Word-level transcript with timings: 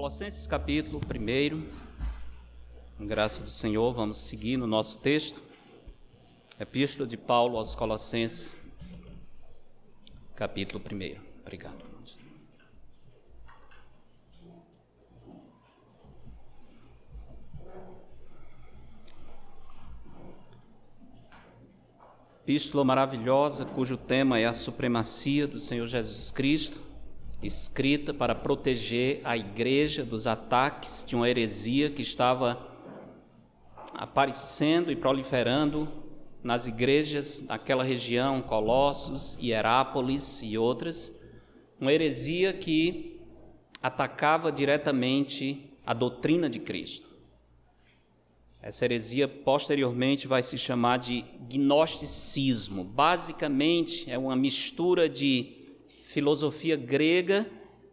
Colossenses 0.00 0.46
capítulo 0.46 0.98
1, 0.98 1.62
com 2.96 3.06
graça 3.06 3.44
do 3.44 3.50
Senhor, 3.50 3.92
vamos 3.92 4.16
seguir 4.16 4.56
no 4.56 4.66
nosso 4.66 4.98
texto. 5.00 5.38
Epístola 6.58 7.06
de 7.06 7.18
Paulo 7.18 7.58
aos 7.58 7.74
Colossenses, 7.74 8.54
capítulo 10.34 10.82
1. 10.82 11.20
Obrigado. 11.42 11.76
Epístola 22.42 22.84
maravilhosa, 22.84 23.66
cujo 23.66 23.98
tema 23.98 24.38
é 24.38 24.46
a 24.46 24.54
supremacia 24.54 25.46
do 25.46 25.60
Senhor 25.60 25.86
Jesus 25.86 26.30
Cristo 26.30 26.89
escrita 27.42 28.12
para 28.12 28.34
proteger 28.34 29.20
a 29.24 29.36
igreja 29.36 30.04
dos 30.04 30.26
ataques 30.26 31.04
de 31.06 31.16
uma 31.16 31.28
heresia 31.28 31.90
que 31.90 32.02
estava 32.02 32.68
aparecendo 33.94 34.90
e 34.90 34.96
proliferando 34.96 35.88
nas 36.42 36.66
igrejas 36.66 37.42
daquela 37.42 37.84
região, 37.84 38.40
Colossos, 38.40 39.38
Hierápolis 39.42 40.40
e 40.42 40.56
outras, 40.56 41.20
uma 41.80 41.92
heresia 41.92 42.52
que 42.52 43.20
atacava 43.82 44.52
diretamente 44.52 45.70
a 45.86 45.94
doutrina 45.94 46.48
de 46.48 46.58
Cristo. 46.58 47.08
Essa 48.62 48.84
heresia 48.84 49.26
posteriormente 49.26 50.26
vai 50.26 50.42
se 50.42 50.58
chamar 50.58 50.98
de 50.98 51.24
gnosticismo. 51.48 52.84
Basicamente, 52.84 54.10
é 54.10 54.18
uma 54.18 54.36
mistura 54.36 55.08
de 55.08 55.59
filosofia 56.10 56.76
grega. 56.76 57.48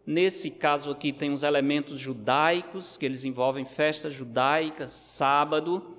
Nesse 0.05 0.51
caso 0.51 0.89
aqui 0.89 1.11
tem 1.11 1.31
os 1.31 1.43
elementos 1.43 1.99
judaicos, 1.99 2.97
que 2.97 3.05
eles 3.05 3.25
envolvem 3.25 3.65
festa 3.65 4.09
judaica, 4.09 4.87
sábado, 4.87 5.95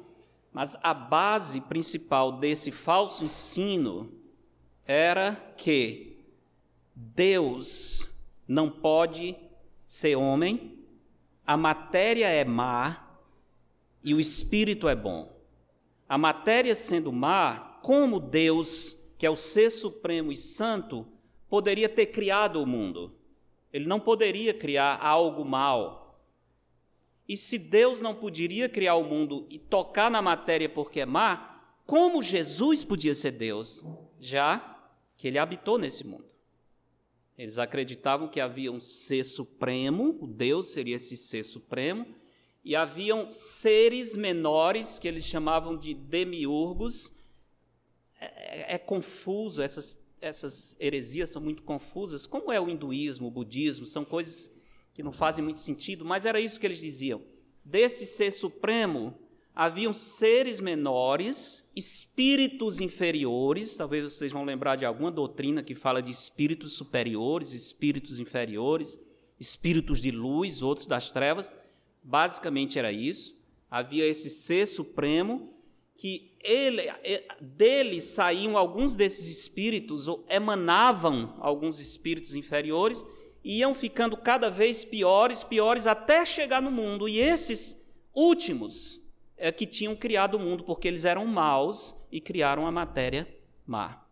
mas 0.52 0.76
a 0.82 0.92
base 0.92 1.60
principal 1.62 2.32
desse 2.32 2.70
falso 2.70 3.24
ensino 3.24 4.12
era 4.86 5.34
que 5.56 6.16
Deus 6.94 8.08
não 8.46 8.70
pode 8.70 9.36
ser 9.86 10.16
homem, 10.16 10.78
a 11.46 11.56
matéria 11.56 12.28
é 12.28 12.44
má 12.44 13.20
e 14.02 14.14
o 14.14 14.20
espírito 14.20 14.88
é 14.88 14.96
bom. 14.96 15.30
A 16.08 16.16
matéria 16.16 16.74
sendo 16.74 17.12
má, 17.12 17.78
como 17.82 18.18
Deus, 18.18 19.12
que 19.18 19.26
é 19.26 19.30
o 19.30 19.36
ser 19.36 19.70
supremo 19.70 20.32
e 20.32 20.36
santo, 20.36 21.06
poderia 21.48 21.88
ter 21.88 22.06
criado 22.06 22.62
o 22.62 22.66
mundo. 22.66 23.14
Ele 23.72 23.86
não 23.86 24.00
poderia 24.00 24.54
criar 24.54 24.98
algo 25.00 25.44
mal. 25.44 26.20
E 27.28 27.36
se 27.36 27.58
Deus 27.58 28.00
não 28.00 28.14
poderia 28.14 28.68
criar 28.68 28.94
o 28.96 29.04
mundo 29.04 29.46
e 29.50 29.58
tocar 29.58 30.10
na 30.10 30.22
matéria 30.22 30.68
porque 30.68 31.00
é 31.00 31.06
má, 31.06 31.58
como 31.84 32.22
Jesus 32.22 32.84
podia 32.84 33.14
ser 33.14 33.32
Deus, 33.32 33.84
já 34.18 34.78
que 35.16 35.28
ele 35.28 35.38
habitou 35.38 35.78
nesse 35.78 36.06
mundo? 36.06 36.28
Eles 37.36 37.58
acreditavam 37.58 38.28
que 38.28 38.40
havia 38.40 38.72
um 38.72 38.80
ser 38.80 39.24
supremo, 39.24 40.18
o 40.20 40.26
Deus 40.26 40.68
seria 40.72 40.96
esse 40.96 41.16
ser 41.16 41.44
supremo, 41.44 42.06
e 42.64 42.74
haviam 42.74 43.30
seres 43.30 44.16
menores 44.16 44.98
que 44.98 45.06
eles 45.06 45.24
chamavam 45.24 45.76
de 45.76 45.94
demiurgos. 45.94 47.28
É, 48.20 48.26
é, 48.26 48.74
é 48.74 48.78
confuso 48.78 49.62
essas 49.62 50.07
essas 50.20 50.76
heresias 50.80 51.30
são 51.30 51.42
muito 51.42 51.62
confusas. 51.62 52.26
Como 52.26 52.52
é 52.52 52.60
o 52.60 52.68
hinduísmo, 52.68 53.28
o 53.28 53.30
budismo? 53.30 53.86
São 53.86 54.04
coisas 54.04 54.62
que 54.94 55.02
não 55.02 55.12
fazem 55.12 55.44
muito 55.44 55.58
sentido, 55.58 56.04
mas 56.04 56.26
era 56.26 56.40
isso 56.40 56.58
que 56.58 56.66
eles 56.66 56.80
diziam. 56.80 57.22
Desse 57.64 58.06
ser 58.06 58.30
supremo, 58.30 59.16
haviam 59.54 59.92
seres 59.92 60.60
menores, 60.60 61.70
espíritos 61.76 62.80
inferiores. 62.80 63.76
Talvez 63.76 64.04
vocês 64.04 64.32
vão 64.32 64.44
lembrar 64.44 64.76
de 64.76 64.84
alguma 64.84 65.10
doutrina 65.10 65.62
que 65.62 65.74
fala 65.74 66.02
de 66.02 66.10
espíritos 66.10 66.72
superiores, 66.72 67.52
espíritos 67.52 68.18
inferiores, 68.18 68.98
espíritos 69.38 70.00
de 70.00 70.10
luz, 70.10 70.62
outros 70.62 70.86
das 70.86 71.10
trevas. 71.10 71.50
Basicamente 72.02 72.78
era 72.78 72.90
isso. 72.90 73.38
Havia 73.70 74.06
esse 74.06 74.30
ser 74.30 74.66
supremo 74.66 75.52
que 75.96 76.27
ele, 76.42 76.82
é, 76.82 77.26
dele 77.40 78.00
saíam 78.00 78.56
alguns 78.56 78.94
desses 78.94 79.28
espíritos, 79.28 80.08
ou 80.08 80.24
emanavam 80.28 81.34
alguns 81.38 81.80
espíritos 81.80 82.34
inferiores, 82.34 83.04
e 83.44 83.58
iam 83.58 83.74
ficando 83.74 84.16
cada 84.16 84.50
vez 84.50 84.84
piores, 84.84 85.44
piores, 85.44 85.86
até 85.86 86.24
chegar 86.24 86.60
no 86.60 86.70
mundo. 86.70 87.08
E 87.08 87.18
esses 87.18 88.00
últimos 88.14 89.00
é 89.36 89.52
que 89.52 89.66
tinham 89.66 89.94
criado 89.94 90.34
o 90.34 90.40
mundo, 90.40 90.64
porque 90.64 90.88
eles 90.88 91.04
eram 91.04 91.26
maus 91.26 92.06
e 92.10 92.20
criaram 92.20 92.66
a 92.66 92.72
matéria 92.72 93.26
má. 93.66 94.04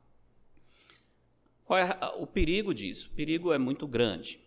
Qual 1.64 1.78
é 1.78 1.98
o 2.16 2.26
perigo 2.26 2.72
disso? 2.72 3.10
O 3.12 3.16
perigo 3.16 3.52
é 3.52 3.58
muito 3.58 3.86
grande. 3.88 4.40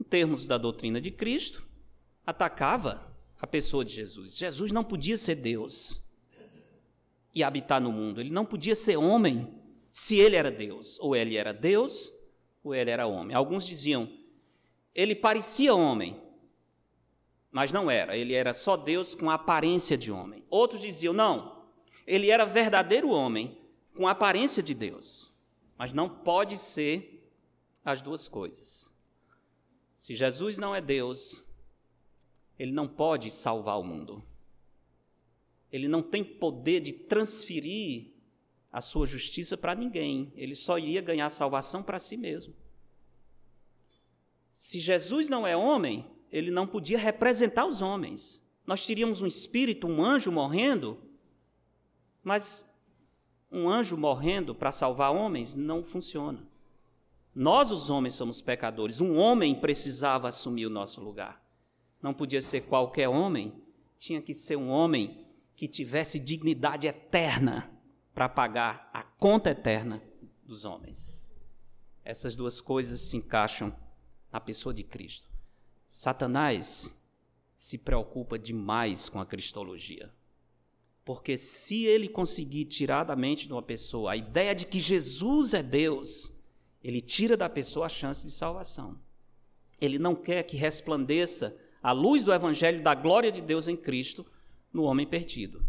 Em 0.00 0.02
termos 0.02 0.46
da 0.46 0.58
doutrina 0.58 1.00
de 1.00 1.12
Cristo, 1.12 1.66
atacava 2.26 3.16
a 3.40 3.46
pessoa 3.46 3.84
de 3.84 3.92
Jesus. 3.92 4.36
Jesus 4.36 4.72
não 4.72 4.82
podia 4.82 5.16
ser 5.16 5.36
Deus 5.36 6.03
e 7.34 7.42
habitar 7.42 7.80
no 7.80 7.90
mundo. 7.90 8.20
Ele 8.20 8.30
não 8.30 8.44
podia 8.44 8.76
ser 8.76 8.96
homem 8.96 9.52
se 9.90 10.18
ele 10.18 10.36
era 10.36 10.50
Deus. 10.50 10.98
Ou 11.00 11.16
ele 11.16 11.36
era 11.36 11.52
Deus, 11.52 12.12
ou 12.62 12.74
ele 12.74 12.90
era 12.90 13.06
homem. 13.06 13.34
Alguns 13.34 13.66
diziam, 13.66 14.08
ele 14.94 15.14
parecia 15.14 15.74
homem, 15.74 16.20
mas 17.50 17.72
não 17.72 17.90
era. 17.90 18.16
Ele 18.16 18.34
era 18.34 18.54
só 18.54 18.76
Deus 18.76 19.14
com 19.14 19.28
a 19.28 19.34
aparência 19.34 19.98
de 19.98 20.12
homem. 20.12 20.44
Outros 20.48 20.80
diziam, 20.80 21.12
não, 21.12 21.64
ele 22.06 22.30
era 22.30 22.44
verdadeiro 22.44 23.08
homem 23.10 23.58
com 23.96 24.06
a 24.06 24.12
aparência 24.12 24.62
de 24.62 24.74
Deus. 24.74 25.32
Mas 25.76 25.92
não 25.92 26.08
pode 26.08 26.56
ser 26.56 27.28
as 27.84 28.00
duas 28.00 28.28
coisas. 28.28 28.92
Se 29.96 30.14
Jesus 30.14 30.58
não 30.58 30.74
é 30.74 30.80
Deus, 30.80 31.52
ele 32.58 32.72
não 32.72 32.86
pode 32.86 33.30
salvar 33.30 33.78
o 33.80 33.84
mundo 33.84 34.22
ele 35.74 35.88
não 35.88 36.00
tem 36.00 36.22
poder 36.22 36.78
de 36.78 36.92
transferir 36.92 38.12
a 38.70 38.80
sua 38.80 39.08
justiça 39.08 39.56
para 39.56 39.74
ninguém, 39.74 40.32
ele 40.36 40.54
só 40.54 40.78
iria 40.78 41.02
ganhar 41.02 41.28
salvação 41.30 41.82
para 41.82 41.98
si 41.98 42.16
mesmo. 42.16 42.54
Se 44.52 44.78
Jesus 44.78 45.28
não 45.28 45.44
é 45.44 45.56
homem, 45.56 46.08
ele 46.30 46.52
não 46.52 46.64
podia 46.64 46.96
representar 46.96 47.66
os 47.66 47.82
homens. 47.82 48.48
Nós 48.64 48.86
teríamos 48.86 49.20
um 49.20 49.26
espírito, 49.26 49.88
um 49.88 50.00
anjo 50.00 50.30
morrendo, 50.30 50.96
mas 52.22 52.72
um 53.50 53.68
anjo 53.68 53.96
morrendo 53.96 54.54
para 54.54 54.70
salvar 54.70 55.12
homens 55.12 55.56
não 55.56 55.82
funciona. 55.82 56.46
Nós, 57.34 57.72
os 57.72 57.90
homens, 57.90 58.14
somos 58.14 58.40
pecadores. 58.40 59.00
Um 59.00 59.16
homem 59.16 59.56
precisava 59.56 60.28
assumir 60.28 60.66
o 60.66 60.70
nosso 60.70 61.00
lugar. 61.00 61.44
Não 62.00 62.14
podia 62.14 62.40
ser 62.40 62.60
qualquer 62.60 63.08
homem, 63.08 63.52
tinha 63.98 64.22
que 64.22 64.32
ser 64.32 64.54
um 64.54 64.68
homem 64.70 65.23
que 65.54 65.68
tivesse 65.68 66.18
dignidade 66.18 66.86
eterna 66.86 67.70
para 68.14 68.28
pagar 68.28 68.90
a 68.92 69.02
conta 69.02 69.50
eterna 69.50 70.02
dos 70.44 70.64
homens. 70.64 71.14
Essas 72.04 72.36
duas 72.36 72.60
coisas 72.60 73.00
se 73.00 73.16
encaixam 73.16 73.74
na 74.32 74.40
pessoa 74.40 74.74
de 74.74 74.82
Cristo. 74.82 75.28
Satanás 75.86 77.02
se 77.56 77.78
preocupa 77.78 78.38
demais 78.38 79.08
com 79.08 79.20
a 79.20 79.26
cristologia. 79.26 80.12
Porque 81.04 81.36
se 81.36 81.84
ele 81.84 82.08
conseguir 82.08 82.64
tirar 82.64 83.04
da 83.04 83.14
mente 83.14 83.46
de 83.46 83.52
uma 83.52 83.62
pessoa 83.62 84.12
a 84.12 84.16
ideia 84.16 84.54
de 84.54 84.66
que 84.66 84.80
Jesus 84.80 85.54
é 85.54 85.62
Deus, 85.62 86.42
ele 86.82 87.00
tira 87.00 87.36
da 87.36 87.48
pessoa 87.48 87.86
a 87.86 87.90
chance 87.90 88.26
de 88.26 88.32
salvação. 88.32 88.98
Ele 89.80 89.98
não 89.98 90.14
quer 90.14 90.42
que 90.42 90.56
resplandeça 90.56 91.56
a 91.82 91.92
luz 91.92 92.24
do 92.24 92.32
evangelho 92.32 92.82
da 92.82 92.94
glória 92.94 93.30
de 93.30 93.40
Deus 93.40 93.68
em 93.68 93.76
Cristo 93.76 94.24
no 94.74 94.82
homem 94.82 95.06
perdido. 95.06 95.64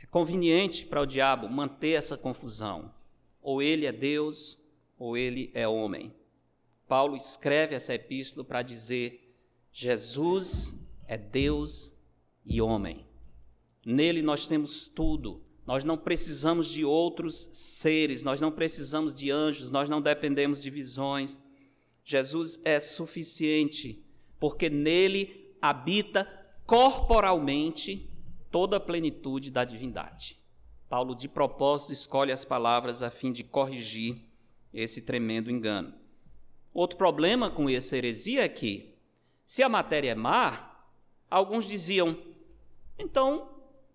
É 0.00 0.06
conveniente 0.06 0.86
para 0.86 1.02
o 1.02 1.06
diabo 1.06 1.48
manter 1.48 1.90
essa 1.90 2.16
confusão. 2.16 2.94
Ou 3.42 3.60
ele 3.60 3.84
é 3.84 3.92
Deus, 3.92 4.62
ou 4.96 5.16
ele 5.16 5.50
é 5.52 5.66
homem. 5.66 6.14
Paulo 6.86 7.16
escreve 7.16 7.74
essa 7.74 7.94
epístola 7.94 8.46
para 8.46 8.62
dizer: 8.62 9.34
Jesus 9.72 10.88
é 11.06 11.18
Deus 11.18 11.98
e 12.46 12.60
homem. 12.60 13.04
Nele 13.84 14.22
nós 14.22 14.46
temos 14.46 14.86
tudo. 14.86 15.42
Nós 15.66 15.84
não 15.84 15.98
precisamos 15.98 16.68
de 16.68 16.84
outros 16.84 17.36
seres, 17.52 18.22
nós 18.22 18.40
não 18.40 18.50
precisamos 18.50 19.14
de 19.14 19.30
anjos, 19.30 19.68
nós 19.68 19.88
não 19.88 20.00
dependemos 20.00 20.58
de 20.58 20.70
visões. 20.70 21.38
Jesus 22.02 22.60
é 22.64 22.80
suficiente, 22.80 24.02
porque 24.40 24.70
nele 24.70 25.54
habita 25.60 26.24
corporalmente 26.68 28.10
toda 28.50 28.76
a 28.76 28.80
plenitude 28.80 29.50
da 29.50 29.64
divindade. 29.64 30.38
Paulo, 30.86 31.14
de 31.14 31.26
propósito, 31.26 31.94
escolhe 31.94 32.30
as 32.30 32.44
palavras 32.44 33.02
a 33.02 33.08
fim 33.08 33.32
de 33.32 33.42
corrigir 33.42 34.18
esse 34.72 35.00
tremendo 35.00 35.50
engano. 35.50 35.94
Outro 36.74 36.98
problema 36.98 37.48
com 37.48 37.70
essa 37.70 37.96
heresia 37.96 38.44
é 38.44 38.48
que 38.48 38.94
Se 39.46 39.62
a 39.62 39.68
matéria 39.68 40.10
é 40.10 40.14
má, 40.14 40.76
alguns 41.30 41.66
diziam: 41.66 42.14
então, 42.98 43.48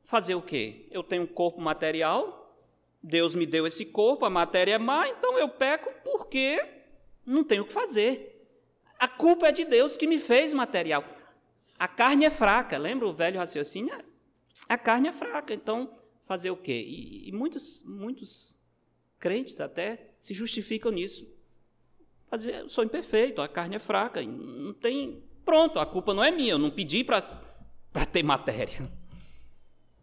fazer 0.03 0.33
o 0.33 0.41
quê? 0.41 0.87
Eu 0.89 1.03
tenho 1.03 1.23
um 1.23 1.27
corpo 1.27 1.61
material, 1.61 2.57
Deus 3.03 3.35
me 3.35 3.45
deu 3.45 3.67
esse 3.67 3.85
corpo, 3.85 4.25
a 4.25 4.31
matéria 4.31 4.73
é 4.73 4.79
má, 4.79 5.07
então 5.07 5.37
eu 5.37 5.47
peco 5.47 5.93
porque 6.03 6.59
não 7.23 7.43
tenho 7.43 7.61
o 7.61 7.65
que 7.67 7.73
fazer. 7.73 8.49
A 8.97 9.07
culpa 9.07 9.49
é 9.49 9.51
de 9.51 9.63
Deus 9.63 9.95
que 9.95 10.07
me 10.07 10.17
fez 10.17 10.55
material. 10.55 11.03
A 11.83 11.87
carne 11.89 12.23
é 12.23 12.29
fraca, 12.29 12.77
lembra 12.77 13.05
o 13.05 13.11
velho 13.11 13.37
raciocínio? 13.37 13.93
A 14.69 14.77
carne 14.77 15.09
é 15.09 15.11
fraca, 15.11 15.53
então 15.53 15.93
fazer 16.21 16.49
o 16.49 16.55
quê? 16.55 16.81
E, 16.81 17.27
e 17.27 17.31
muitos, 17.33 17.83
muitos 17.83 18.57
crentes 19.19 19.59
até 19.59 20.13
se 20.17 20.33
justificam 20.33 20.93
nisso. 20.93 21.37
Fazer, 22.27 22.55
eu 22.61 22.69
sou 22.69 22.85
imperfeito, 22.85 23.41
a 23.41 23.49
carne 23.49 23.75
é 23.75 23.79
fraca, 23.79 24.23
não 24.23 24.71
tem. 24.71 25.21
Pronto, 25.43 25.77
a 25.77 25.85
culpa 25.85 26.13
não 26.13 26.23
é 26.23 26.31
minha, 26.31 26.53
eu 26.53 26.57
não 26.57 26.71
pedi 26.71 27.03
para 27.03 27.19
ter 28.09 28.23
matéria. 28.23 28.89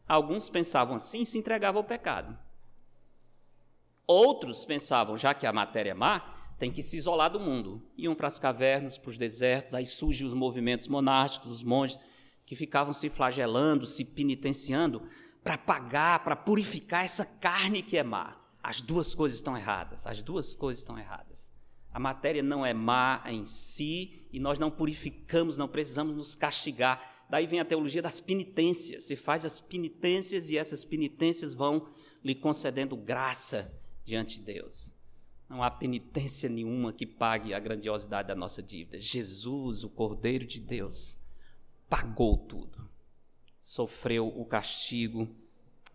Alguns 0.06 0.50
pensavam 0.50 0.96
assim 0.96 1.22
e 1.22 1.26
se 1.26 1.38
entregavam 1.38 1.80
ao 1.80 1.88
pecado. 1.88 2.38
Outros 4.06 4.66
pensavam, 4.66 5.16
já 5.16 5.32
que 5.32 5.46
a 5.46 5.52
matéria 5.52 5.92
é 5.92 5.94
má, 5.94 6.30
tem 6.60 6.70
que 6.70 6.82
se 6.82 6.98
isolar 6.98 7.32
do 7.32 7.40
mundo. 7.40 7.82
Iam 7.96 8.14
para 8.14 8.28
as 8.28 8.38
cavernas, 8.38 8.98
para 8.98 9.08
os 9.08 9.16
desertos, 9.16 9.72
aí 9.72 9.86
surgem 9.86 10.26
os 10.26 10.34
movimentos 10.34 10.88
monásticos, 10.88 11.50
os 11.50 11.62
monges 11.62 11.98
que 12.44 12.54
ficavam 12.54 12.92
se 12.92 13.08
flagelando, 13.08 13.86
se 13.86 14.04
penitenciando 14.04 15.02
para 15.42 15.56
pagar, 15.56 16.22
para 16.22 16.36
purificar 16.36 17.02
essa 17.02 17.24
carne 17.24 17.82
que 17.82 17.96
é 17.96 18.02
má. 18.02 18.36
As 18.62 18.82
duas 18.82 19.14
coisas 19.14 19.38
estão 19.38 19.56
erradas, 19.56 20.06
as 20.06 20.20
duas 20.20 20.54
coisas 20.54 20.82
estão 20.82 20.98
erradas. 20.98 21.50
A 21.94 21.98
matéria 21.98 22.42
não 22.42 22.64
é 22.64 22.74
má 22.74 23.22
em 23.26 23.46
si 23.46 24.28
e 24.30 24.38
nós 24.38 24.58
não 24.58 24.70
purificamos, 24.70 25.56
não 25.56 25.66
precisamos 25.66 26.14
nos 26.14 26.34
castigar. 26.34 27.02
Daí 27.30 27.46
vem 27.46 27.60
a 27.60 27.64
teologia 27.64 28.02
das 28.02 28.20
penitências. 28.20 29.04
Você 29.04 29.16
faz 29.16 29.46
as 29.46 29.62
penitências 29.62 30.50
e 30.50 30.58
essas 30.58 30.84
penitências 30.84 31.54
vão 31.54 31.88
lhe 32.22 32.34
concedendo 32.34 32.98
graça 32.98 33.74
diante 34.04 34.38
de 34.38 34.44
Deus. 34.44 34.99
Não 35.50 35.64
há 35.64 35.70
penitência 35.70 36.48
nenhuma 36.48 36.92
que 36.92 37.04
pague 37.04 37.52
a 37.52 37.58
grandiosidade 37.58 38.28
da 38.28 38.36
nossa 38.36 38.62
dívida. 38.62 39.00
Jesus, 39.00 39.82
o 39.82 39.90
Cordeiro 39.90 40.46
de 40.46 40.60
Deus, 40.60 41.18
pagou 41.88 42.38
tudo. 42.38 42.88
Sofreu 43.58 44.28
o 44.28 44.44
castigo 44.44 45.28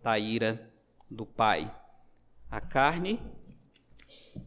da 0.02 0.18
ira 0.18 0.70
do 1.10 1.24
Pai. 1.24 1.74
A 2.50 2.60
carne 2.60 3.18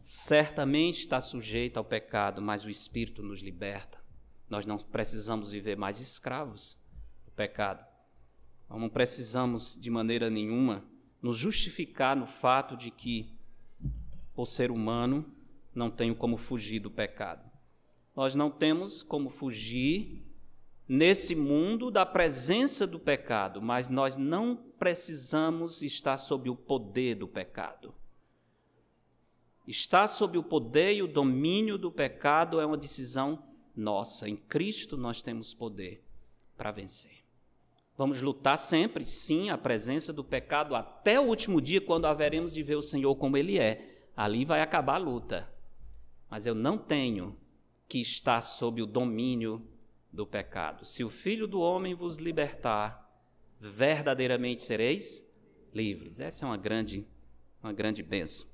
certamente 0.00 1.00
está 1.00 1.20
sujeita 1.20 1.80
ao 1.80 1.84
pecado, 1.84 2.40
mas 2.40 2.64
o 2.64 2.70
Espírito 2.70 3.20
nos 3.20 3.40
liberta. 3.40 3.98
Nós 4.48 4.64
não 4.64 4.78
precisamos 4.78 5.50
viver 5.50 5.76
mais 5.76 5.98
escravos 5.98 6.84
do 7.24 7.32
pecado. 7.32 7.84
Nós 8.68 8.80
não 8.80 8.88
precisamos, 8.88 9.76
de 9.80 9.90
maneira 9.90 10.30
nenhuma, 10.30 10.88
nos 11.20 11.36
justificar 11.36 12.14
no 12.14 12.26
fato 12.26 12.76
de 12.76 12.92
que 12.92 13.39
por 14.40 14.46
ser 14.46 14.70
humano, 14.70 15.30
não 15.74 15.90
tenho 15.90 16.16
como 16.16 16.38
fugir 16.38 16.80
do 16.80 16.90
pecado. 16.90 17.44
Nós 18.16 18.34
não 18.34 18.50
temos 18.50 19.02
como 19.02 19.28
fugir 19.28 20.26
nesse 20.88 21.34
mundo 21.34 21.90
da 21.90 22.06
presença 22.06 22.86
do 22.86 22.98
pecado, 22.98 23.60
mas 23.60 23.90
nós 23.90 24.16
não 24.16 24.56
precisamos 24.78 25.82
estar 25.82 26.16
sob 26.16 26.48
o 26.48 26.56
poder 26.56 27.16
do 27.16 27.28
pecado. 27.28 27.94
Estar 29.68 30.08
sob 30.08 30.38
o 30.38 30.42
poder 30.42 30.94
e 30.94 31.02
o 31.02 31.06
domínio 31.06 31.76
do 31.76 31.92
pecado 31.92 32.58
é 32.58 32.64
uma 32.64 32.78
decisão 32.78 33.44
nossa. 33.76 34.26
Em 34.26 34.36
Cristo 34.36 34.96
nós 34.96 35.20
temos 35.20 35.52
poder 35.52 36.02
para 36.56 36.70
vencer. 36.70 37.24
Vamos 37.94 38.22
lutar 38.22 38.58
sempre, 38.58 39.04
sim, 39.04 39.50
a 39.50 39.58
presença 39.58 40.14
do 40.14 40.24
pecado 40.24 40.74
até 40.74 41.20
o 41.20 41.24
último 41.24 41.60
dia, 41.60 41.82
quando 41.82 42.06
haveremos 42.06 42.54
de 42.54 42.62
ver 42.62 42.76
o 42.76 42.80
Senhor 42.80 43.14
como 43.16 43.36
Ele 43.36 43.58
é 43.58 43.98
ali 44.20 44.44
vai 44.44 44.60
acabar 44.60 44.96
a 44.96 44.98
luta. 44.98 45.50
Mas 46.28 46.44
eu 46.44 46.54
não 46.54 46.76
tenho 46.76 47.34
que 47.88 47.98
estar 48.02 48.42
sob 48.42 48.82
o 48.82 48.86
domínio 48.86 49.66
do 50.12 50.26
pecado. 50.26 50.84
Se 50.84 51.02
o 51.02 51.08
Filho 51.08 51.46
do 51.46 51.58
Homem 51.58 51.94
vos 51.94 52.18
libertar, 52.18 53.10
verdadeiramente 53.58 54.62
sereis 54.62 55.32
livres. 55.74 56.20
Essa 56.20 56.44
é 56.44 56.48
uma 56.48 56.58
grande, 56.58 57.06
uma 57.62 57.72
grande 57.72 58.02
bênção. 58.02 58.46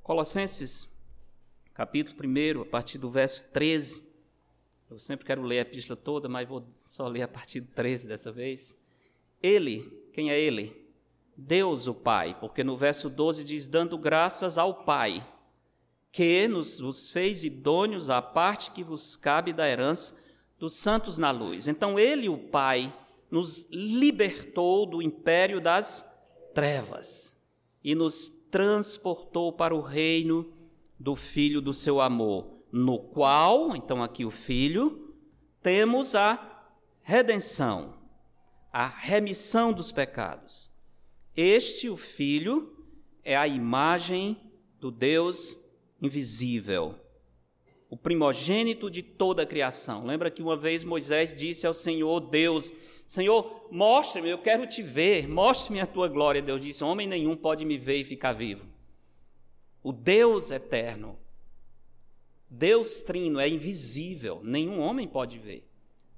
Colossenses, 0.00 0.88
capítulo 1.74 2.16
1, 2.24 2.62
a 2.62 2.66
partir 2.66 2.96
do 2.96 3.10
verso 3.10 3.50
13. 3.50 4.08
Eu 4.88 4.98
sempre 4.98 5.26
quero 5.26 5.42
ler 5.42 5.58
a 5.58 5.62
epístola 5.62 5.96
toda, 5.96 6.28
mas 6.28 6.48
vou 6.48 6.64
só 6.80 7.08
ler 7.08 7.22
a 7.22 7.28
partir 7.28 7.60
do 7.60 7.72
13 7.72 8.06
dessa 8.06 8.30
vez. 8.30 8.76
Ele, 9.42 9.80
quem 10.12 10.30
é 10.30 10.38
ele? 10.38 10.79
Deus 11.40 11.86
o 11.86 11.94
Pai, 11.94 12.36
porque 12.38 12.62
no 12.62 12.76
verso 12.76 13.08
12 13.08 13.44
diz: 13.44 13.66
dando 13.66 13.96
graças 13.96 14.58
ao 14.58 14.84
Pai, 14.84 15.26
que 16.12 16.46
nos 16.46 16.78
vos 16.80 17.10
fez 17.10 17.44
idôneos 17.44 18.10
à 18.10 18.20
parte 18.20 18.70
que 18.70 18.84
vos 18.84 19.16
cabe 19.16 19.52
da 19.52 19.68
herança 19.68 20.18
dos 20.58 20.76
santos 20.76 21.16
na 21.16 21.30
luz. 21.30 21.66
Então, 21.66 21.98
Ele, 21.98 22.28
o 22.28 22.36
Pai, 22.36 22.92
nos 23.30 23.70
libertou 23.70 24.84
do 24.84 25.00
império 25.00 25.60
das 25.60 26.20
trevas 26.54 27.48
e 27.82 27.94
nos 27.94 28.28
transportou 28.50 29.52
para 29.52 29.74
o 29.74 29.80
reino 29.80 30.52
do 30.98 31.16
Filho 31.16 31.62
do 31.62 31.72
seu 31.72 32.00
amor, 32.00 32.64
no 32.70 32.98
qual, 32.98 33.74
então 33.74 34.02
aqui 34.02 34.24
o 34.24 34.30
Filho, 34.30 35.14
temos 35.62 36.14
a 36.14 36.66
redenção, 37.00 37.94
a 38.70 38.86
remissão 38.86 39.72
dos 39.72 39.90
pecados 39.90 40.69
este, 41.36 41.88
o 41.88 41.96
Filho, 41.96 42.76
é 43.24 43.36
a 43.36 43.46
imagem 43.46 44.36
do 44.80 44.90
Deus 44.90 45.70
invisível, 46.00 46.98
o 47.88 47.96
primogênito 47.96 48.90
de 48.90 49.02
toda 49.02 49.42
a 49.42 49.46
criação. 49.46 50.06
Lembra 50.06 50.30
que 50.30 50.42
uma 50.42 50.56
vez 50.56 50.84
Moisés 50.84 51.34
disse 51.34 51.66
ao 51.66 51.74
Senhor 51.74 52.20
Deus: 52.20 52.72
Senhor, 53.06 53.68
mostre-me, 53.70 54.30
eu 54.30 54.38
quero 54.38 54.66
te 54.66 54.82
ver, 54.82 55.28
mostre-me 55.28 55.80
a 55.80 55.86
tua 55.86 56.08
glória. 56.08 56.40
Deus 56.40 56.60
disse: 56.60 56.84
Homem 56.84 57.06
nenhum 57.06 57.36
pode 57.36 57.64
me 57.64 57.76
ver 57.76 57.96
e 57.96 58.04
ficar 58.04 58.32
vivo. 58.32 58.68
O 59.82 59.92
Deus 59.92 60.50
eterno, 60.50 61.18
Deus 62.48 63.00
trino, 63.00 63.40
é 63.40 63.48
invisível, 63.48 64.40
nenhum 64.44 64.78
homem 64.78 65.08
pode 65.08 65.38
ver. 65.38 65.68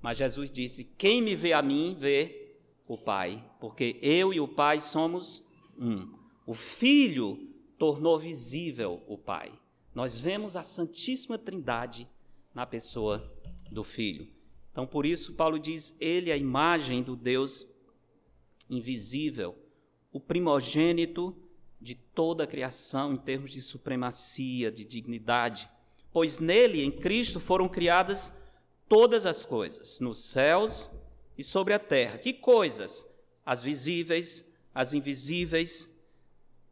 Mas 0.00 0.18
Jesus 0.18 0.50
disse: 0.50 0.84
Quem 0.84 1.22
me 1.22 1.34
vê 1.34 1.52
a 1.52 1.62
mim, 1.62 1.96
vê 1.98 2.56
o 2.86 2.98
Pai, 2.98 3.42
porque 3.62 3.96
eu 4.02 4.34
e 4.34 4.40
o 4.40 4.48
Pai 4.48 4.80
somos 4.80 5.52
um. 5.78 6.12
O 6.44 6.52
Filho 6.52 7.48
tornou 7.78 8.18
visível 8.18 9.00
o 9.06 9.16
Pai. 9.16 9.52
Nós 9.94 10.18
vemos 10.18 10.56
a 10.56 10.64
Santíssima 10.64 11.38
Trindade 11.38 12.08
na 12.52 12.66
pessoa 12.66 13.22
do 13.70 13.84
Filho. 13.84 14.28
Então, 14.72 14.84
por 14.84 15.06
isso, 15.06 15.34
Paulo 15.34 15.60
diz: 15.60 15.94
Ele 16.00 16.30
é 16.30 16.32
a 16.32 16.36
imagem 16.36 17.04
do 17.04 17.14
Deus 17.14 17.68
invisível, 18.68 19.56
o 20.10 20.18
primogênito 20.18 21.32
de 21.80 21.94
toda 21.94 22.42
a 22.42 22.48
criação 22.48 23.12
em 23.12 23.16
termos 23.16 23.52
de 23.52 23.62
supremacia, 23.62 24.72
de 24.72 24.84
dignidade. 24.84 25.70
Pois 26.12 26.40
nele, 26.40 26.82
em 26.82 26.90
Cristo, 26.90 27.38
foram 27.38 27.68
criadas 27.68 28.42
todas 28.88 29.24
as 29.24 29.44
coisas, 29.44 30.00
nos 30.00 30.18
céus 30.18 30.98
e 31.38 31.44
sobre 31.44 31.72
a 31.72 31.78
terra. 31.78 32.18
Que 32.18 32.32
coisas? 32.32 33.11
As 33.44 33.62
visíveis, 33.62 34.54
as 34.74 34.92
invisíveis, 34.92 36.00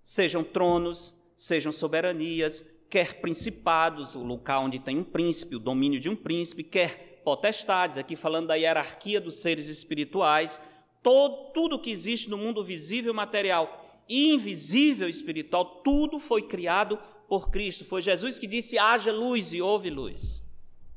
sejam 0.02 0.42
tronos, 0.42 1.14
sejam 1.36 1.72
soberanias, 1.72 2.64
quer 2.88 3.20
principados, 3.20 4.14
o 4.14 4.22
local 4.22 4.64
onde 4.64 4.78
tem 4.78 4.98
um 4.98 5.04
príncipe, 5.04 5.56
o 5.56 5.60
domínio 5.60 6.00
de 6.00 6.08
um 6.08 6.16
príncipe, 6.16 6.64
quer 6.64 7.22
potestades, 7.24 7.98
aqui 7.98 8.16
falando 8.16 8.48
da 8.48 8.54
hierarquia 8.54 9.20
dos 9.20 9.40
seres 9.40 9.68
espirituais, 9.68 10.60
todo, 11.02 11.52
tudo 11.52 11.78
que 11.78 11.90
existe 11.90 12.28
no 12.28 12.38
mundo 12.38 12.64
visível 12.64 13.14
material 13.14 14.04
e 14.08 14.32
invisível 14.32 15.08
espiritual, 15.08 15.82
tudo 15.82 16.18
foi 16.18 16.42
criado 16.42 16.98
por 17.28 17.50
Cristo. 17.50 17.84
Foi 17.84 18.02
Jesus 18.02 18.38
que 18.38 18.46
disse: 18.46 18.76
haja 18.76 19.12
luz 19.12 19.52
e 19.52 19.62
houve 19.62 19.88
luz. 19.88 20.42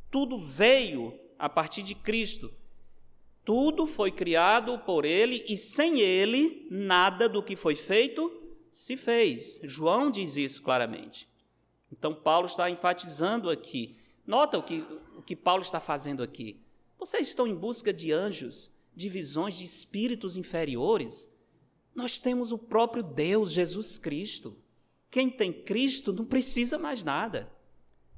Tudo 0.10 0.38
veio 0.38 1.18
a 1.38 1.48
partir 1.48 1.84
de 1.84 1.94
Cristo. 1.94 2.52
Tudo 3.46 3.86
foi 3.86 4.12
criado 4.12 4.80
por 4.80 5.04
ele 5.04 5.44
e 5.48 5.58
sem 5.58 6.00
ele 6.00 6.66
nada 6.70 7.28
do 7.28 7.44
que 7.44 7.56
foi 7.56 7.76
feito 7.76 8.32
se 8.72 8.96
fez. 8.96 9.60
João 9.64 10.10
diz 10.10 10.38
isso 10.38 10.62
claramente. 10.62 11.28
Então 11.92 12.14
Paulo 12.14 12.48
está 12.48 12.70
enfatizando 12.70 13.50
aqui. 13.50 13.96
Nota 14.26 14.58
o 14.58 14.64
que, 14.64 14.84
o 15.18 15.22
que 15.22 15.36
Paulo 15.36 15.62
está 15.62 15.80
fazendo 15.80 16.24
aqui. 16.24 16.60
Vocês 16.98 17.28
estão 17.28 17.46
em 17.46 17.56
busca 17.56 17.94
de 17.94 18.12
anjos, 18.12 18.72
de 18.96 19.10
visões 19.10 19.58
de 19.58 19.66
espíritos 19.66 20.38
inferiores? 20.38 21.36
Nós 21.94 22.18
temos 22.18 22.52
o 22.52 22.58
próprio 22.58 23.04
Deus, 23.04 23.52
Jesus 23.52 23.98
Cristo. 23.98 24.58
Quem 25.12 25.30
tem 25.30 25.52
Cristo 25.52 26.14
não 26.14 26.26
precisa 26.26 26.78
mais 26.80 27.04
nada. 27.04 27.52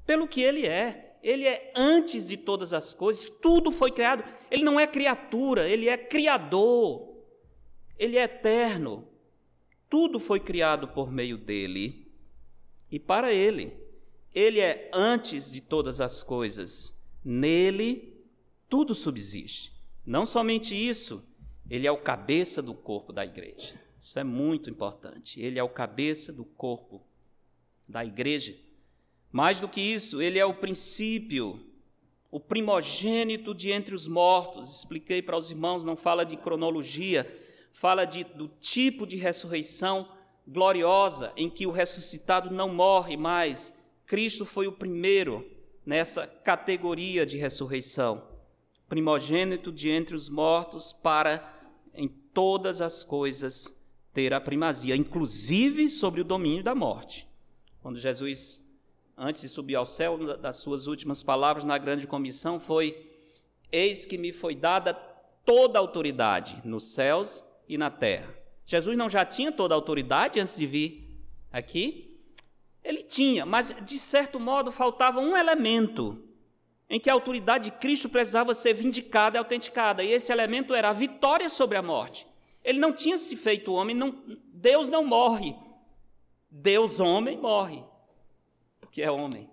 Pelo 0.06 0.28
que 0.28 0.40
ele 0.40 0.66
é, 0.66 1.05
Ele 1.26 1.44
é 1.44 1.72
antes 1.74 2.28
de 2.28 2.36
todas 2.36 2.72
as 2.72 2.94
coisas, 2.94 3.28
tudo 3.42 3.72
foi 3.72 3.90
criado. 3.90 4.22
Ele 4.48 4.62
não 4.62 4.78
é 4.78 4.86
criatura, 4.86 5.68
ele 5.68 5.88
é 5.88 5.96
criador. 5.96 7.16
Ele 7.98 8.16
é 8.16 8.22
eterno. 8.22 9.08
Tudo 9.90 10.20
foi 10.20 10.38
criado 10.38 10.86
por 10.86 11.10
meio 11.10 11.36
dele 11.36 12.12
e 12.92 13.00
para 13.00 13.32
ele. 13.32 13.76
Ele 14.32 14.60
é 14.60 14.88
antes 14.94 15.50
de 15.50 15.62
todas 15.62 16.00
as 16.00 16.22
coisas. 16.22 16.96
Nele 17.24 18.24
tudo 18.68 18.94
subsiste. 18.94 19.72
Não 20.06 20.24
somente 20.24 20.76
isso, 20.76 21.28
ele 21.68 21.88
é 21.88 21.90
o 21.90 21.98
cabeça 22.00 22.62
do 22.62 22.72
corpo 22.72 23.12
da 23.12 23.24
igreja. 23.24 23.74
Isso 23.98 24.16
é 24.20 24.22
muito 24.22 24.70
importante. 24.70 25.40
Ele 25.40 25.58
é 25.58 25.62
o 25.64 25.68
cabeça 25.68 26.32
do 26.32 26.44
corpo 26.44 27.04
da 27.88 28.04
igreja. 28.04 28.56
Mais 29.32 29.60
do 29.60 29.68
que 29.68 29.80
isso, 29.80 30.22
ele 30.22 30.38
é 30.38 30.44
o 30.44 30.54
princípio, 30.54 31.60
o 32.30 32.40
primogênito 32.40 33.54
de 33.54 33.70
entre 33.70 33.94
os 33.94 34.06
mortos. 34.06 34.78
Expliquei 34.78 35.20
para 35.22 35.36
os 35.36 35.50
irmãos, 35.50 35.84
não 35.84 35.96
fala 35.96 36.24
de 36.24 36.36
cronologia, 36.36 37.26
fala 37.72 38.04
de, 38.04 38.24
do 38.24 38.48
tipo 38.60 39.06
de 39.06 39.16
ressurreição 39.16 40.08
gloriosa 40.46 41.32
em 41.36 41.50
que 41.50 41.66
o 41.66 41.70
ressuscitado 41.70 42.50
não 42.50 42.72
morre 42.72 43.16
mais. 43.16 43.74
Cristo 44.06 44.44
foi 44.44 44.66
o 44.66 44.72
primeiro 44.72 45.48
nessa 45.84 46.26
categoria 46.26 47.26
de 47.26 47.36
ressurreição. 47.36 48.26
Primogênito 48.88 49.72
de 49.72 49.88
entre 49.88 50.14
os 50.14 50.28
mortos 50.28 50.92
para 50.92 51.54
em 51.94 52.08
todas 52.08 52.80
as 52.80 53.02
coisas 53.02 53.84
ter 54.12 54.32
a 54.32 54.40
primazia, 54.40 54.96
inclusive 54.96 55.90
sobre 55.90 56.20
o 56.20 56.24
domínio 56.24 56.62
da 56.62 56.74
morte. 56.74 57.28
Quando 57.82 57.98
Jesus 57.98 58.65
antes 59.16 59.40
de 59.40 59.48
subir 59.48 59.76
ao 59.76 59.86
céu, 59.86 60.36
das 60.36 60.56
suas 60.56 60.86
últimas 60.86 61.22
palavras 61.22 61.64
na 61.64 61.78
grande 61.78 62.06
comissão 62.06 62.60
foi: 62.60 63.10
Eis 63.72 64.04
que 64.04 64.18
me 64.18 64.32
foi 64.32 64.54
dada 64.54 64.92
toda 65.44 65.78
a 65.78 65.80
autoridade 65.82 66.60
nos 66.64 66.92
céus 66.92 67.44
e 67.68 67.78
na 67.78 67.90
terra. 67.90 68.28
Jesus 68.64 68.96
não 68.96 69.08
já 69.08 69.24
tinha 69.24 69.50
toda 69.50 69.74
a 69.74 69.76
autoridade 69.76 70.40
antes 70.40 70.56
de 70.56 70.66
vir 70.66 71.08
aqui? 71.52 72.20
Ele 72.84 73.02
tinha, 73.02 73.46
mas 73.46 73.74
de 73.84 73.98
certo 73.98 74.38
modo 74.38 74.70
faltava 74.70 75.20
um 75.20 75.36
elemento 75.36 76.22
em 76.88 77.00
que 77.00 77.10
a 77.10 77.12
autoridade 77.12 77.70
de 77.70 77.76
Cristo 77.78 78.08
precisava 78.08 78.54
ser 78.54 78.74
vindicada 78.74 79.36
e 79.36 79.40
autenticada, 79.40 80.04
e 80.04 80.12
esse 80.12 80.30
elemento 80.30 80.72
era 80.72 80.90
a 80.90 80.92
vitória 80.92 81.48
sobre 81.48 81.76
a 81.76 81.82
morte. 81.82 82.26
Ele 82.62 82.78
não 82.78 82.92
tinha 82.92 83.18
se 83.18 83.36
feito 83.36 83.72
homem, 83.72 83.94
não, 83.94 84.22
Deus 84.52 84.88
não 84.88 85.04
morre. 85.04 85.56
Deus, 86.48 87.00
homem, 87.00 87.36
morre 87.36 87.82
que 88.96 89.02
é 89.02 89.10
homem. 89.10 89.50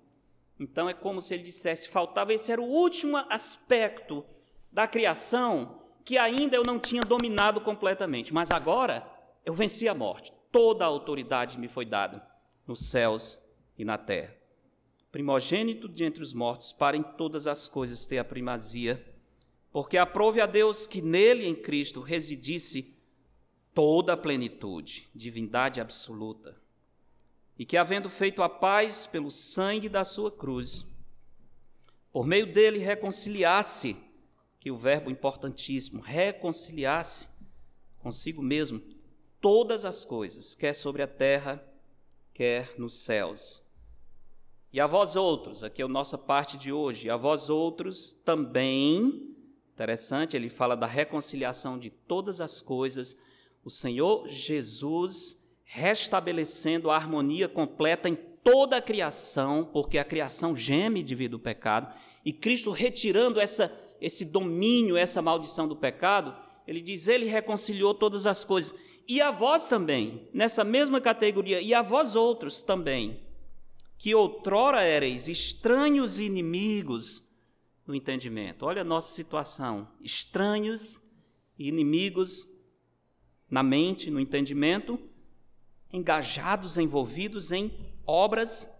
Então 0.57 0.87
é 0.87 0.93
como 0.93 1.19
se 1.19 1.33
ele 1.33 1.43
dissesse: 1.43 1.89
faltava 1.89 2.33
esse 2.33 2.49
era 2.49 2.61
o 2.61 2.65
último 2.65 3.17
aspecto 3.17 4.23
da 4.71 4.87
criação 4.87 5.81
que 6.05 6.17
ainda 6.17 6.55
eu 6.55 6.63
não 6.63 6.79
tinha 6.79 7.01
dominado 7.01 7.59
completamente, 7.59 8.33
mas 8.33 8.51
agora 8.51 9.05
eu 9.45 9.53
venci 9.53 9.89
a 9.89 9.93
morte. 9.93 10.31
Toda 10.49 10.85
a 10.85 10.87
autoridade 10.87 11.59
me 11.59 11.67
foi 11.67 11.83
dada 11.83 12.25
nos 12.65 12.89
céus 12.89 13.37
e 13.77 13.83
na 13.83 13.97
terra. 13.97 14.33
Primogênito 15.11 15.89
de 15.89 16.05
entre 16.05 16.23
os 16.23 16.33
mortos, 16.33 16.71
para 16.71 16.95
em 16.95 17.03
todas 17.03 17.45
as 17.45 17.67
coisas 17.67 18.05
ter 18.05 18.19
a 18.19 18.23
primazia, 18.23 19.05
porque 19.73 19.97
aprove 19.97 20.39
a 20.39 20.45
Deus 20.45 20.87
que 20.87 21.01
nele, 21.01 21.45
em 21.45 21.53
Cristo, 21.53 21.99
residisse 21.99 22.97
toda 23.73 24.13
a 24.13 24.17
plenitude, 24.17 25.09
divindade 25.13 25.81
absoluta 25.81 26.62
e 27.63 27.65
que, 27.65 27.77
havendo 27.77 28.09
feito 28.09 28.43
a 28.43 28.49
paz 28.49 29.07
pelo 29.07 29.31
sangue 29.31 29.87
da 29.87 30.03
sua 30.03 30.29
cruz, 30.29 30.87
por 32.11 32.27
meio 32.27 32.45
dele 32.45 32.77
reconciliasse, 32.77 33.95
que 34.59 34.69
o 34.69 34.75
verbo 34.75 35.09
importantíssimo, 35.09 36.01
reconciliasse 36.01 37.29
consigo 37.99 38.43
mesmo 38.43 38.81
todas 39.39 39.85
as 39.85 40.03
coisas, 40.03 40.53
quer 40.53 40.73
sobre 40.73 41.03
a 41.03 41.07
terra, 41.07 41.63
quer 42.33 42.77
nos 42.77 42.95
céus. 43.05 43.61
E 44.73 44.81
a 44.81 44.85
vós 44.85 45.15
outros, 45.15 45.63
aqui 45.63 45.81
é 45.81 45.85
a 45.85 45.87
nossa 45.87 46.17
parte 46.17 46.57
de 46.57 46.69
hoje, 46.69 47.09
a 47.09 47.15
vós 47.15 47.49
outros 47.49 48.11
também, 48.11 49.37
interessante, 49.71 50.35
ele 50.35 50.49
fala 50.49 50.75
da 50.75 50.85
reconciliação 50.85 51.79
de 51.79 51.89
todas 51.89 52.41
as 52.41 52.61
coisas, 52.61 53.15
o 53.63 53.69
Senhor 53.69 54.27
Jesus 54.27 55.42
restabelecendo 55.73 56.91
a 56.91 56.95
harmonia 56.95 57.47
completa 57.49 58.07
em 58.07 58.13
toda 58.13 58.77
a 58.77 58.81
criação, 58.81 59.65
porque 59.65 59.97
a 59.97 60.05
criação 60.05 60.55
geme 60.55 61.01
devido 61.01 61.37
ao 61.37 61.39
pecado, 61.39 61.91
e 62.23 62.31
Cristo 62.31 62.69
retirando 62.69 63.39
essa, 63.39 63.73
esse 63.99 64.25
domínio, 64.25 64.95
essa 64.95 65.19
maldição 65.19 65.67
do 65.67 65.75
pecado, 65.75 66.35
ele 66.67 66.79
diz: 66.79 67.07
Ele 67.07 67.25
reconciliou 67.25 67.95
todas 67.95 68.27
as 68.27 68.45
coisas. 68.45 68.75
E 69.07 69.19
a 69.19 69.31
vós 69.31 69.67
também, 69.67 70.29
nessa 70.31 70.63
mesma 70.63 71.01
categoria, 71.01 71.59
e 71.59 71.73
a 71.73 71.81
vós 71.81 72.15
outros 72.15 72.61
também, 72.61 73.19
que 73.97 74.13
outrora 74.13 74.87
ereis 74.87 75.27
estranhos 75.27 76.19
e 76.19 76.23
inimigos 76.25 77.23
no 77.87 77.95
entendimento. 77.95 78.63
Olha 78.63 78.81
a 78.81 78.85
nossa 78.85 79.11
situação: 79.15 79.87
estranhos 80.03 81.01
e 81.57 81.67
inimigos 81.67 82.45
na 83.49 83.63
mente, 83.63 84.11
no 84.11 84.19
entendimento, 84.19 84.99
engajados, 85.93 86.77
envolvidos 86.77 87.51
em 87.51 87.71
obras 88.05 88.75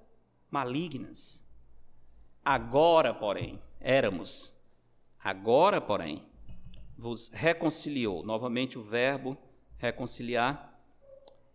malignas. 0.50 1.48
Agora, 2.44 3.14
porém, 3.14 3.62
éramos, 3.80 4.60
agora, 5.24 5.80
porém, 5.80 6.26
vos 6.98 7.30
reconciliou, 7.30 8.24
novamente 8.24 8.78
o 8.78 8.84
verbo 8.84 9.38
reconciliar, 9.78 10.74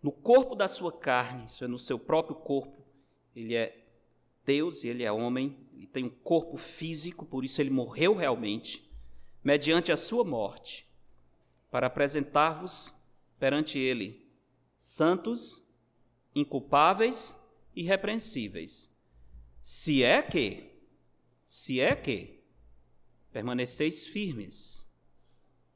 no 0.00 0.12
corpo 0.12 0.54
da 0.54 0.68
sua 0.68 0.92
carne, 0.92 1.46
isso 1.46 1.64
é, 1.64 1.66
no 1.66 1.76
seu 1.76 1.98
próprio 1.98 2.36
corpo, 2.36 2.86
ele 3.34 3.54
é 3.54 3.84
Deus 4.44 4.84
e 4.84 4.88
ele 4.88 5.02
é 5.02 5.10
homem, 5.10 5.56
ele 5.74 5.86
tem 5.86 6.04
um 6.04 6.10
corpo 6.10 6.56
físico, 6.56 7.26
por 7.26 7.44
isso 7.44 7.60
ele 7.60 7.70
morreu 7.70 8.14
realmente, 8.14 8.88
mediante 9.42 9.90
a 9.90 9.96
sua 9.96 10.24
morte, 10.24 10.86
para 11.70 11.88
apresentar-vos 11.88 12.94
perante 13.38 13.78
ele 13.78 14.27
santos, 14.78 15.68
inculpáveis 16.34 17.36
e 17.74 17.82
irrepreensíveis. 17.82 18.96
Se 19.60 20.04
é 20.04 20.22
que, 20.22 20.72
se 21.44 21.80
é 21.80 21.96
que 21.96 22.44
permaneceis 23.32 24.06
firmes 24.06 24.88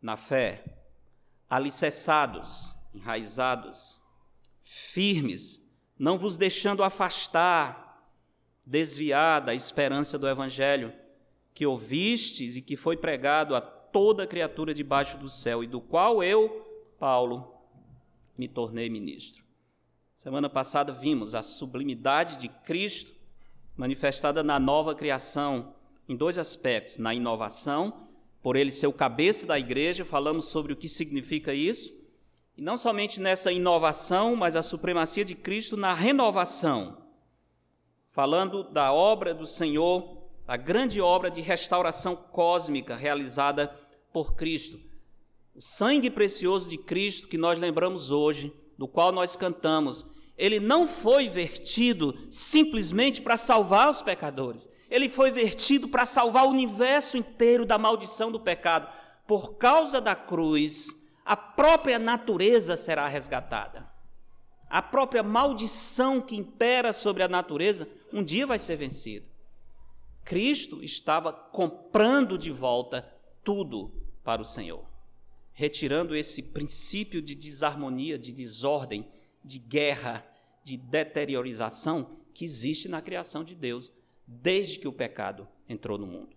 na 0.01 0.17
fé, 0.17 0.65
alicerçados, 1.51 2.77
enraizados, 2.95 4.01
firmes, 4.61 5.75
não 5.99 6.17
vos 6.17 6.37
deixando 6.37 6.85
afastar, 6.85 8.09
desviar 8.65 9.41
da 9.41 9.53
esperança 9.53 10.17
do 10.19 10.29
evangelho 10.29 10.95
que 11.53 11.67
ouvistes 11.67 12.57
e 12.57 12.63
que 12.63 12.77
foi 12.77 12.97
pregado 12.97 13.55
a 13.55 13.61
toda 13.61 14.27
criatura 14.27 14.73
debaixo 14.73 15.19
do 15.19 15.29
céu 15.29 15.63
e 15.63 15.67
do 15.67 15.81
qual 15.81 16.23
eu, 16.23 16.95
Paulo, 16.99 17.52
me 18.39 18.49
tornei 18.49 18.89
ministro. 18.89 19.45
Semana 20.15 20.49
passada 20.49 20.93
vimos 20.93 21.35
a 21.35 21.43
sublimidade 21.43 22.37
de 22.37 22.49
Cristo 22.49 23.13
manifestada 23.77 24.43
na 24.43 24.59
nova 24.59 24.95
criação 24.95 25.75
em 26.09 26.17
dois 26.17 26.39
aspectos: 26.39 26.99
na 26.99 27.15
inovação, 27.15 28.09
por 28.43 28.57
ele 28.57 28.71
ser 28.71 28.87
o 28.87 28.93
cabeça 28.93 29.47
da 29.47 29.59
igreja, 29.59 30.05
falamos 30.05 30.47
sobre 30.47 30.73
o 30.73 30.77
que 30.77 30.89
significa 30.89 31.55
isso, 31.55 31.93
e 32.57 32.63
não 32.63 32.77
somente 32.77 33.21
nessa 33.21 33.53
inovação, 33.53 34.37
mas 34.37 34.57
a 34.57 34.63
supremacia 34.63 35.25
de 35.25 35.35
Cristo 35.35 35.77
na 35.77 35.95
renovação, 35.95 36.99
falando 38.09 38.63
da 38.65 38.93
obra 38.93 39.33
do 39.33 39.47
Senhor, 39.47 40.23
a 40.47 40.57
grande 40.57 41.01
obra 41.01 41.31
de 41.31 41.41
restauração 41.41 42.15
cósmica 42.15 42.97
realizada 42.97 43.69
por 44.13 44.35
Cristo 44.35 44.92
o 45.55 45.61
sangue 45.61 46.11
precioso 46.11 46.69
de 46.69 46.79
Cristo 46.79 47.29
que 47.29 47.37
nós 47.37 47.59
lembramos 47.59 48.11
hoje, 48.11 48.53
do 48.79 48.89
qual 48.89 49.13
nós 49.13 49.37
cantamos, 49.37 50.23
ele 50.37 50.59
não 50.59 50.87
foi 50.87 51.29
vertido 51.29 52.17
simplesmente 52.31 53.21
para 53.21 53.37
salvar 53.37 53.91
os 53.91 54.03
pecadores, 54.03 54.69
ele 54.89 55.09
foi 55.09 55.31
vertido 55.31 55.89
para 55.89 56.07
salvar 56.07 56.47
o 56.47 56.51
universo 56.51 57.17
inteiro 57.17 57.67
da 57.67 57.79
maldição 57.79 58.33
do 58.33 58.41
pecado. 58.41 58.93
Por 59.27 59.57
causa 59.57 60.01
da 60.01 60.15
cruz, 60.15 61.11
a 61.25 61.37
própria 61.37 61.99
natureza 61.99 62.77
será 62.77 63.07
resgatada. 63.07 63.91
A 64.69 64.81
própria 64.81 65.23
maldição 65.23 66.21
que 66.21 66.35
impera 66.35 66.95
sobre 66.95 67.23
a 67.23 67.29
natureza 67.29 67.87
um 68.11 68.25
dia 68.25 68.47
vai 68.47 68.59
ser 68.59 68.77
vencida. 68.77 69.27
Cristo 70.25 70.83
estava 70.83 71.31
comprando 71.31 72.39
de 72.39 72.51
volta 72.51 73.07
tudo 73.45 73.93
para 74.25 74.41
o 74.41 74.47
Senhor 74.47 74.92
retirando 75.53 76.17
esse 76.17 76.43
princípio 76.45 77.21
de 77.21 77.35
desarmonia, 77.35 78.19
de 78.19 78.33
desordem, 78.33 79.07
de 79.45 79.59
guerra, 79.59 80.27
de 80.65 80.77
deteriorização 80.77 82.11
que 82.33 82.45
existe 82.45 82.89
na 82.89 83.03
criação 83.03 83.45
de 83.45 83.55
Deus, 83.55 83.93
desde 84.27 84.79
que 84.79 84.89
o 84.89 84.93
pecado 84.93 85.49
entrou 85.69 85.99
no 85.99 86.07
mundo. 86.07 86.37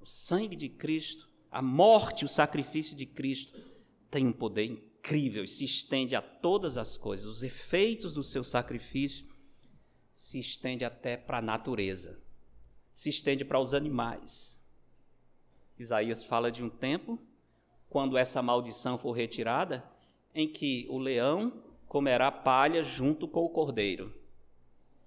O 0.00 0.06
sangue 0.06 0.56
de 0.56 0.68
Cristo, 0.68 1.28
a 1.50 1.62
morte, 1.62 2.24
o 2.24 2.28
sacrifício 2.28 2.96
de 2.96 3.06
Cristo 3.06 3.58
tem 4.10 4.26
um 4.26 4.32
poder 4.32 4.64
incrível 4.64 5.44
e 5.44 5.48
se 5.48 5.64
estende 5.64 6.16
a 6.16 6.22
todas 6.22 6.76
as 6.76 6.96
coisas. 6.96 7.26
Os 7.26 7.42
efeitos 7.42 8.14
do 8.14 8.22
seu 8.22 8.42
sacrifício 8.42 9.26
se 10.12 10.38
estende 10.38 10.84
até 10.84 11.16
para 11.16 11.38
a 11.38 11.42
natureza, 11.42 12.20
se 12.92 13.10
estende 13.10 13.44
para 13.44 13.60
os 13.60 13.74
animais. 13.74 14.64
Isaías 15.78 16.24
fala 16.24 16.50
de 16.50 16.64
um 16.64 16.70
tempo 16.70 17.20
quando 17.88 18.16
essa 18.16 18.42
maldição 18.42 18.98
for 18.98 19.12
retirada, 19.12 19.84
em 20.34 20.46
que 20.46 20.86
o 20.90 20.98
leão 20.98 21.62
comerá 21.86 22.30
palha 22.30 22.82
junto 22.82 23.26
com 23.26 23.40
o 23.40 23.48
cordeiro. 23.48 24.12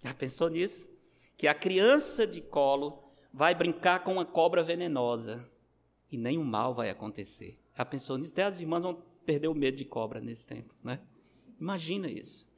Já 0.03 0.13
pensou 0.13 0.49
nisso? 0.49 0.89
Que 1.37 1.47
a 1.47 1.53
criança 1.53 2.25
de 2.25 2.41
colo 2.41 3.03
vai 3.33 3.53
brincar 3.53 4.03
com 4.03 4.13
uma 4.13 4.25
cobra 4.25 4.63
venenosa 4.63 5.49
e 6.11 6.17
nenhum 6.17 6.43
mal 6.43 6.73
vai 6.73 6.89
acontecer. 6.89 7.59
Já 7.77 7.85
pensou 7.85 8.17
nisso? 8.17 8.33
Até 8.33 8.43
as 8.43 8.59
irmãs 8.59 8.81
vão 8.81 9.03
perder 9.25 9.47
o 9.47 9.53
medo 9.53 9.77
de 9.77 9.85
cobra 9.85 10.19
nesse 10.19 10.47
tempo, 10.47 10.73
né? 10.83 10.99
Imagina 11.59 12.09
isso. 12.09 12.51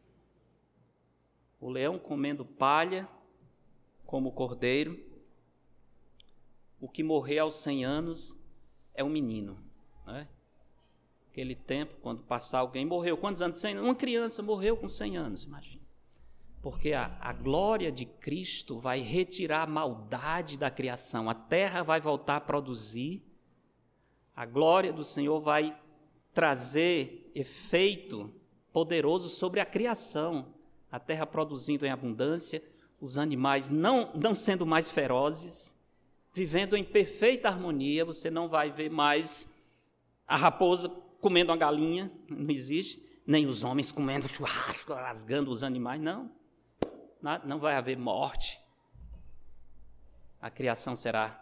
O 1.60 1.70
leão 1.70 2.00
comendo 2.00 2.46
palha 2.46 3.08
como 4.06 4.30
o 4.30 4.32
cordeiro. 4.32 5.00
O 6.80 6.88
que 6.88 7.04
morrer 7.04 7.40
aos 7.40 7.58
100 7.58 7.86
anos 7.86 8.38
é 8.94 9.04
um 9.04 9.10
menino, 9.10 9.58
né? 10.06 10.28
Aquele 11.32 11.56
tempo, 11.56 11.96
quando 12.02 12.24
passar 12.24 12.60
alguém, 12.60 12.86
morreu. 12.86 13.16
Quantos 13.16 13.42
anos? 13.42 13.58
100? 13.60 13.80
Uma 13.80 13.96
criança 13.96 14.44
morreu 14.44 14.76
com 14.76 14.90
100 14.90 15.16
anos, 15.16 15.44
imagina. 15.46 15.82
Porque 16.62 16.92
a, 16.92 17.18
a 17.22 17.32
glória 17.32 17.90
de 17.90 18.06
Cristo 18.06 18.78
vai 18.78 19.00
retirar 19.00 19.64
a 19.64 19.68
maldade 19.68 20.60
da 20.60 20.70
criação. 20.70 21.30
A 21.30 21.34
terra 21.34 21.84
vai 21.84 22.02
voltar 22.02 22.36
a 22.36 22.42
produzir. 22.42 23.24
A 24.36 24.46
glória 24.46 24.92
do 24.92 25.06
Senhor 25.06 25.40
vai 25.40 25.74
trazer 26.34 27.32
efeito 27.34 28.34
poderoso 28.74 29.30
sobre 29.30 29.62
a 29.62 29.66
criação. 29.66 30.54
A 30.92 31.00
terra 31.00 31.26
produzindo 31.26 31.86
em 31.86 31.90
abundância, 31.90 32.62
os 33.00 33.18
animais 33.18 33.70
não, 33.70 34.12
não 34.14 34.36
sendo 34.36 34.66
mais 34.66 34.92
ferozes, 34.92 35.78
vivendo 36.34 36.76
em 36.76 36.84
perfeita 36.84 37.48
harmonia. 37.48 38.04
Você 38.04 38.30
não 38.30 38.50
vai 38.50 38.70
ver 38.70 38.92
mais 38.92 39.61
a 40.28 40.36
raposa 40.36 40.90
comendo 41.20 41.52
uma 41.52 41.58
galinha, 41.58 42.12
não 42.30 42.50
existe, 42.50 43.22
nem 43.26 43.46
os 43.46 43.64
homens 43.64 43.92
comendo 43.92 44.28
churrasco, 44.30 44.94
rasgando 44.94 45.52
os 45.52 45.64
animais, 45.64 46.02
não 46.02 46.42
não 47.46 47.60
vai 47.60 47.76
haver 47.76 47.98
morte. 47.98 48.60
A 50.42 50.50
criação 50.50 50.96
será 50.96 51.40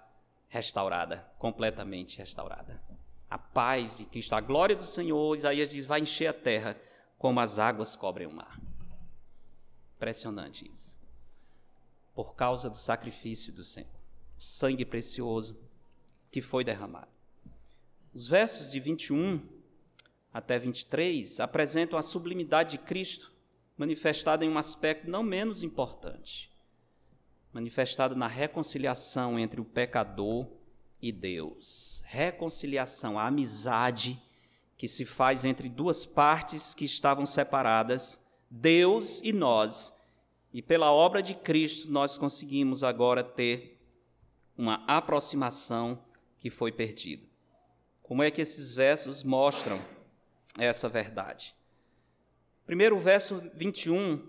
restaurada, 0.49 1.31
completamente 1.37 2.17
restaurada. 2.17 2.81
A 3.29 3.37
paz 3.37 3.97
de 3.97 4.05
Cristo, 4.05 4.33
a 4.33 4.41
glória 4.41 4.75
do 4.75 4.85
Senhor, 4.85 5.35
Isaías 5.35 5.69
diz, 5.69 5.85
vai 5.85 6.01
encher 6.01 6.27
a 6.27 6.33
terra 6.33 6.75
como 7.17 7.39
as 7.39 7.59
águas 7.59 7.95
cobrem 7.95 8.27
o 8.27 8.33
mar. 8.33 8.59
Impressionante 9.95 10.69
isso. 10.69 10.99
Por 12.13 12.35
causa 12.35 12.69
do 12.69 12.77
sacrifício 12.77 13.53
do 13.53 13.63
Senhor, 13.63 13.89
sangue 14.37 14.83
precioso 14.83 15.57
que 16.31 16.41
foi 16.41 16.63
derramado. 16.63 17.07
Os 18.13 18.27
versos 18.27 18.71
de 18.71 18.79
21 18.79 19.39
até 20.33 20.57
23 20.57 21.39
apresentam 21.39 21.97
a 21.97 22.01
sublimidade 22.01 22.71
de 22.71 22.77
Cristo 22.79 23.31
manifestada 23.77 24.43
em 24.43 24.49
um 24.49 24.57
aspecto 24.57 25.09
não 25.09 25.23
menos 25.23 25.63
importante, 25.63 26.51
manifestado 27.53 28.15
na 28.15 28.27
reconciliação 28.27 29.37
entre 29.37 29.61
o 29.61 29.65
pecador 29.65 30.47
e 31.01 31.11
Deus. 31.11 32.03
Reconciliação, 32.07 33.17
a 33.17 33.27
amizade 33.27 34.19
que 34.75 34.87
se 34.87 35.05
faz 35.05 35.45
entre 35.45 35.69
duas 35.69 36.05
partes 36.05 36.73
que 36.73 36.85
estavam 36.85 37.25
separadas, 37.25 38.25
Deus 38.49 39.21
e 39.23 39.31
nós. 39.31 39.93
E 40.51 40.61
pela 40.61 40.91
obra 40.91 41.21
de 41.21 41.35
Cristo 41.35 41.91
nós 41.91 42.17
conseguimos 42.17 42.83
agora 42.83 43.23
ter 43.23 43.79
uma 44.57 44.83
aproximação 44.87 46.03
que 46.37 46.49
foi 46.49 46.71
perdida. 46.71 47.28
Como 48.09 48.23
é 48.23 48.31
que 48.31 48.41
esses 48.41 48.73
versos 48.73 49.21
mostram 49.21 49.79
essa 50.57 50.89
verdade? 50.89 51.55
Primeiro, 52.65 52.97
o 52.97 52.99
verso 52.99 53.39
21 53.53 54.27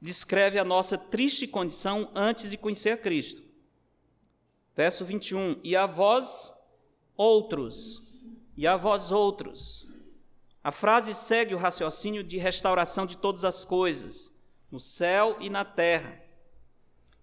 descreve 0.00 0.58
a 0.58 0.64
nossa 0.64 0.98
triste 0.98 1.46
condição 1.46 2.10
antes 2.16 2.50
de 2.50 2.56
conhecer 2.56 3.00
Cristo. 3.00 3.40
Verso 4.74 5.04
21: 5.04 5.60
E 5.62 5.76
a 5.76 5.86
vós 5.86 6.52
outros, 7.16 8.10
e 8.56 8.66
a 8.66 8.76
vós 8.76 9.12
outros. 9.12 9.86
A 10.64 10.72
frase 10.72 11.14
segue 11.14 11.54
o 11.54 11.58
raciocínio 11.58 12.24
de 12.24 12.38
restauração 12.38 13.06
de 13.06 13.16
todas 13.16 13.44
as 13.44 13.64
coisas, 13.64 14.32
no 14.68 14.80
céu 14.80 15.36
e 15.40 15.48
na 15.48 15.64
terra. 15.64 16.20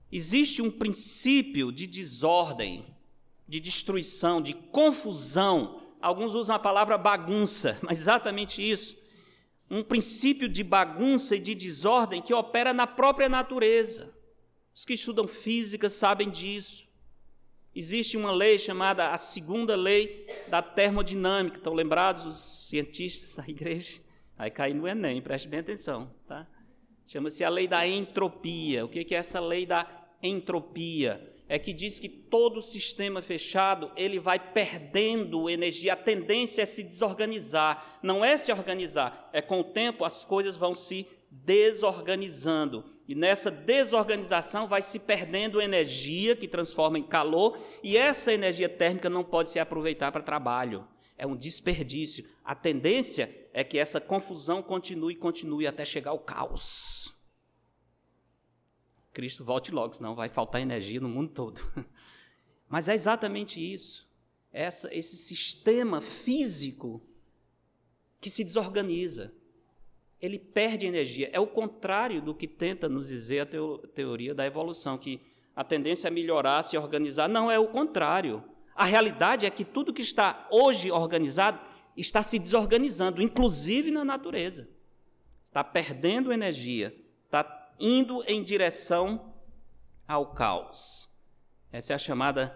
Existe 0.10 0.62
um 0.62 0.72
princípio 0.72 1.74
de 1.74 1.86
desordem, 1.86 2.86
de 3.46 3.60
destruição, 3.60 4.42
de 4.42 4.54
confusão. 4.54 5.89
Alguns 6.02 6.36
usam 6.36 6.56
a 6.56 6.60
palavra 6.60 6.98
bagunça, 6.98 7.78
mas 7.84 8.00
exatamente 8.00 8.62
isso 8.62 9.00
um 9.70 9.84
princípio 9.84 10.50
de 10.50 10.64
bagunça 10.64 11.36
e 11.36 11.40
de 11.40 11.54
desordem 11.54 12.22
que 12.22 12.34
opera 12.34 12.74
na 12.74 12.88
própria 12.88 13.30
natureza. 13.30 14.18
Os 14.74 14.84
que 14.84 14.94
estudam 14.94 15.28
física 15.28 15.90
sabem 15.90 16.30
disso. 16.30 16.90
Existe 17.76 18.18
uma 18.18 18.32
lei 18.32 18.58
chamada 18.58 19.12
a 19.12 19.18
segunda 19.18 19.76
lei 19.76 20.26
da 20.48 20.62
termodinâmica. 20.62 21.58
Estão 21.58 21.74
lembrados 21.74 22.26
os 22.26 22.68
cientistas 22.70 23.36
da 23.36 23.48
igreja? 23.48 24.02
Aí 24.38 24.50
cai 24.50 24.74
no 24.74 24.88
Enem, 24.88 25.22
preste 25.22 25.48
bem 25.48 25.60
atenção. 25.60 26.12
Tá? 26.26 26.48
Chama-se 27.06 27.44
a 27.44 27.50
lei 27.50 27.68
da 27.68 27.88
entropia. 27.88 28.84
O 28.86 28.90
que 28.90 29.14
é 29.14 29.18
essa 29.18 29.40
lei 29.40 29.66
da 29.66 29.84
entropia? 30.22 31.22
é 31.50 31.58
que 31.58 31.74
diz 31.74 32.00
que 32.00 32.08
todo 32.08 32.62
sistema 32.62 33.24
fechado 33.24 33.92
ele 33.98 34.20
vai 34.20 34.38
perdendo 34.38 35.50
energia. 35.50 35.94
A 35.94 35.98
tendência 35.98 36.62
é 36.62 36.66
se 36.66 36.84
desorganizar, 36.84 38.00
não 38.04 38.24
é 38.24 38.38
se 38.38 38.52
organizar, 38.52 39.30
é 39.34 39.42
com 39.42 39.62
o 39.62 39.64
tempo 39.64 40.06
as 40.06 40.24
coisas 40.24 40.56
vão 40.56 40.76
se 40.76 41.08
desorganizando. 41.32 42.86
E 43.08 43.16
nessa 43.16 43.50
desorganização 43.50 44.68
vai 44.68 44.84
se 44.84 45.00
perdendo 45.00 45.60
energia 45.60 46.36
que 46.36 46.48
transforma 46.48 47.00
em 47.00 47.04
calor, 47.04 47.58
e 47.84 47.98
essa 47.98 48.32
energia 48.32 48.70
térmica 48.70 49.10
não 49.10 49.24
pode 49.24 49.50
se 49.50 49.60
aproveitar 49.60 50.12
para 50.12 50.22
trabalho. 50.22 50.88
É 51.18 51.26
um 51.26 51.36
desperdício. 51.36 52.26
A 52.46 52.54
tendência 52.54 53.30
é 53.54 53.64
que 53.64 53.80
essa 53.80 54.00
confusão 54.00 54.62
continue 54.62 55.14
e 55.14 55.18
continue 55.18 55.66
até 55.66 55.84
chegar 55.84 56.12
ao 56.12 56.20
caos. 56.20 57.19
Cristo 59.14 59.44
volte 59.44 59.72
logo, 59.72 59.94
senão 59.94 60.16
vai 60.16 60.30
faltar 60.30 60.62
energia 60.62 61.00
no 61.00 61.10
mundo 61.10 61.32
todo. 61.32 61.62
Mas 62.70 62.88
é 62.88 62.94
exatamente 62.94 63.60
isso. 63.60 64.08
Essa, 64.52 64.94
esse 64.94 65.18
sistema 65.18 66.02
físico 66.02 67.02
que 68.22 68.30
se 68.30 68.44
desorganiza. 68.44 69.34
Ele 70.22 70.38
perde 70.38 70.86
energia. 70.86 71.30
É 71.32 71.40
o 71.40 71.48
contrário 71.48 72.22
do 72.22 72.36
que 72.36 72.48
tenta 72.48 72.90
nos 72.90 73.08
dizer 73.08 73.42
a 73.42 73.88
teoria 73.88 74.36
da 74.36 74.46
evolução, 74.46 74.98
que 74.98 75.22
a 75.56 75.64
tendência 75.64 76.08
é 76.08 76.12
melhorar, 76.12 76.64
se 76.64 76.78
organizar. 76.78 77.28
Não, 77.28 77.50
é 77.50 77.58
o 77.58 77.68
contrário. 77.68 78.44
A 78.76 78.86
realidade 78.86 79.46
é 79.46 79.50
que 79.50 79.66
tudo 79.66 79.94
que 79.94 80.02
está 80.02 80.48
hoje 80.52 80.92
organizado 80.92 81.60
está 81.98 82.22
se 82.22 82.38
desorganizando, 82.38 83.22
inclusive 83.22 83.92
na 83.92 84.06
natureza. 84.06 84.70
Está 85.46 85.64
perdendo 85.64 86.32
energia, 86.32 86.96
está 87.26 87.44
indo 87.80 88.24
em 88.28 88.44
direção 88.44 89.34
ao 90.08 90.34
caos. 90.34 91.10
Essa 91.72 91.94
é 91.94 91.96
a 91.96 92.00
chamada 92.00 92.56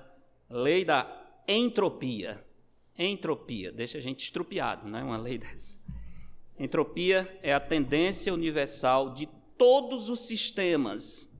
lei 0.49 0.83
da 0.83 1.07
entropia. 1.47 2.43
Entropia, 2.97 3.71
deixa 3.71 3.97
a 3.97 4.01
gente 4.01 4.23
estrupiado, 4.23 4.87
não 4.89 4.99
é 4.99 5.03
uma 5.03 5.17
lei 5.17 5.37
dessa. 5.39 5.79
Entropia 6.59 7.39
é 7.41 7.53
a 7.53 7.59
tendência 7.59 8.33
universal 8.33 9.13
de 9.13 9.27
todos 9.57 10.09
os 10.09 10.21
sistemas. 10.21 11.31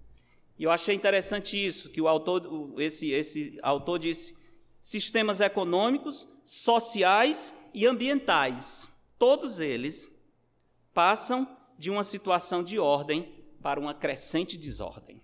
E 0.57 0.63
eu 0.63 0.71
achei 0.71 0.95
interessante 0.95 1.57
isso, 1.57 1.89
que 1.89 2.01
o 2.01 2.07
autor, 2.07 2.73
esse, 2.77 3.09
esse 3.11 3.59
autor 3.61 3.99
disse: 3.99 4.37
sistemas 4.79 5.39
econômicos, 5.39 6.27
sociais 6.43 7.55
e 7.73 7.85
ambientais. 7.85 8.89
Todos 9.17 9.59
eles 9.59 10.11
passam 10.93 11.47
de 11.77 11.89
uma 11.89 12.03
situação 12.03 12.63
de 12.63 12.77
ordem 12.79 13.42
para 13.63 13.79
uma 13.79 13.93
crescente 13.93 14.57
desordem. 14.57 15.23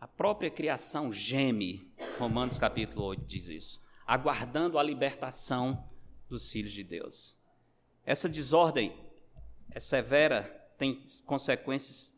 A 0.00 0.08
própria 0.08 0.50
criação 0.50 1.10
geme, 1.10 1.94
Romanos 2.18 2.58
capítulo 2.58 3.06
8 3.06 3.24
diz 3.24 3.46
isso, 3.46 3.80
aguardando 4.04 4.78
a 4.78 4.82
libertação 4.82 5.88
dos 6.28 6.50
filhos 6.50 6.72
de 6.72 6.82
Deus. 6.82 7.38
Essa 8.04 8.28
desordem 8.28 8.92
é 9.70 9.80
severa, 9.80 10.42
tem 10.76 11.00
consequências 11.24 12.14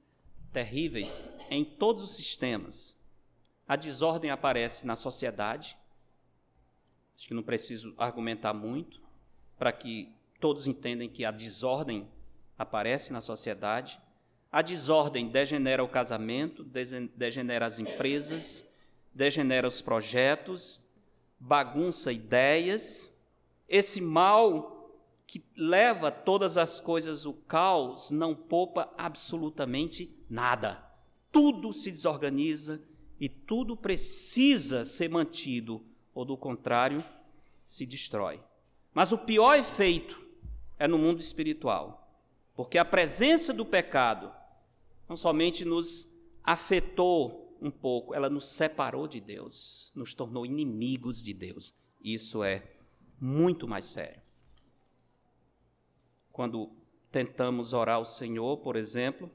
terríveis 0.52 1.22
em 1.50 1.62
todos 1.62 2.02
os 2.02 2.16
sistemas. 2.16 2.96
A 3.68 3.76
desordem 3.76 4.31
aparece 4.31 4.87
na 4.87 4.96
sociedade. 4.96 5.76
Acho 7.14 7.29
que 7.29 7.35
não 7.35 7.42
preciso 7.42 7.94
argumentar 7.98 8.55
muito 8.55 9.00
para 9.59 9.72
que 9.72 10.16
todos 10.40 10.66
entendam 10.66 11.07
que 11.07 11.24
a 11.24 11.31
desordem 11.31 12.11
aparece 12.59 13.12
na 13.12 13.20
sociedade. 13.20 14.00
A 14.50 14.62
desordem 14.62 15.28
degenera 15.28 15.82
o 15.82 15.88
casamento, 15.88 16.64
degenera 17.14 17.66
as 17.66 17.78
empresas, 17.78 18.66
degenera 19.12 19.66
os 19.66 19.82
projetos, 19.82 20.85
bagunça 21.38 22.12
ideias. 22.12 23.18
Esse 23.68 24.00
mal 24.00 24.76
que 25.26 25.44
leva 25.56 26.11
todas 26.11 26.56
as 26.56 26.80
coisas 26.80 27.26
o 27.26 27.32
caos 27.32 28.11
não 28.11 28.35
poupa 28.35 28.92
absolutamente 28.96 30.16
nada. 30.30 30.82
Tudo 31.32 31.72
se 31.72 31.90
desorganiza 31.90 32.80
e 33.20 33.28
tudo 33.28 33.76
precisa 33.76 34.85
ser 34.85 35.09
mantido, 35.09 35.85
ou 36.14 36.24
do 36.24 36.37
contrário, 36.37 37.02
se 37.64 37.85
destrói. 37.85 38.40
Mas 38.94 39.12
o 39.12 39.18
pior 39.18 39.59
efeito 39.59 40.24
é 40.78 40.87
no 40.87 40.98
mundo 40.98 41.20
espiritual, 41.20 42.09
porque 42.54 42.78
a 42.78 42.85
presença 42.85 43.52
do 43.52 43.64
pecado 43.64 44.32
não 45.09 45.16
somente 45.16 45.64
nos 45.64 46.16
afetou 46.42 47.57
um 47.61 47.71
pouco, 47.71 48.14
ela 48.14 48.29
nos 48.29 48.47
separou 48.47 49.09
de 49.09 49.21
Deus, 49.21 49.92
nos 49.95 50.14
tornou 50.14 50.45
inimigos 50.45 51.23
de 51.23 51.33
Deus. 51.33 51.75
Isso 52.03 52.45
é 52.45 52.62
muito 53.21 53.66
mais 53.66 53.87
sério. 53.87 54.21
Quando 56.31 56.71
tentamos 57.11 57.73
orar 57.73 57.97
ao 57.97 58.05
Senhor, 58.05 58.59
por 58.59 58.77
exemplo, 58.77 59.31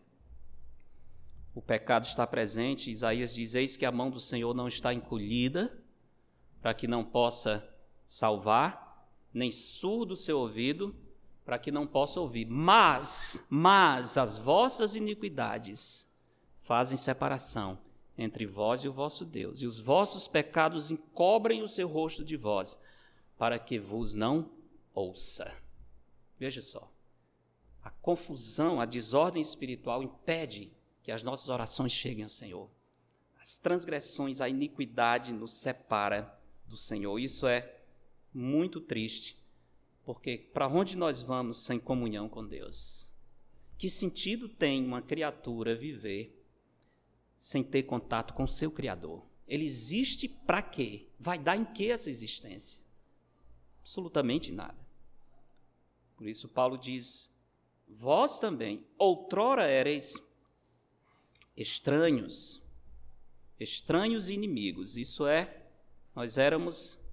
o 1.53 1.61
pecado 1.61 2.05
está 2.05 2.25
presente. 2.25 2.91
Isaías 2.91 3.33
diz: 3.33 3.55
Eis 3.55 3.75
que 3.75 3.85
a 3.85 3.91
mão 3.91 4.09
do 4.09 4.19
Senhor 4.19 4.53
não 4.53 4.67
está 4.67 4.93
encolhida, 4.93 5.83
para 6.61 6.73
que 6.73 6.87
não 6.87 7.03
possa 7.03 7.67
salvar, 8.05 9.09
nem 9.33 9.51
surdo 9.51 10.13
o 10.13 10.17
seu 10.17 10.39
ouvido, 10.39 10.95
para 11.45 11.59
que 11.59 11.71
não 11.71 11.87
possa 11.87 12.19
ouvir. 12.19 12.45
Mas, 12.45 13.45
mas 13.49 14.17
as 14.17 14.37
vossas 14.37 14.95
iniquidades 14.95 16.07
fazem 16.59 16.97
separação 16.97 17.79
entre 18.17 18.45
vós 18.45 18.83
e 18.83 18.87
o 18.87 18.93
vosso 18.93 19.25
Deus, 19.25 19.61
e 19.61 19.65
os 19.65 19.79
vossos 19.79 20.27
pecados 20.27 20.91
encobrem 20.91 21.63
o 21.63 21.67
seu 21.67 21.87
rosto 21.87 22.23
de 22.23 22.37
vós, 22.37 22.79
para 23.37 23.57
que 23.57 23.79
vos 23.79 24.13
não 24.13 24.51
ouça. 24.93 25.51
Veja 26.37 26.61
só. 26.61 26.91
A 27.81 27.89
confusão, 27.89 28.79
a 28.79 28.85
desordem 28.85 29.41
espiritual 29.41 30.03
impede 30.03 30.71
que 31.01 31.11
as 31.11 31.23
nossas 31.23 31.49
orações 31.49 31.91
cheguem 31.91 32.23
ao 32.23 32.29
Senhor. 32.29 32.69
As 33.39 33.57
transgressões, 33.57 34.39
a 34.39 34.47
iniquidade 34.47 35.33
nos 35.33 35.53
separa 35.53 36.39
do 36.67 36.77
Senhor. 36.77 37.17
Isso 37.17 37.47
é 37.47 37.81
muito 38.31 38.79
triste, 38.79 39.40
porque 40.05 40.37
para 40.37 40.67
onde 40.67 40.95
nós 40.95 41.21
vamos 41.21 41.63
sem 41.63 41.79
comunhão 41.79 42.27
com 42.27 42.45
Deus? 42.45 43.09
Que 43.77 43.89
sentido 43.89 44.47
tem 44.47 44.85
uma 44.85 45.01
criatura 45.01 45.75
viver 45.75 46.39
sem 47.35 47.63
ter 47.63 47.83
contato 47.83 48.33
com 48.33 48.45
seu 48.45 48.71
Criador? 48.71 49.25
Ele 49.47 49.65
existe 49.65 50.29
para 50.29 50.61
quê? 50.61 51.07
Vai 51.19 51.37
dar 51.37 51.55
em 51.55 51.65
que 51.65 51.89
essa 51.89 52.09
existência? 52.09 52.83
Absolutamente 53.81 54.51
nada. 54.51 54.77
Por 56.15 56.27
isso, 56.27 56.49
Paulo 56.49 56.77
diz: 56.77 57.35
Vós 57.87 58.39
também, 58.39 58.85
outrora 58.97 59.69
ereis 59.69 60.13
estranhos, 61.57 62.61
estranhos 63.59 64.29
e 64.29 64.33
inimigos. 64.33 64.95
Isso 64.97 65.25
é, 65.25 65.65
nós 66.15 66.37
éramos 66.37 67.10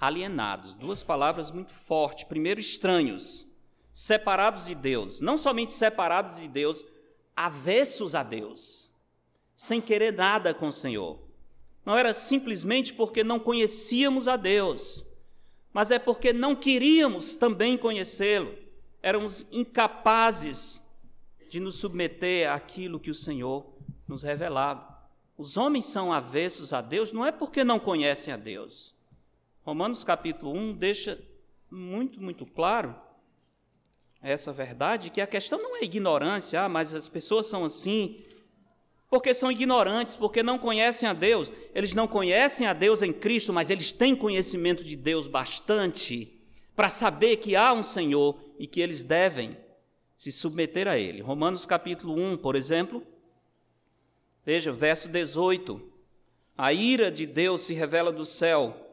alienados. 0.00 0.74
Duas 0.74 1.02
palavras 1.02 1.50
muito 1.50 1.72
fortes. 1.72 2.24
Primeiro, 2.24 2.60
estranhos, 2.60 3.46
separados 3.92 4.66
de 4.66 4.74
Deus. 4.74 5.20
Não 5.20 5.36
somente 5.36 5.74
separados 5.74 6.36
de 6.36 6.48
Deus, 6.48 6.84
avessos 7.36 8.14
a 8.14 8.22
Deus, 8.22 8.92
sem 9.54 9.80
querer 9.80 10.12
nada 10.12 10.54
com 10.54 10.68
o 10.68 10.72
Senhor. 10.72 11.20
Não 11.84 11.96
era 11.96 12.12
simplesmente 12.12 12.92
porque 12.92 13.24
não 13.24 13.38
conhecíamos 13.38 14.28
a 14.28 14.36
Deus 14.36 15.08
mas 15.72 15.92
é 15.92 15.98
porque 16.00 16.32
não 16.32 16.56
queríamos 16.56 17.36
também 17.36 17.78
conhecê-lo, 17.78 18.52
éramos 19.02 19.46
incapazes 19.52 20.82
de 21.48 21.60
nos 21.60 21.76
submeter 21.76 22.50
àquilo 22.50 22.98
que 22.98 23.12
o 23.12 23.14
Senhor 23.14 23.64
nos 24.06 24.24
revelava. 24.24 24.98
Os 25.36 25.56
homens 25.56 25.84
são 25.84 26.12
avessos 26.12 26.72
a 26.72 26.80
Deus 26.80 27.12
não 27.12 27.24
é 27.24 27.30
porque 27.30 27.62
não 27.62 27.78
conhecem 27.78 28.34
a 28.34 28.36
Deus. 28.36 28.97
Romanos 29.68 30.02
capítulo 30.02 30.56
1 30.56 30.72
deixa 30.72 31.20
muito, 31.70 32.22
muito 32.22 32.46
claro 32.46 32.96
essa 34.22 34.50
verdade, 34.50 35.10
que 35.10 35.20
a 35.20 35.26
questão 35.26 35.62
não 35.62 35.76
é 35.76 35.84
ignorância, 35.84 36.62
ah, 36.62 36.70
mas 36.70 36.94
as 36.94 37.06
pessoas 37.06 37.48
são 37.48 37.66
assim, 37.66 38.16
porque 39.10 39.34
são 39.34 39.52
ignorantes, 39.52 40.16
porque 40.16 40.42
não 40.42 40.58
conhecem 40.58 41.06
a 41.06 41.12
Deus. 41.12 41.52
Eles 41.74 41.92
não 41.92 42.08
conhecem 42.08 42.66
a 42.66 42.72
Deus 42.72 43.02
em 43.02 43.12
Cristo, 43.12 43.52
mas 43.52 43.68
eles 43.68 43.92
têm 43.92 44.16
conhecimento 44.16 44.82
de 44.82 44.96
Deus 44.96 45.28
bastante 45.28 46.40
para 46.74 46.88
saber 46.88 47.36
que 47.36 47.54
há 47.54 47.74
um 47.74 47.82
Senhor 47.82 48.40
e 48.58 48.66
que 48.66 48.80
eles 48.80 49.02
devem 49.02 49.54
se 50.16 50.32
submeter 50.32 50.88
a 50.88 50.96
Ele. 50.96 51.20
Romanos 51.20 51.66
capítulo 51.66 52.18
1, 52.18 52.38
por 52.38 52.56
exemplo, 52.56 53.06
veja, 54.46 54.72
verso 54.72 55.10
18: 55.10 55.92
A 56.56 56.72
ira 56.72 57.12
de 57.12 57.26
Deus 57.26 57.64
se 57.64 57.74
revela 57.74 58.10
do 58.10 58.24
céu 58.24 58.87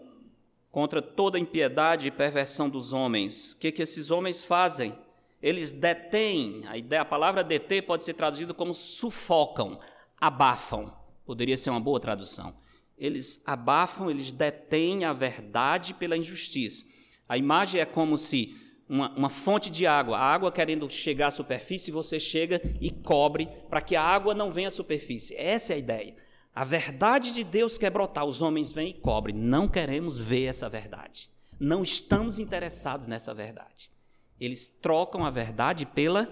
contra 0.75 1.01
toda 1.01 1.39
impiedade 1.39 2.05
e 2.05 2.11
perversão 2.11 2.69
dos 2.69 2.91
homens. 2.91 3.53
O 3.53 3.59
que, 3.59 3.71
que 3.71 3.81
esses 3.81 4.11
homens 4.11 4.43
fazem? 4.43 4.93
Eles 5.41 5.71
detêm, 5.71 6.63
a, 6.67 6.77
ideia, 6.77 7.01
a 7.01 7.05
palavra 7.05 7.45
deter 7.45 7.83
pode 7.83 8.03
ser 8.03 8.13
traduzida 8.13 8.53
como 8.53 8.73
sufocam, 8.73 9.79
abafam. 10.19 10.93
Poderia 11.25 11.55
ser 11.55 11.69
uma 11.69 11.79
boa 11.79 11.97
tradução. 11.97 12.53
Eles 12.97 13.41
abafam, 13.45 14.09
eles 14.09 14.31
detêm 14.31 15.05
a 15.05 15.13
verdade 15.13 15.93
pela 15.93 16.17
injustiça. 16.17 16.83
A 17.29 17.38
imagem 17.38 17.79
é 17.79 17.85
como 17.85 18.17
se 18.17 18.53
uma, 18.89 19.09
uma, 19.15 19.29
fonte 19.29 19.71
de 19.71 19.88
água, 19.88 20.17
a 20.17 20.25
água 20.25 20.51
querendo 20.51 20.91
chegar 20.91 21.27
à 21.27 21.31
superfície, 21.31 21.89
você 21.89 22.19
chega 22.19 22.59
e 22.81 22.91
cobre 22.91 23.47
para 23.69 23.79
que 23.79 23.95
a 23.95 24.03
água 24.03 24.35
não 24.35 24.51
venha 24.51 24.67
à 24.67 24.71
superfície. 24.71 25.38
Essa 25.38 25.71
é 25.71 25.75
a 25.77 25.79
ideia. 25.79 26.24
A 26.55 26.63
verdade 26.63 27.33
de 27.33 27.43
Deus 27.43 27.77
quer 27.77 27.89
brotar, 27.89 28.23
os 28.23 28.41
homens 28.41 28.71
vêm 28.71 28.91
e 28.91 28.93
cobrem. 28.93 29.35
Não 29.35 29.67
queremos 29.67 30.17
ver 30.17 30.45
essa 30.45 30.69
verdade. 30.69 31.29
Não 31.59 31.83
estamos 31.83 32.39
interessados 32.39 33.07
nessa 33.07 33.33
verdade. 33.33 33.91
Eles 34.39 34.69
trocam 34.69 35.25
a 35.25 35.29
verdade 35.29 35.85
pela 35.85 36.31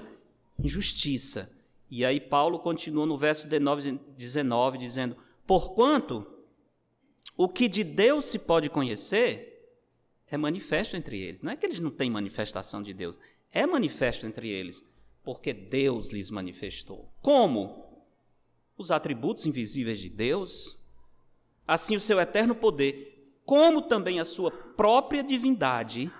injustiça. 0.58 1.52
E 1.90 2.06
aí 2.06 2.22
Paulo 2.22 2.58
continua 2.60 3.06
no 3.06 3.18
verso 3.18 3.50
19, 3.50 4.00
19 4.18 4.78
dizendo: 4.78 5.18
Porquanto 5.46 6.26
o 7.36 7.50
que 7.50 7.68
de 7.68 7.84
Deus 7.84 8.24
se 8.26 8.40
pode 8.40 8.70
conhecer 8.70 9.50
é 10.28 10.38
manifesto 10.38 10.96
entre 10.96 11.20
eles. 11.20 11.42
Não 11.42 11.52
é 11.52 11.58
que 11.58 11.66
eles 11.66 11.82
não 11.82 11.92
têm 11.92 12.10
manifestação 12.10 12.82
de 12.82 12.94
Deus, 12.94 13.20
é 13.52 13.68
manifesto 13.68 14.26
entre 14.26 14.50
eles, 14.50 14.84
porque 15.22 15.54
Deus 15.54 16.12
lhes 16.12 16.32
manifestou. 16.32 17.14
Como? 17.22 17.83
Os 18.78 18.92
atributos 18.92 19.46
invisíveis 19.46 20.00
de 20.00 20.10
Deus, 20.10 20.80
assim 21.68 21.96
o 21.96 22.00
seu 22.00 22.20
eterno 22.20 22.56
poder, 22.56 23.40
como 23.46 23.84
também 23.84 24.20
a 24.20 24.26
sua 24.26 24.52
própria 24.52 25.24
divindade. 25.24 26.12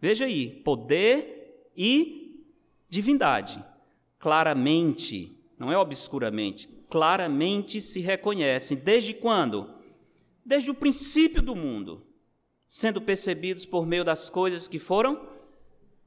Veja 0.00 0.24
aí, 0.24 0.62
poder 0.62 1.70
e 1.76 2.44
divindade 2.88 3.62
claramente, 4.18 5.38
não 5.58 5.72
é 5.72 5.78
obscuramente, 5.78 6.68
claramente 6.90 7.80
se 7.80 8.00
reconhecem. 8.00 8.76
Desde 8.78 9.14
quando? 9.14 9.70
Desde 10.44 10.70
o 10.70 10.74
princípio 10.74 11.40
do 11.40 11.54
mundo, 11.54 12.06
sendo 12.66 13.00
percebidos 13.00 13.64
por 13.64 13.86
meio 13.86 14.04
das 14.04 14.28
coisas 14.28 14.66
que 14.66 14.78
foram 14.78 15.28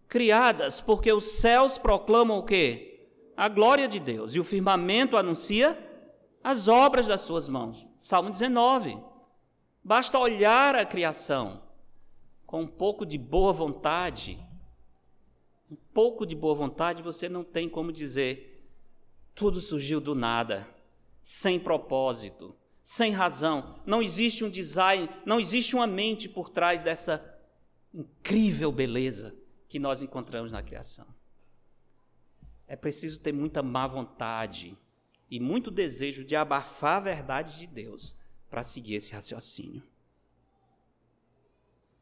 criadas, 0.08 0.82
porque 0.82 1.12
os 1.12 1.24
céus 1.24 1.78
proclamam 1.78 2.38
o 2.38 2.44
quê? 2.44 3.08
A 3.38 3.48
glória 3.48 3.88
de 3.88 4.00
Deus, 4.00 4.36
e 4.36 4.40
o 4.40 4.44
firmamento 4.44 5.16
anuncia 5.16 5.78
as 6.44 6.68
obras 6.68 7.08
das 7.08 7.22
suas 7.22 7.48
mãos. 7.48 7.90
Salmo 7.96 8.30
19. 8.30 8.98
Basta 9.84 10.20
olhar 10.20 10.76
a 10.76 10.86
criação 10.86 11.62
com 12.46 12.62
um 12.62 12.68
pouco 12.68 13.06
de 13.06 13.18
boa 13.18 13.54
vontade 13.54 14.38
um 15.72 15.78
pouco 15.94 16.26
de 16.26 16.36
boa 16.36 16.54
vontade, 16.54 17.02
você 17.02 17.30
não 17.30 17.46
tem 17.46 17.70
como 17.70 17.94
dizer 17.94 18.50
tudo 19.34 19.62
surgiu 19.62 20.02
do 20.02 20.14
nada, 20.14 20.68
sem 21.22 21.58
propósito, 21.58 22.54
sem 22.84 23.14
razão. 23.14 23.82
Não 23.86 24.02
existe 24.02 24.44
um 24.44 24.50
design, 24.50 25.10
não 25.26 25.40
existe 25.40 25.74
uma 25.74 25.88
mente 25.88 26.28
por 26.28 26.50
trás 26.50 26.84
dessa 26.84 27.40
incrível 27.94 28.70
beleza 28.70 29.34
que 29.70 29.80
nós 29.80 30.02
encontramos 30.02 30.52
na 30.52 30.62
criação. 30.62 31.08
É 32.68 32.76
preciso 32.76 33.22
ter 33.22 33.34
muita 33.34 33.64
má 33.64 33.88
vontade 33.88 34.78
e 35.32 35.40
muito 35.40 35.72
desejo 35.72 36.26
de 36.26 36.36
abafar 36.36 36.98
a 36.98 37.00
verdade 37.00 37.58
de 37.58 37.66
Deus 37.66 38.18
para 38.50 38.64
seguir 38.64 38.96
esse 38.96 39.14
raciocínio. 39.14 39.82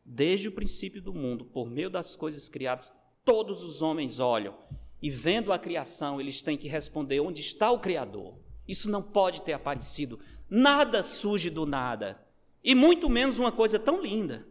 Desde 0.04 0.48
o 0.48 0.52
princípio 0.52 1.00
do 1.00 1.14
mundo, 1.14 1.46
por 1.46 1.70
meio 1.70 1.92
das 1.92 2.16
coisas 2.16 2.50
criadas, 2.50 2.92
todos 3.24 3.62
os 3.64 3.84
homens 3.84 4.18
olham 4.18 4.58
e, 5.00 5.12
vendo 5.12 5.54
a 5.54 5.60
criação, 5.60 6.20
eles 6.20 6.42
têm 6.42 6.58
que 6.58 6.68
responder: 6.68 7.20
onde 7.20 7.40
está 7.40 7.70
o 7.70 7.80
Criador? 7.80 8.40
Isso 8.68 8.90
não 8.90 9.04
pode 9.04 9.44
ter 9.44 9.54
aparecido. 9.54 10.20
Nada 10.50 11.04
surge 11.04 11.52
do 11.52 11.68
nada. 11.68 12.26
E 12.64 12.74
muito 12.74 13.08
menos 13.08 13.38
uma 13.38 13.52
coisa 13.52 13.78
tão 13.78 14.02
linda, 14.02 14.48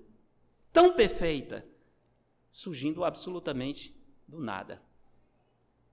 tão 0.73 0.95
perfeita, 0.95 1.67
surgindo 2.51 3.05
absolutamente 3.05 4.01
do 4.27 4.39
nada. 4.39 4.81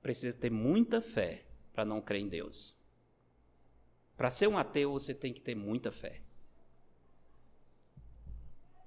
Precisa 0.03 0.37
ter 0.37 0.51
muita 0.51 1.01
fé 1.01 1.44
para 1.75 1.83
não 1.83 2.01
crer 2.01 2.21
em 2.21 2.29
Deus. 2.29 2.75
Para 4.15 4.31
ser 4.31 4.47
um 4.47 4.57
ateu, 4.57 4.93
você 4.93 5.13
tem 5.13 5.33
que 5.33 5.41
ter 5.41 5.55
muita 5.55 5.91
fé. 5.91 6.21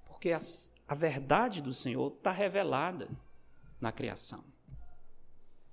Porque 0.05 0.31
a, 0.31 0.39
a 0.87 0.95
verdade 0.95 1.61
do 1.61 1.71
Senhor 1.71 2.11
está 2.17 2.31
revelada 2.31 3.07
na 3.79 3.91
criação. 3.91 4.43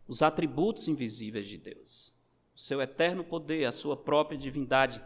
Os 0.06 0.22
atributos 0.22 0.86
invisíveis 0.86 1.48
de 1.48 1.56
Deus, 1.56 2.14
o 2.54 2.60
seu 2.60 2.80
eterno 2.82 3.24
poder, 3.24 3.64
a 3.64 3.72
sua 3.72 3.96
própria 3.96 4.38
divindade, 4.38 5.02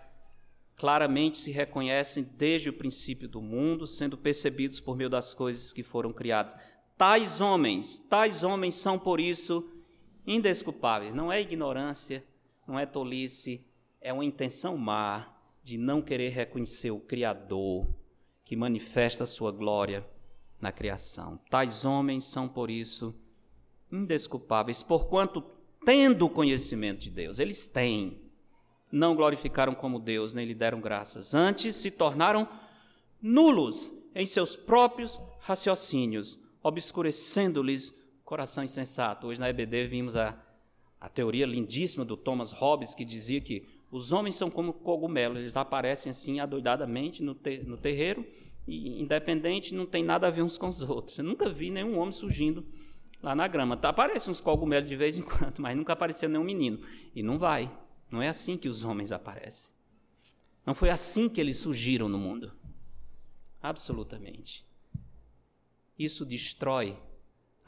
claramente 0.75 1.39
se 1.39 1.51
reconhecem 1.53 2.25
desde 2.37 2.71
o 2.71 2.73
princípio 2.73 3.29
do 3.29 3.41
mundo, 3.41 3.87
sendo 3.87 4.19
percebidos 4.19 4.81
por 4.81 4.97
meio 4.97 5.09
das 5.09 5.33
coisas 5.33 5.73
que 5.73 5.83
foram 5.83 6.13
criadas. 6.13 6.55
Tais 6.99 7.41
homens, 7.41 7.99
tais 7.99 8.43
homens 8.43 8.75
são 8.75 8.99
por 8.99 9.21
isso 9.21 9.80
indesculpáveis. 10.27 11.15
Não 11.15 11.33
é 11.33 11.41
ignorância, 11.41 12.25
não 12.67 12.79
é 12.79 12.87
tolice, 12.87 13.67
é 14.01 14.13
uma 14.13 14.25
intenção 14.25 14.77
má 14.77 15.27
de 15.63 15.77
não 15.77 16.01
querer 16.01 16.31
reconhecer 16.31 16.91
o 16.91 17.01
Criador 17.01 17.87
que 18.45 18.57
manifesta 18.57 19.27
sua 19.27 19.53
glória 19.53 20.07
na 20.61 20.73
criação. 20.73 21.39
Tais 21.49 21.85
homens 21.85 22.25
são, 22.25 22.49
por 22.49 22.71
isso, 22.71 23.15
indesculpáveis, 23.93 24.83
porquanto, 24.83 25.43
tendo 25.85 26.29
conhecimento 26.29 27.01
de 27.01 27.11
Deus, 27.11 27.39
eles 27.39 27.67
têm, 27.67 28.21
não 28.91 29.15
glorificaram 29.15 29.75
como 29.75 29.99
Deus, 29.99 30.35
nem 30.35 30.47
lhe 30.47 30.55
deram 30.55 30.81
graças. 30.81 31.35
Antes 31.35 31.77
se 31.77 31.93
tornaram 31.93 32.49
nulos 33.23 33.93
em 34.15 34.27
seus 34.27 34.57
próprios 34.57 35.21
raciocínios, 35.41 36.41
obscurecendo-lhes 36.63 37.95
coração 38.31 38.63
insensato. 38.63 39.27
Hoje 39.27 39.41
na 39.41 39.51
EBD 39.51 39.89
vimos 39.89 40.15
a, 40.15 40.41
a 41.01 41.09
teoria 41.09 41.45
lindíssima 41.45 42.05
do 42.05 42.17
Thomas 42.17 42.53
Hobbes, 42.53 42.95
que 42.95 43.05
dizia 43.05 43.41
que 43.41 43.67
os 43.91 44.13
homens 44.13 44.37
são 44.37 44.49
como 44.49 44.73
cogumelos, 44.73 45.41
eles 45.41 45.57
aparecem 45.57 46.11
assim 46.11 46.39
adoidadamente 46.39 47.25
no, 47.25 47.37
no 47.65 47.77
terreiro, 47.77 48.25
e 48.69 49.03
independente, 49.03 49.75
não 49.75 49.85
tem 49.85 50.05
nada 50.05 50.29
a 50.29 50.31
ver 50.31 50.43
uns 50.43 50.57
com 50.57 50.69
os 50.69 50.81
outros. 50.81 51.19
Eu 51.19 51.25
nunca 51.25 51.51
vi 51.51 51.73
nenhum 51.73 51.99
homem 51.99 52.13
surgindo 52.13 52.65
lá 53.21 53.35
na 53.35 53.49
grama. 53.49 53.77
Tá, 53.77 53.89
aparecem 53.89 54.31
uns 54.31 54.41
cogumelos 54.41 54.89
de 54.89 54.95
vez 54.95 55.19
em 55.19 55.23
quando, 55.27 55.59
mas 55.59 55.77
nunca 55.77 55.93
apareceu 55.93 56.29
nenhum 56.29 56.45
menino. 56.45 56.79
E 57.13 57.25
não 57.25 57.37
vai. 57.37 57.69
Não 58.13 58.23
é 58.23 58.29
assim 58.29 58.57
que 58.57 58.69
os 58.69 58.85
homens 58.85 59.11
aparecem. 59.11 59.75
Não 60.65 60.73
foi 60.73 60.89
assim 60.89 61.29
que 61.29 61.41
eles 61.41 61.57
surgiram 61.57 62.09
no 62.09 62.19
mundo. 62.19 62.53
Absolutamente. 63.61 64.65
Isso 65.99 66.25
destrói 66.25 66.97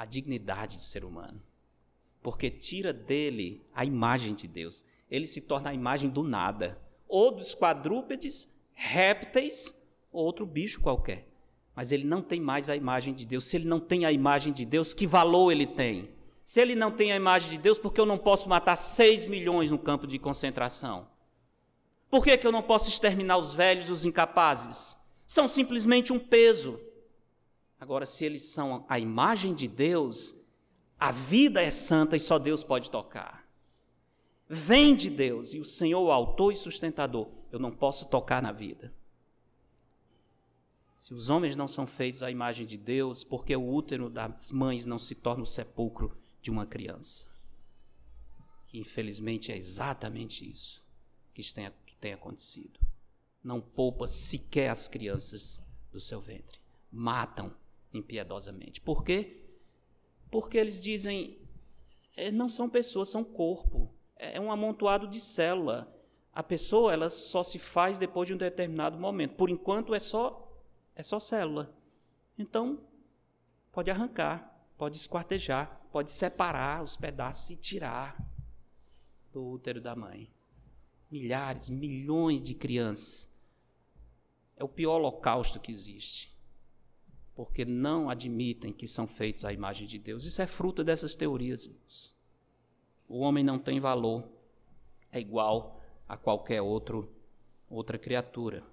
a 0.02 0.06
dignidade 0.06 0.76
do 0.76 0.82
ser 0.82 1.04
humano, 1.04 1.40
porque 2.22 2.50
tira 2.50 2.92
dele 2.92 3.62
a 3.74 3.84
imagem 3.84 4.34
de 4.34 4.48
Deus 4.48 4.84
ele 5.12 5.26
se 5.26 5.42
torna 5.42 5.68
a 5.68 5.74
imagem 5.74 6.08
do 6.08 6.22
nada, 6.22 6.80
ou 7.06 7.32
dos 7.32 7.54
quadrúpedes, 7.54 8.56
répteis, 8.72 9.82
ou 10.10 10.24
outro 10.24 10.46
bicho 10.46 10.80
qualquer. 10.80 11.28
Mas 11.76 11.92
ele 11.92 12.04
não 12.04 12.22
tem 12.22 12.40
mais 12.40 12.70
a 12.70 12.76
imagem 12.76 13.12
de 13.12 13.26
Deus. 13.26 13.44
Se 13.44 13.56
ele 13.56 13.66
não 13.66 13.78
tem 13.78 14.06
a 14.06 14.12
imagem 14.12 14.54
de 14.54 14.64
Deus, 14.64 14.94
que 14.94 15.06
valor 15.06 15.50
ele 15.50 15.66
tem? 15.66 16.08
Se 16.42 16.62
ele 16.62 16.74
não 16.74 16.90
tem 16.90 17.12
a 17.12 17.16
imagem 17.16 17.50
de 17.50 17.58
Deus, 17.58 17.78
por 17.78 17.92
que 17.92 18.00
eu 18.00 18.06
não 18.06 18.16
posso 18.16 18.48
matar 18.48 18.74
6 18.74 19.26
milhões 19.26 19.70
no 19.70 19.78
campo 19.78 20.06
de 20.06 20.18
concentração? 20.18 21.06
Por 22.08 22.24
que, 22.24 22.38
que 22.38 22.46
eu 22.46 22.52
não 22.52 22.62
posso 22.62 22.88
exterminar 22.88 23.36
os 23.36 23.52
velhos, 23.52 23.90
os 23.90 24.06
incapazes? 24.06 24.96
São 25.26 25.46
simplesmente 25.46 26.10
um 26.10 26.18
peso. 26.18 26.80
Agora, 27.82 28.06
se 28.06 28.24
eles 28.24 28.44
são 28.44 28.86
a 28.88 28.98
imagem 28.98 29.52
de 29.52 29.66
Deus, 29.66 30.46
a 30.98 31.10
vida 31.10 31.60
é 31.60 31.70
santa 31.70 32.16
e 32.16 32.20
só 32.20 32.38
Deus 32.38 32.64
pode 32.64 32.90
tocar 32.90 33.42
vem 34.54 34.94
de 34.94 35.08
Deus 35.08 35.54
e 35.54 35.60
o 35.60 35.64
Senhor, 35.64 36.02
o 36.02 36.12
autor 36.12 36.52
e 36.52 36.56
sustentador, 36.56 37.26
eu 37.50 37.58
não 37.58 37.72
posso 37.72 38.10
tocar 38.10 38.42
na 38.42 38.52
vida. 38.52 38.92
Se 40.94 41.14
os 41.14 41.30
homens 41.30 41.56
não 41.56 41.66
são 41.66 41.86
feitos 41.86 42.22
à 42.22 42.30
imagem 42.30 42.66
de 42.66 42.76
Deus, 42.76 43.24
porque 43.24 43.56
o 43.56 43.66
útero 43.66 44.10
das 44.10 44.52
mães 44.52 44.84
não 44.84 44.98
se 44.98 45.14
torna 45.14 45.42
o 45.42 45.46
sepulcro 45.46 46.14
de 46.42 46.50
uma 46.50 46.66
criança? 46.66 47.28
Que 48.66 48.78
infelizmente 48.78 49.50
é 49.50 49.56
exatamente 49.56 50.48
isso 50.48 50.84
que 51.32 51.42
tem, 51.54 51.72
que 51.86 51.96
tem 51.96 52.12
acontecido. 52.12 52.78
Não 53.42 53.58
poupa 53.58 54.06
sequer 54.06 54.68
as 54.68 54.86
crianças 54.86 55.62
do 55.90 55.98
seu 55.98 56.20
ventre. 56.20 56.60
Matam 56.90 57.50
impiedosamente. 57.92 58.80
Por 58.80 59.04
quê? 59.04 59.36
Porque 60.30 60.58
eles 60.58 60.80
dizem, 60.80 61.38
é, 62.16 62.30
não 62.30 62.48
são 62.48 62.68
pessoas, 62.68 63.08
são 63.08 63.24
corpo 63.24 63.92
é 64.22 64.40
um 64.40 64.52
amontoado 64.52 65.08
de 65.08 65.18
célula. 65.18 65.92
A 66.32 66.42
pessoa 66.42 66.92
ela 66.92 67.10
só 67.10 67.42
se 67.42 67.58
faz 67.58 67.98
depois 67.98 68.28
de 68.28 68.34
um 68.34 68.36
determinado 68.36 68.98
momento. 68.98 69.34
Por 69.34 69.50
enquanto 69.50 69.94
é 69.94 70.00
só 70.00 70.38
é 70.94 71.02
só 71.02 71.18
célula. 71.18 71.74
Então 72.38 72.80
pode 73.72 73.90
arrancar, 73.90 74.64
pode 74.78 74.96
esquartejar, 74.96 75.86
pode 75.90 76.12
separar 76.12 76.82
os 76.82 76.96
pedaços 76.96 77.50
e 77.50 77.56
tirar 77.56 78.16
do 79.32 79.42
útero 79.42 79.80
da 79.80 79.96
mãe. 79.96 80.30
Milhares, 81.10 81.68
milhões 81.68 82.42
de 82.42 82.54
crianças. 82.54 83.32
É 84.56 84.62
o 84.62 84.68
pior 84.68 84.96
holocausto 84.96 85.58
que 85.58 85.72
existe. 85.72 86.31
Porque 87.34 87.64
não 87.64 88.10
admitem 88.10 88.72
que 88.72 88.86
são 88.86 89.06
feitos 89.06 89.44
à 89.44 89.52
imagem 89.52 89.86
de 89.86 89.98
Deus. 89.98 90.26
Isso 90.26 90.42
é 90.42 90.46
fruto 90.46 90.84
dessas 90.84 91.14
teorias, 91.14 91.66
irmãos 91.66 92.12
o 93.12 93.20
homem 93.20 93.44
não 93.44 93.58
tem 93.58 93.78
valor, 93.78 94.24
é 95.12 95.20
igual 95.20 95.80
a 96.08 96.16
qualquer 96.16 96.62
outro, 96.62 97.12
outra 97.68 97.98
criatura. 97.98 98.64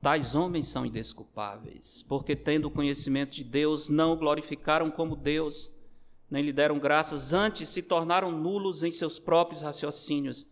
Tais 0.00 0.34
homens 0.34 0.68
são 0.68 0.86
indesculpáveis, 0.86 2.04
porque, 2.08 2.34
tendo 2.36 2.70
conhecimento 2.70 3.32
de 3.32 3.44
Deus, 3.44 3.88
não 3.88 4.12
o 4.12 4.16
glorificaram 4.16 4.90
como 4.90 5.16
Deus, 5.16 5.72
nem 6.30 6.44
lhe 6.44 6.52
deram 6.52 6.78
graças, 6.78 7.32
antes 7.32 7.68
se 7.68 7.82
tornaram 7.82 8.32
nulos 8.32 8.82
em 8.82 8.90
seus 8.90 9.18
próprios 9.18 9.62
raciocínios, 9.62 10.46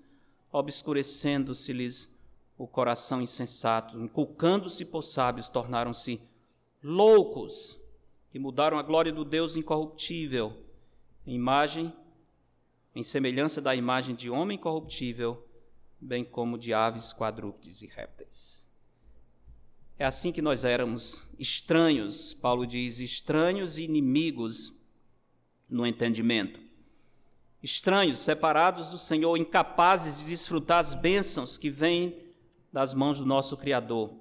obscurecendo-se-lhes 0.53 2.17
o 2.59 2.67
coração 2.67 3.23
insensato, 3.23 3.99
inculcando-se 3.99 4.85
por 4.85 5.03
sábios, 5.03 5.49
tornaram-se 5.49 6.21
loucos, 6.83 7.79
e 8.33 8.39
mudaram 8.39 8.79
a 8.79 8.83
glória 8.83 9.13
do 9.13 9.25
Deus 9.25 9.57
incorruptível, 9.57 10.57
em 11.27 11.35
imagem 11.35 11.93
em 12.95 13.03
semelhança 13.03 13.61
da 13.61 13.75
imagem 13.75 14.15
de 14.15 14.29
homem 14.29 14.59
corruptível, 14.59 15.47
bem 16.01 16.25
como 16.25 16.59
de 16.59 16.73
aves, 16.75 17.13
quadrúpedes 17.13 17.83
e 17.83 17.87
répteis. 17.87 18.69
É 19.99 20.05
assim 20.05 20.33
que 20.33 20.43
nós 20.43 20.65
éramos 20.65 21.29
estranhos, 21.39 22.35
Paulo 22.35 22.67
diz, 22.67 23.01
estranhos 23.01 23.79
e 23.79 23.83
inimigos 23.83 24.81
no 25.69 25.87
entendimento. 25.87 26.61
Estranhos, 27.63 28.19
separados 28.19 28.89
do 28.89 28.99
Senhor, 28.99 29.37
incapazes 29.37 30.19
de 30.19 30.25
desfrutar 30.25 30.79
as 30.79 30.95
bênçãos 30.95 31.59
que 31.59 31.69
vêm 31.69 32.17
das 32.73 32.95
mãos 32.95 33.19
do 33.19 33.27
nosso 33.27 33.57
Criador. 33.59 34.20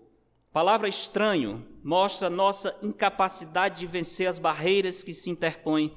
Palavra 0.60 0.90
estranho 0.90 1.66
mostra 1.82 2.30
nossa 2.30 2.78
incapacidade 2.84 3.80
de 3.80 3.88
vencer 3.88 4.28
as 4.28 4.38
barreiras 4.38 5.02
que 5.02 5.14
se 5.14 5.30
interpõem 5.30 5.90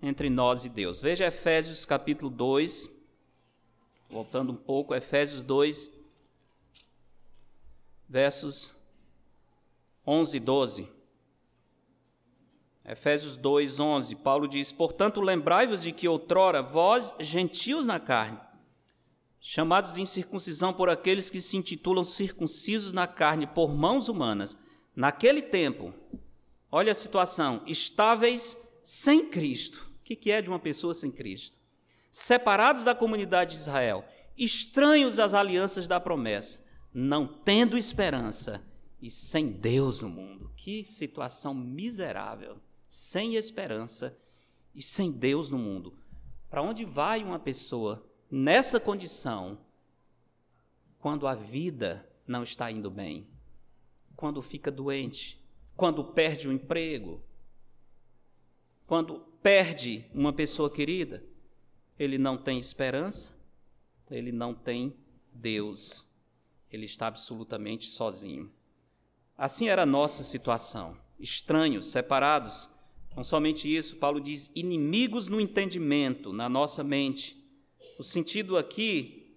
entre 0.00 0.30
nós 0.30 0.64
e 0.64 0.70
Deus. 0.70 1.02
Veja 1.02 1.26
Efésios 1.26 1.84
capítulo 1.84 2.30
2, 2.30 2.88
voltando 4.08 4.52
um 4.52 4.56
pouco, 4.56 4.94
Efésios 4.94 5.42
2, 5.42 5.90
versos 8.08 8.76
11 10.06 10.36
e 10.38 10.40
12. 10.40 10.88
Efésios 12.86 13.36
2, 13.36 13.78
11, 13.78 14.16
Paulo 14.16 14.48
diz: 14.48 14.72
Portanto, 14.72 15.20
lembrai-vos 15.20 15.82
de 15.82 15.92
que 15.92 16.08
outrora 16.08 16.62
vós, 16.62 17.12
gentios 17.20 17.84
na 17.84 18.00
carne, 18.00 18.40
chamados 19.50 19.94
de 19.94 20.00
incircuncisão 20.00 20.72
por 20.72 20.88
aqueles 20.88 21.30
que 21.30 21.40
se 21.40 21.56
intitulam 21.56 22.04
circuncisos 22.04 22.92
na 22.92 23.06
carne 23.06 23.46
por 23.46 23.74
mãos 23.74 24.08
humanas, 24.08 24.56
naquele 24.94 25.42
tempo, 25.42 25.94
olha 26.70 26.92
a 26.92 26.94
situação, 26.94 27.62
estáveis 27.66 28.56
sem 28.82 29.28
Cristo 29.28 29.88
que, 30.08 30.16
que 30.16 30.30
é 30.30 30.40
de 30.40 30.48
uma 30.48 30.58
pessoa 30.58 30.94
sem 30.94 31.10
Cristo? 31.10 31.58
Separados 32.10 32.82
da 32.82 32.94
comunidade 32.94 33.50
de 33.50 33.60
Israel, 33.60 34.02
estranhos 34.38 35.18
às 35.18 35.34
alianças 35.34 35.86
da 35.86 36.00
promessa, 36.00 36.66
não 36.94 37.26
tendo 37.26 37.76
esperança 37.76 38.64
e 39.02 39.10
sem 39.10 39.52
Deus 39.52 40.00
no 40.00 40.08
mundo. 40.08 40.50
Que 40.56 40.82
situação 40.82 41.52
miserável, 41.52 42.56
sem 42.86 43.34
esperança 43.34 44.16
e 44.74 44.82
sem 44.82 45.12
Deus 45.12 45.50
no 45.50 45.58
mundo. 45.58 45.98
Para 46.48 46.62
onde 46.62 46.86
vai 46.86 47.22
uma 47.22 47.38
pessoa 47.38 48.02
nessa 48.30 48.78
condição 48.78 49.58
quando 50.98 51.26
a 51.26 51.34
vida 51.34 52.08
não 52.26 52.42
está 52.42 52.70
indo 52.70 52.90
bem? 52.90 53.26
Quando 54.16 54.42
fica 54.42 54.70
doente? 54.70 55.42
Quando 55.76 56.04
perde 56.04 56.48
o 56.48 56.52
emprego? 56.52 57.22
Quando 58.86 59.20
perde 59.42 60.04
uma 60.12 60.32
pessoa 60.32 60.70
querida? 60.70 61.24
Ele 61.98 62.18
não 62.18 62.36
tem 62.36 62.58
esperança, 62.58 63.38
ele 64.10 64.32
não 64.32 64.54
tem 64.54 64.96
Deus, 65.32 66.06
ele 66.70 66.84
está 66.84 67.06
absolutamente 67.06 67.86
sozinho. 67.86 68.52
Assim 69.36 69.68
era 69.68 69.82
a 69.82 69.86
nossa 69.86 70.24
situação, 70.24 70.98
estranhos, 71.18 71.88
separados. 71.88 72.68
Não 73.16 73.22
somente 73.22 73.72
isso, 73.72 73.96
Paulo 73.96 74.20
diz 74.20 74.50
inimigos 74.54 75.28
no 75.28 75.40
entendimento, 75.40 76.32
na 76.32 76.48
nossa 76.48 76.82
mente. 76.82 77.37
O 77.98 78.02
sentido 78.02 78.56
aqui 78.56 79.36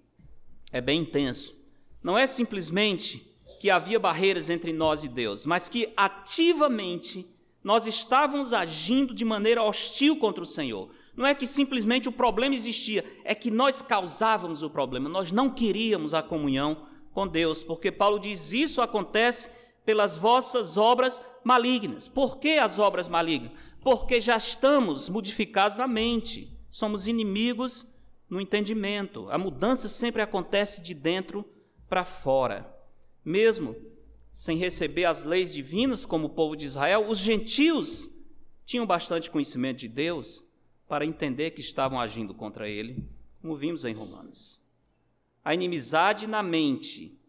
é 0.71 0.81
bem 0.81 1.01
intenso. 1.01 1.55
Não 2.03 2.17
é 2.17 2.25
simplesmente 2.25 3.31
que 3.59 3.69
havia 3.69 3.99
barreiras 3.99 4.49
entre 4.49 4.73
nós 4.73 5.03
e 5.03 5.07
Deus, 5.07 5.45
mas 5.45 5.69
que 5.69 5.91
ativamente 5.95 7.27
nós 7.63 7.85
estávamos 7.85 8.53
agindo 8.53 9.13
de 9.13 9.23
maneira 9.23 9.61
hostil 9.61 10.17
contra 10.17 10.43
o 10.43 10.47
Senhor. 10.47 10.89
Não 11.15 11.27
é 11.27 11.35
que 11.35 11.45
simplesmente 11.45 12.09
o 12.09 12.11
problema 12.11 12.55
existia, 12.55 13.05
é 13.23 13.35
que 13.35 13.51
nós 13.51 13.81
causávamos 13.81 14.63
o 14.63 14.69
problema. 14.69 15.07
Nós 15.07 15.31
não 15.31 15.49
queríamos 15.49 16.13
a 16.13 16.23
comunhão 16.23 16.87
com 17.13 17.27
Deus, 17.27 17.63
porque 17.63 17.91
Paulo 17.91 18.19
diz: 18.19 18.51
Isso 18.51 18.81
acontece 18.81 19.49
pelas 19.85 20.17
vossas 20.17 20.75
obras 20.75 21.21
malignas. 21.43 22.07
Por 22.07 22.37
que 22.37 22.57
as 22.57 22.79
obras 22.79 23.07
malignas? 23.07 23.51
Porque 23.81 24.19
já 24.19 24.37
estamos 24.37 25.09
modificados 25.09 25.77
na 25.77 25.87
mente, 25.87 26.51
somos 26.69 27.05
inimigos 27.05 27.90
no 28.31 28.39
entendimento. 28.39 29.29
A 29.29 29.37
mudança 29.37 29.89
sempre 29.89 30.21
acontece 30.21 30.81
de 30.81 30.93
dentro 30.93 31.45
para 31.89 32.05
fora. 32.05 32.73
Mesmo 33.23 33.75
sem 34.31 34.57
receber 34.57 35.03
as 35.03 35.25
leis 35.25 35.51
divinas, 35.51 36.05
como 36.05 36.27
o 36.27 36.29
povo 36.29 36.55
de 36.55 36.65
Israel, 36.65 37.09
os 37.09 37.17
gentios 37.17 38.23
tinham 38.63 38.85
bastante 38.85 39.29
conhecimento 39.29 39.79
de 39.79 39.89
Deus 39.89 40.45
para 40.87 41.05
entender 41.05 41.51
que 41.51 41.59
estavam 41.59 41.99
agindo 41.99 42.33
contra 42.33 42.69
ele, 42.69 43.05
como 43.41 43.57
vimos 43.57 43.83
em 43.83 43.93
Romanos. 43.93 44.63
A 45.43 45.53
inimizade 45.53 46.25
na 46.25 46.41
mente 46.41 47.19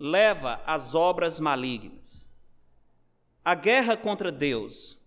leva 0.00 0.60
às 0.66 0.96
obras 0.96 1.38
malignas. 1.38 2.28
A 3.44 3.54
guerra 3.54 3.96
contra 3.96 4.32
Deus 4.32 4.98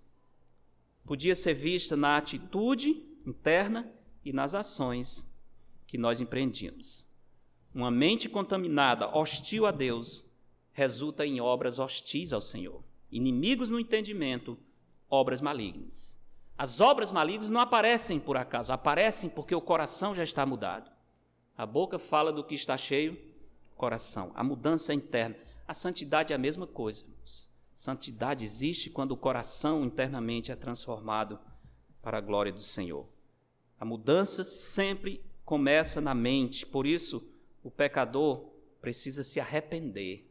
podia 1.05 1.35
ser 1.35 1.53
vista 1.53 1.97
na 1.97 2.15
atitude 2.15 3.03
interna 3.25 3.91
e 4.23 4.31
nas 4.31 4.53
ações 4.53 5.25
que 5.87 5.97
nós 5.97 6.21
empreendíamos. 6.21 7.11
Uma 7.73 7.91
mente 7.91 8.29
contaminada, 8.29 9.07
hostil 9.15 9.65
a 9.65 9.71
Deus, 9.71 10.31
resulta 10.73 11.25
em 11.25 11.39
obras 11.41 11.79
hostis 11.79 12.33
ao 12.33 12.41
Senhor. 12.41 12.83
Inimigos 13.11 13.69
no 13.69 13.79
entendimento, 13.79 14.57
obras 15.09 15.41
malignas. 15.41 16.19
As 16.57 16.79
obras 16.79 17.11
malignas 17.11 17.49
não 17.49 17.59
aparecem 17.59 18.19
por 18.19 18.37
acaso, 18.37 18.71
aparecem 18.71 19.29
porque 19.29 19.55
o 19.55 19.61
coração 19.61 20.13
já 20.13 20.23
está 20.23 20.45
mudado. 20.45 20.91
A 21.57 21.65
boca 21.65 21.97
fala 21.97 22.31
do 22.31 22.43
que 22.43 22.55
está 22.55 22.77
cheio, 22.77 23.19
coração. 23.75 24.31
A 24.35 24.43
mudança 24.43 24.91
é 24.91 24.95
interna. 24.95 25.35
A 25.67 25.73
santidade 25.73 26.33
é 26.33 26.35
a 26.35 26.39
mesma 26.39 26.67
coisa. 26.67 27.05
Santidade 27.73 28.45
existe 28.45 28.89
quando 28.89 29.11
o 29.11 29.17
coração 29.17 29.83
internamente 29.83 30.51
é 30.51 30.55
transformado 30.55 31.39
para 32.01 32.17
a 32.17 32.21
glória 32.21 32.51
do 32.51 32.61
Senhor. 32.61 33.07
A 33.81 33.85
mudança 33.85 34.43
sempre 34.43 35.25
começa 35.43 35.99
na 35.99 36.13
mente, 36.13 36.67
por 36.67 36.85
isso 36.85 37.33
o 37.63 37.71
pecador 37.71 38.51
precisa 38.79 39.23
se 39.23 39.39
arrepender 39.39 40.29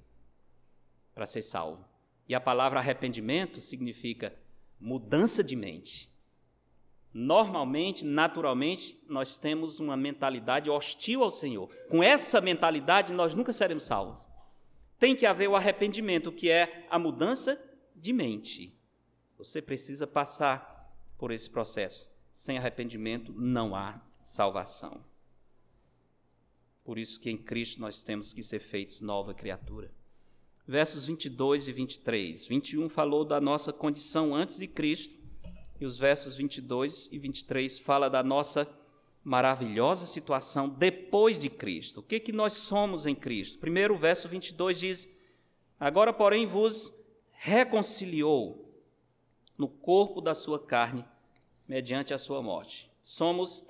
para 1.13 1.27
ser 1.27 1.43
salvo. 1.43 1.85
E 2.29 2.35
a 2.35 2.41
palavra 2.41 2.79
arrependimento 2.79 3.61
significa 3.61 4.33
mudança 4.79 5.43
de 5.43 5.57
mente. 5.57 6.17
Normalmente, 7.13 8.05
naturalmente, 8.05 9.03
nós 9.09 9.37
temos 9.37 9.81
uma 9.81 9.97
mentalidade 9.97 10.71
hostil 10.71 11.25
ao 11.25 11.33
Senhor. 11.33 11.69
Com 11.89 12.05
essa 12.05 12.41
mentalidade, 12.41 13.13
nós 13.13 13.35
nunca 13.35 13.53
seremos 13.53 13.83
salvos. 13.83 14.29
Tem 14.97 15.17
que 15.17 15.27
haver 15.27 15.49
o 15.49 15.57
arrependimento, 15.57 16.31
que 16.31 16.49
é 16.49 16.87
a 16.89 17.01
mudança 17.01 17.61
de 17.97 18.13
mente. 18.13 18.79
Você 19.37 19.61
precisa 19.61 20.07
passar 20.07 20.95
por 21.19 21.33
esse 21.33 21.51
processo. 21.51 22.10
Sem 22.33 22.59
arrependimento 22.59 23.33
não 23.33 23.75
há 23.75 24.01
salvação. 24.23 25.05
Por 26.85 26.99
isso 26.99 27.21
que 27.21 27.31
em 27.31 27.37
Cristo 27.37 27.81
nós 27.81 28.03
temos 28.03 28.33
que 28.33 28.43
ser 28.43 28.59
feitos 28.59 29.01
nova 29.01 29.35
criatura. 29.35 29.93
Versos 30.67 31.05
22 31.07 31.69
e 31.69 31.73
23. 31.73 32.47
21 32.47 32.89
falou 32.89 33.25
da 33.25 33.41
nossa 33.41 33.73
condição 33.73 34.35
antes 34.35 34.59
de 34.59 34.67
Cristo 34.67 35.19
e 35.81 35.87
os 35.87 35.99
versos 35.99 36.37
22 36.37 37.09
e 37.11 37.19
23 37.19 37.79
fala 37.79 38.09
da 38.09 38.23
nossa 38.23 38.69
maravilhosa 39.23 40.07
situação 40.07 40.69
depois 40.69 41.41
de 41.41 41.51
Cristo. 41.51 42.01
O 42.01 42.03
que 42.03 42.21
que 42.21 42.33
nós 42.33 42.55
somos 42.55 43.07
em 43.07 43.15
Cristo? 43.15 43.59
Primeiro, 43.59 43.95
o 43.95 43.99
verso 43.99 44.29
22 44.29 44.79
diz: 44.79 45.17
Agora, 45.79 46.13
porém, 46.13 46.47
vos 46.47 47.05
reconciliou 47.33 48.71
no 49.57 49.69
corpo 49.69 50.21
da 50.21 50.35
sua 50.35 50.59
carne 50.59 51.05
mediante 51.71 52.13
a 52.13 52.19
sua 52.19 52.43
morte. 52.43 52.91
Somos 53.01 53.69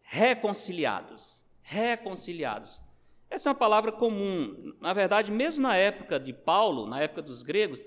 reconciliados. 0.00 1.44
Reconciliados. 1.60 2.80
Essa 3.28 3.50
é 3.50 3.50
uma 3.50 3.58
palavra 3.58 3.92
comum. 3.92 4.56
Na 4.80 4.94
verdade, 4.94 5.30
mesmo 5.30 5.64
na 5.64 5.76
época 5.76 6.18
de 6.18 6.32
Paulo, 6.32 6.86
na 6.86 7.02
época 7.02 7.20
dos 7.20 7.42
gregos, 7.42 7.78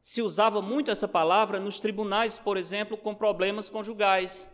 se 0.00 0.20
usava 0.20 0.60
muito 0.60 0.90
essa 0.90 1.06
palavra 1.06 1.60
nos 1.60 1.78
tribunais, 1.78 2.36
por 2.36 2.56
exemplo, 2.56 2.96
com 2.96 3.14
problemas 3.14 3.70
conjugais. 3.70 4.50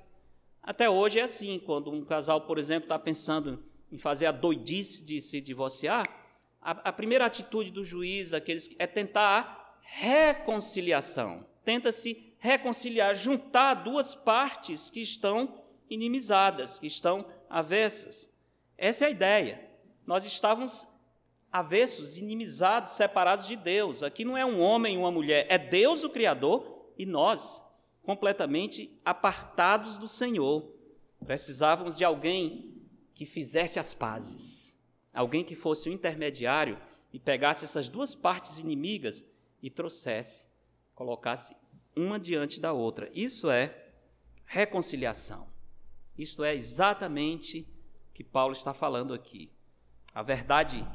Até 0.63 0.91
hoje 0.91 1.19
é 1.19 1.23
assim, 1.23 1.59
quando 1.61 1.91
um 1.91 2.05
casal, 2.05 2.43
por 2.43 2.59
exemplo, 2.59 2.85
está 2.85 2.99
pensando 2.99 3.65
em 3.91 3.97
fazer 3.97 4.27
a 4.27 4.33
doidice 4.33 5.03
de 5.03 5.19
se 5.23 5.41
divorciar, 5.41 6.07
a, 6.61 6.73
a 6.73 6.93
primeira 6.93 7.25
atitude 7.25 7.71
do 7.71 7.83
juiz 7.83 8.35
aqueles, 8.35 8.69
é 8.79 8.87
tentar 8.87 9.41
a 9.41 9.79
reconciliação. 9.81 11.47
Tenta-se 11.65 12.26
reconciliar, 12.39 13.15
juntar 13.15 13.75
duas 13.75 14.15
partes 14.15 14.91
que 14.91 15.01
estão 15.01 15.63
inimizadas, 15.89 16.79
que 16.79 16.87
estão 16.87 17.27
avessas. 17.49 18.33
Essa 18.77 19.05
é 19.05 19.09
a 19.09 19.11
ideia. 19.11 19.71
Nós 20.07 20.25
estávamos 20.25 20.97
avessos, 21.51 22.19
inimizados, 22.19 22.95
separados 22.95 23.47
de 23.47 23.57
Deus. 23.57 24.03
Aqui 24.03 24.25
não 24.25 24.37
é 24.37 24.45
um 24.45 24.61
homem 24.61 24.95
e 24.95 24.99
uma 24.99 25.11
mulher, 25.11 25.47
é 25.49 25.59
Deus 25.59 26.05
o 26.05 26.11
Criador 26.11 26.93
e 26.99 27.07
nós, 27.07 27.63
completamente 28.03 28.99
apartados 29.05 29.99
do 29.99 30.09
Senhor. 30.09 30.71
Precisávamos 31.25 31.97
de 31.97 32.05
alguém 32.05 32.83
que 33.15 33.25
fizesse 33.25 33.79
as 33.79 33.95
pazes, 33.95 34.79
alguém 35.15 35.43
que 35.43 35.57
fosse 35.57 35.89
o 35.89 35.93
intermediário 35.93 36.79
e 37.13 37.19
pegasse 37.19 37.65
essas 37.65 37.89
duas 37.89 38.15
partes 38.15 38.59
inimigas 38.59 39.25
e 39.63 39.71
trouxesse, 39.71 40.45
colocasse 40.95 41.57
uma 41.97 42.21
diante 42.21 42.61
da 42.61 42.73
outra. 42.73 43.11
Isso 43.15 43.51
é 43.51 43.93
reconciliação. 44.45 45.49
Isto 46.17 46.45
é 46.45 46.55
exatamente 46.55 47.67
o 48.11 48.13
que 48.13 48.23
Paulo 48.23 48.53
está 48.53 48.73
falando 48.73 49.15
aqui. 49.15 49.51
A 50.15 50.23
verdade 50.23 50.87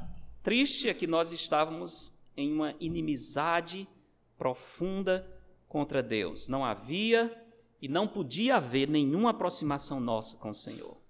Triste 0.42 0.88
é 0.88 0.94
que 0.94 1.06
nós 1.06 1.30
estávamos 1.30 2.18
em 2.36 2.52
uma 2.52 2.74
inimizade 2.80 3.88
profunda 4.36 5.24
contra 5.68 6.02
Deus. 6.02 6.48
Não 6.48 6.64
havia 6.64 7.32
e 7.80 7.86
não 7.86 8.08
podia 8.08 8.56
haver 8.56 8.88
nenhuma 8.88 9.30
aproximação 9.30 10.00
nossa 10.00 10.36
com 10.38 10.50
o 10.50 10.54
Senhor. 10.54 11.00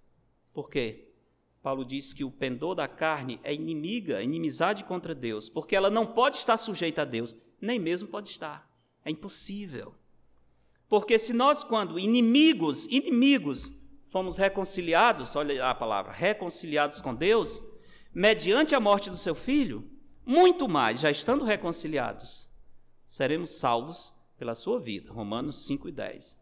Por 0.52 0.68
quê? 0.68 1.08
Paulo 1.62 1.82
diz 1.82 2.12
que 2.12 2.24
o 2.24 2.30
pendor 2.30 2.74
da 2.74 2.86
carne 2.86 3.40
é 3.42 3.54
inimiga, 3.54 4.22
inimizade 4.22 4.84
contra 4.84 5.14
Deus, 5.14 5.48
porque 5.48 5.74
ela 5.74 5.88
não 5.88 6.06
pode 6.06 6.36
estar 6.36 6.58
sujeita 6.58 7.02
a 7.02 7.06
Deus, 7.06 7.34
nem 7.58 7.78
mesmo 7.78 8.08
pode 8.08 8.28
estar. 8.28 8.70
É 9.04 9.10
impossível. 9.10 9.94
Porque 10.88 11.18
se 11.18 11.32
nós, 11.32 11.64
quando 11.64 11.98
inimigos, 11.98 12.86
inimigos, 12.86 13.72
fomos 14.04 14.36
reconciliados, 14.36 15.34
olha 15.36 15.70
a 15.70 15.74
palavra, 15.74 16.12
reconciliados 16.12 17.00
com 17.00 17.14
Deus, 17.14 17.62
mediante 18.14 18.74
a 18.74 18.80
morte 18.80 19.08
do 19.08 19.16
seu 19.16 19.34
filho, 19.34 19.90
muito 20.24 20.68
mais, 20.68 21.00
já 21.00 21.10
estando 21.10 21.44
reconciliados, 21.44 22.50
seremos 23.06 23.50
salvos 23.50 24.12
pela 24.36 24.54
sua 24.54 24.78
vida. 24.78 25.10
Romanos 25.10 25.64
5 25.66 25.88
e 25.88 25.92
10. 25.92 26.36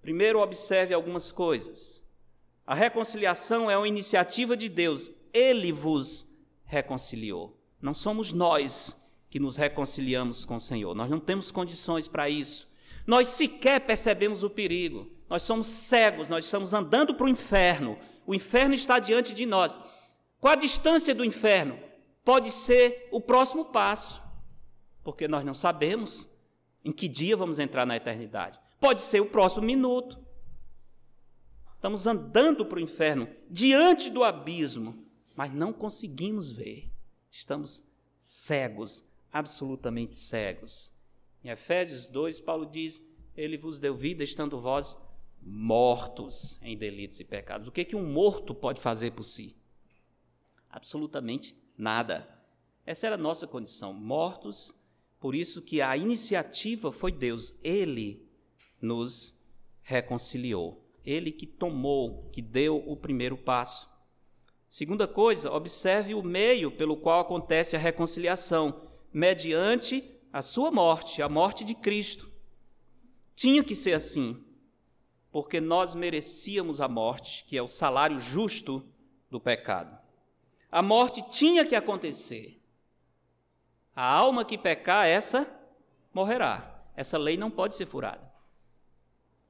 Primeiro, 0.00 0.40
observe 0.40 0.94
algumas 0.94 1.30
coisas. 1.30 2.06
A 2.66 2.74
reconciliação 2.74 3.70
é 3.70 3.76
uma 3.76 3.86
iniciativa 3.88 4.56
de 4.56 4.68
Deus. 4.68 5.10
Ele 5.32 5.70
vos 5.70 6.38
reconciliou. 6.64 7.60
Não 7.80 7.92
somos 7.92 8.32
nós 8.32 9.05
que 9.36 9.40
nos 9.40 9.56
reconciliamos 9.56 10.46
com 10.46 10.56
o 10.56 10.60
Senhor. 10.60 10.94
Nós 10.94 11.10
não 11.10 11.20
temos 11.20 11.50
condições 11.50 12.08
para 12.08 12.26
isso. 12.26 12.70
Nós 13.06 13.28
sequer 13.28 13.80
percebemos 13.80 14.42
o 14.42 14.48
perigo. 14.48 15.10
Nós 15.28 15.42
somos 15.42 15.66
cegos, 15.66 16.30
nós 16.30 16.46
estamos 16.46 16.72
andando 16.72 17.14
para 17.14 17.26
o 17.26 17.28
inferno. 17.28 17.98
O 18.26 18.34
inferno 18.34 18.74
está 18.74 18.98
diante 18.98 19.34
de 19.34 19.44
nós. 19.44 19.78
Qual 20.40 20.54
a 20.54 20.56
distância 20.56 21.14
do 21.14 21.22
inferno? 21.22 21.78
Pode 22.24 22.50
ser 22.50 23.10
o 23.12 23.20
próximo 23.20 23.66
passo, 23.66 24.22
porque 25.04 25.28
nós 25.28 25.44
não 25.44 25.52
sabemos 25.52 26.30
em 26.82 26.90
que 26.90 27.06
dia 27.06 27.36
vamos 27.36 27.58
entrar 27.58 27.84
na 27.84 27.96
eternidade. 27.96 28.58
Pode 28.80 29.02
ser 29.02 29.20
o 29.20 29.26
próximo 29.26 29.66
minuto. 29.66 30.18
Estamos 31.74 32.06
andando 32.06 32.64
para 32.64 32.78
o 32.78 32.82
inferno, 32.82 33.28
diante 33.50 34.08
do 34.08 34.24
abismo, 34.24 34.96
mas 35.36 35.52
não 35.52 35.74
conseguimos 35.74 36.52
ver. 36.52 36.90
Estamos 37.30 37.88
cegos, 38.18 39.14
absolutamente 39.36 40.14
cegos. 40.14 40.92
Em 41.44 41.50
Efésios 41.50 42.08
2, 42.08 42.40
Paulo 42.40 42.66
diz: 42.66 43.02
Ele 43.36 43.56
vos 43.56 43.78
deu 43.78 43.94
vida, 43.94 44.24
estando 44.24 44.58
vós 44.58 44.96
mortos 45.40 46.60
em 46.62 46.76
delitos 46.76 47.20
e 47.20 47.24
pecados. 47.24 47.68
O 47.68 47.72
que, 47.72 47.84
que 47.84 47.96
um 47.96 48.12
morto 48.12 48.54
pode 48.54 48.80
fazer 48.80 49.12
por 49.12 49.22
si? 49.22 49.54
Absolutamente 50.68 51.56
nada. 51.78 52.28
Essa 52.84 53.06
era 53.06 53.16
a 53.16 53.18
nossa 53.18 53.46
condição, 53.46 53.92
mortos, 53.92 54.86
por 55.20 55.34
isso 55.34 55.62
que 55.62 55.80
a 55.80 55.96
iniciativa 55.96 56.90
foi 56.90 57.12
Deus. 57.12 57.58
Ele 57.62 58.28
nos 58.80 59.46
reconciliou. 59.82 60.84
Ele 61.04 61.30
que 61.30 61.46
tomou, 61.46 62.20
que 62.32 62.42
deu 62.42 62.82
o 62.88 62.96
primeiro 62.96 63.36
passo. 63.36 63.88
Segunda 64.68 65.06
coisa, 65.06 65.52
observe 65.52 66.14
o 66.14 66.22
meio 66.22 66.72
pelo 66.72 66.96
qual 66.96 67.20
acontece 67.20 67.76
a 67.76 67.78
reconciliação, 67.78 68.85
mediante 69.16 70.04
a 70.30 70.42
sua 70.42 70.70
morte, 70.70 71.22
a 71.22 71.28
morte 71.28 71.64
de 71.64 71.74
Cristo. 71.74 72.30
Tinha 73.34 73.64
que 73.64 73.74
ser 73.74 73.94
assim, 73.94 74.46
porque 75.32 75.58
nós 75.58 75.94
merecíamos 75.94 76.82
a 76.82 76.86
morte, 76.86 77.46
que 77.48 77.56
é 77.56 77.62
o 77.62 77.66
salário 77.66 78.20
justo 78.20 78.86
do 79.30 79.40
pecado. 79.40 79.98
A 80.70 80.82
morte 80.82 81.24
tinha 81.30 81.64
que 81.64 81.74
acontecer. 81.74 82.62
A 83.94 84.06
alma 84.06 84.44
que 84.44 84.58
pecar, 84.58 85.06
essa 85.06 85.50
morrerá. 86.12 86.84
Essa 86.94 87.16
lei 87.16 87.38
não 87.38 87.50
pode 87.50 87.74
ser 87.74 87.86
furada. 87.86 88.30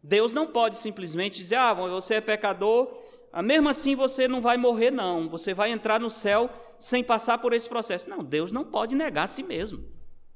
Deus 0.01 0.33
não 0.33 0.47
pode 0.47 0.77
simplesmente 0.77 1.39
dizer: 1.39 1.57
ah, 1.57 1.73
você 1.73 2.15
é 2.15 2.21
pecador, 2.21 2.87
mesmo 3.43 3.69
assim 3.69 3.95
você 3.95 4.27
não 4.27 4.41
vai 4.41 4.57
morrer, 4.57 4.91
não. 4.91 5.29
Você 5.29 5.53
vai 5.53 5.71
entrar 5.71 6.01
no 6.01 6.11
céu 6.11 6.51
sem 6.79 7.05
passar 7.05 7.39
por 7.39 7.53
esse 7.53 7.69
processo. 7.69 8.09
Não, 8.09 8.25
Deus 8.25 8.53
não 8.53 8.65
pode 8.65 8.95
negar 8.95 9.25
a 9.25 9.29
si 9.29 9.43
mesmo. 9.43 9.85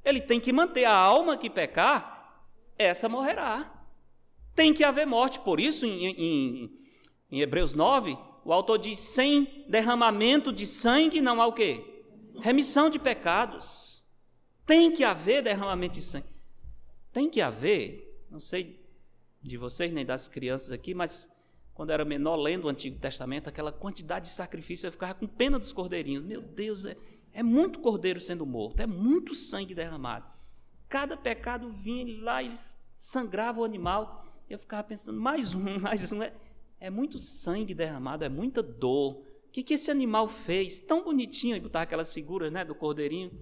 Ele 0.05 0.21
tem 0.21 0.41
que 0.41 0.53
manter 0.53 0.85
a 0.85 0.95
alma 0.95 1.37
que 1.37 1.51
pecar, 1.51 2.45
essa 2.79 3.09
morrerá. 3.09 3.71
Tem 4.55 4.73
que 4.75 4.85
haver 4.85 5.07
morte. 5.07 5.41
Por 5.41 5.61
isso, 5.61 5.87
em, 5.87 6.07
em, 6.07 6.73
em 7.31 7.41
Hebreus 7.41 7.75
9, 7.75 8.17
o 8.45 8.53
autor 8.53 8.79
diz: 8.79 8.99
sem 8.99 9.65
derramamento 9.69 10.53
de 10.53 10.67
sangue 10.67 11.21
não 11.21 11.41
há 11.41 11.47
o 11.47 11.53
quê? 11.53 11.85
Remissão 12.41 12.89
de 12.91 12.99
pecados. 12.99 14.03
Tem 14.67 14.93
que 14.93 15.05
haver 15.05 15.43
derramamento 15.43 15.95
de 15.95 16.03
sangue. 16.03 16.29
Tem 17.13 17.29
que 17.29 17.41
haver, 17.41 18.25
não 18.31 18.39
sei 18.39 18.79
de 19.43 19.57
vocês, 19.57 19.93
nem 19.93 20.05
das 20.05 20.29
crianças 20.29 20.71
aqui, 20.71 20.95
mas 20.95 21.40
quando 21.81 21.93
era 21.93 22.05
menor, 22.05 22.37
lendo 22.37 22.67
o 22.67 22.69
Antigo 22.69 22.99
Testamento, 22.99 23.49
aquela 23.49 23.73
quantidade 23.73 24.27
de 24.27 24.33
sacrifício, 24.33 24.87
eu 24.87 24.93
ficava 24.93 25.15
com 25.15 25.27
pena 25.27 25.59
dos 25.59 25.73
cordeirinhos. 25.73 26.23
Meu 26.23 26.43
Deus, 26.43 26.85
é, 26.85 26.95
é 27.33 27.43
muito 27.43 27.79
cordeiro 27.81 28.21
sendo 28.21 28.45
morto, 28.45 28.81
é 28.81 28.87
muito 28.87 29.35
sangue 29.35 29.75
derramado. 29.75 30.27
Cada 30.91 31.17
pecado 31.17 31.73
vinha 31.73 32.23
lá, 32.23 32.43
eles 32.43 32.77
sangravam 32.95 33.63
o 33.63 33.65
animal. 33.65 34.27
Eu 34.47 34.59
ficava 34.59 34.85
pensando, 34.85 35.19
mais 35.19 35.55
um, 35.55 35.65
mais 35.81 36.13
um. 36.13 36.23
É, 36.23 36.35
é 36.81 36.91
muito 36.91 37.19
sangue 37.19 37.73
derramado, 37.73 38.27
é 38.27 38.29
muita 38.29 38.63
dor. 38.63 39.15
O 39.47 39.51
que, 39.51 39.63
que 39.63 39.73
esse 39.73 39.91
animal 39.91 40.29
fez? 40.29 40.81
Tão 40.81 41.03
bonitinho, 41.03 41.57
e 41.57 41.61
botar 41.61 41.81
aquelas 41.81 42.13
figuras 42.13 42.53
né, 42.53 42.63
do 42.63 42.75
cordeirinho. 42.75 43.33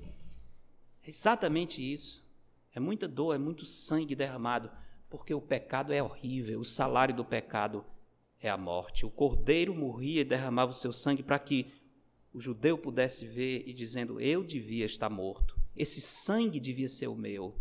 É 1.02 1.08
exatamente 1.08 1.82
isso. 1.82 2.24
É 2.72 2.78
muita 2.78 3.08
dor, 3.08 3.34
é 3.34 3.38
muito 3.38 3.66
sangue 3.66 4.14
derramado 4.14 4.70
porque 5.10 5.32
o 5.34 5.40
pecado 5.40 5.92
é 5.92 6.02
horrível, 6.02 6.60
o 6.60 6.64
salário 6.64 7.14
do 7.14 7.24
pecado 7.24 7.84
é 7.96 7.97
a 8.46 8.56
morte. 8.56 9.06
O 9.06 9.10
cordeiro 9.10 9.74
morria 9.74 10.20
e 10.20 10.24
derramava 10.24 10.70
o 10.70 10.74
seu 10.74 10.92
sangue 10.92 11.22
para 11.22 11.38
que 11.38 11.66
o 12.32 12.40
judeu 12.40 12.78
pudesse 12.78 13.26
ver 13.26 13.64
e 13.66 13.72
dizendo: 13.72 14.20
Eu 14.20 14.44
devia 14.44 14.86
estar 14.86 15.08
morto, 15.08 15.58
esse 15.74 16.00
sangue 16.00 16.60
devia 16.60 16.88
ser 16.88 17.06
o 17.06 17.16
meu. 17.16 17.54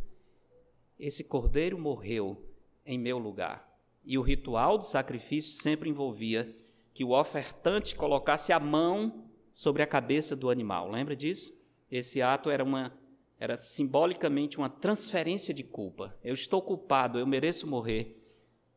Esse 1.00 1.24
cordeiro 1.24 1.78
morreu 1.78 2.44
em 2.86 2.98
meu 2.98 3.18
lugar. 3.18 3.68
E 4.04 4.18
o 4.18 4.22
ritual 4.22 4.78
do 4.78 4.86
sacrifício 4.86 5.62
sempre 5.62 5.90
envolvia 5.90 6.52
que 6.94 7.04
o 7.04 7.12
ofertante 7.12 7.96
colocasse 7.96 8.52
a 8.52 8.60
mão 8.60 9.30
sobre 9.52 9.84
a 9.84 9.88
cabeça 9.88 10.36
do 10.36 10.50
animal. 10.50 10.90
Lembra 10.90 11.16
disso? 11.16 11.54
Esse 11.92 12.22
ato 12.22 12.50
era 12.50 12.64
uma 12.64 12.92
era 13.40 13.56
simbolicamente 13.56 14.58
uma 14.58 14.70
transferência 14.70 15.54
de 15.54 15.64
culpa. 15.64 16.18
Eu 16.24 16.34
estou 16.34 16.60
culpado, 16.62 17.20
eu 17.20 17.28
mereço 17.28 17.68
morrer, 17.68 18.16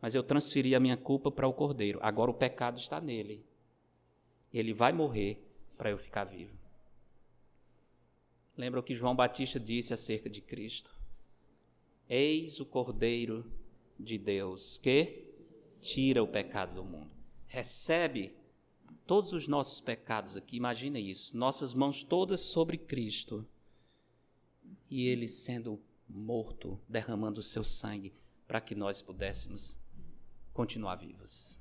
mas 0.00 0.14
eu 0.14 0.22
transferi 0.22 0.74
a 0.74 0.80
minha 0.80 0.96
culpa 0.96 1.30
para 1.30 1.46
o 1.46 1.52
cordeiro. 1.52 1.98
Agora 2.02 2.30
o 2.30 2.34
pecado 2.34 2.78
está 2.78 3.00
nele. 3.00 3.44
Ele 4.52 4.72
vai 4.72 4.92
morrer 4.92 5.44
para 5.76 5.90
eu 5.90 5.98
ficar 5.98 6.24
vivo. 6.24 6.58
Lembra 8.56 8.80
o 8.80 8.82
que 8.82 8.94
João 8.94 9.14
Batista 9.14 9.58
disse 9.58 9.94
acerca 9.94 10.28
de 10.28 10.40
Cristo? 10.40 10.94
Eis 12.08 12.60
o 12.60 12.66
cordeiro 12.66 13.50
de 13.98 14.18
Deus 14.18 14.78
que 14.78 15.24
tira 15.80 16.22
o 16.22 16.28
pecado 16.28 16.74
do 16.74 16.84
mundo. 16.84 17.10
Recebe 17.46 18.34
todos 19.06 19.32
os 19.32 19.48
nossos 19.48 19.80
pecados 19.80 20.36
aqui, 20.36 20.56
imagina 20.56 20.98
isso, 20.98 21.36
nossas 21.36 21.74
mãos 21.74 22.04
todas 22.04 22.40
sobre 22.40 22.76
Cristo 22.78 23.46
e 24.90 25.08
ele 25.08 25.28
sendo 25.28 25.80
morto, 26.08 26.80
derramando 26.88 27.40
o 27.40 27.42
seu 27.42 27.62
sangue 27.62 28.12
para 28.46 28.60
que 28.60 28.74
nós 28.74 29.00
pudéssemos 29.00 29.78
continuar 30.52 30.96
vivos. 30.96 31.60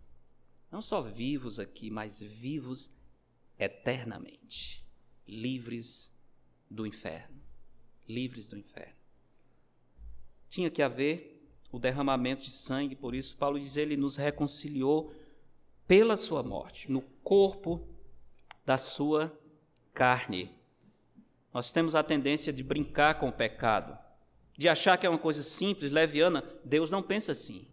Não 0.71 0.81
só 0.81 1.01
vivos 1.01 1.59
aqui, 1.59 1.89
mas 1.89 2.21
vivos 2.21 2.97
eternamente, 3.57 4.85
livres 5.27 6.11
do 6.69 6.85
inferno, 6.85 7.41
livres 8.07 8.47
do 8.47 8.57
inferno. 8.57 8.99
Tinha 10.47 10.69
que 10.69 10.81
haver 10.81 11.47
o 11.71 11.79
derramamento 11.79 12.43
de 12.43 12.51
sangue, 12.51 12.95
por 12.95 13.13
isso 13.13 13.35
Paulo 13.35 13.59
diz 13.59 13.77
ele 13.77 13.97
nos 13.97 14.17
reconciliou 14.17 15.13
pela 15.87 16.17
sua 16.17 16.43
morte, 16.43 16.91
no 16.91 17.01
corpo 17.01 17.87
da 18.65 18.77
sua 18.77 19.35
carne 19.93 20.59
nós 21.53 21.71
temos 21.71 21.95
a 21.95 22.03
tendência 22.03 22.53
de 22.53 22.63
brincar 22.63 23.15
com 23.15 23.29
o 23.29 23.33
pecado, 23.33 23.97
de 24.57 24.69
achar 24.69 24.97
que 24.97 25.05
é 25.05 25.09
uma 25.09 25.17
coisa 25.17 25.41
simples, 25.41 25.91
leviana. 25.91 26.43
Deus 26.63 26.89
não 26.89 27.01
pensa 27.01 27.31
assim. 27.31 27.67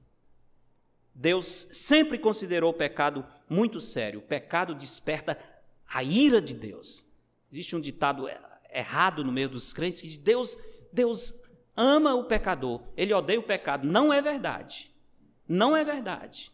Deus 1.19 1.69
sempre 1.73 2.19
considerou 2.19 2.73
o 2.73 2.75
pecado 2.75 3.25
muito 3.49 3.81
sério. 3.81 4.19
O 4.19 4.23
pecado 4.23 4.75
desperta 4.75 5.39
a 5.89 6.05
ira 6.05 6.43
de 6.43 6.53
Deus. 6.53 7.07
Existe 7.51 7.75
um 7.75 7.81
ditado 7.81 8.29
errado 8.71 9.25
no 9.25 9.33
meio 9.33 9.49
dos 9.49 9.73
crentes 9.73 10.03
que 10.03 10.09
diz: 10.09 10.19
Deus, 10.19 10.59
Deus 10.93 11.43
ama 11.75 12.15
o 12.15 12.25
pecador, 12.25 12.83
ele 12.95 13.15
odeia 13.15 13.41
o 13.41 13.45
pecado. 13.45 13.87
Não 13.87 14.13
é 14.13 14.21
verdade. 14.21 14.93
Não 15.49 15.75
é 15.75 15.83
verdade. 15.83 16.53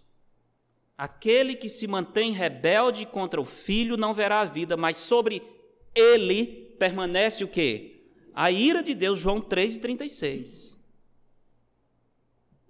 Aquele 0.96 1.56
que 1.56 1.68
se 1.68 1.88
mantém 1.88 2.30
rebelde 2.30 3.04
contra 3.04 3.40
o 3.40 3.44
filho 3.44 3.96
não 3.96 4.14
verá 4.14 4.42
a 4.42 4.44
vida, 4.44 4.76
mas 4.76 4.96
sobre 4.96 5.42
ele 5.92 6.76
permanece 6.78 7.42
o 7.42 7.48
quê? 7.48 8.04
A 8.32 8.52
ira 8.52 8.80
de 8.80 8.94
Deus, 8.94 9.18
João 9.18 9.40
3,36. 9.40 10.82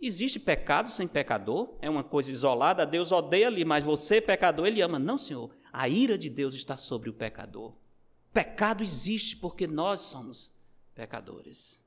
Existe 0.04 0.40
pecado 0.40 0.90
sem 0.90 1.06
pecador? 1.06 1.76
É 1.80 1.88
uma 1.88 2.02
coisa 2.02 2.28
isolada, 2.28 2.84
Deus 2.84 3.12
odeia 3.12 3.46
ali, 3.46 3.64
mas 3.64 3.84
você, 3.84 4.20
pecador, 4.20 4.66
ele 4.66 4.82
ama. 4.82 4.98
Não, 4.98 5.16
Senhor. 5.16 5.54
A 5.72 5.88
ira 5.88 6.18
de 6.18 6.28
Deus 6.28 6.54
está 6.54 6.76
sobre 6.76 7.08
o 7.08 7.14
pecador. 7.14 7.72
Pecado 8.32 8.82
existe 8.82 9.36
porque 9.36 9.68
nós 9.68 10.00
somos 10.00 10.54
pecadores. 10.92 11.84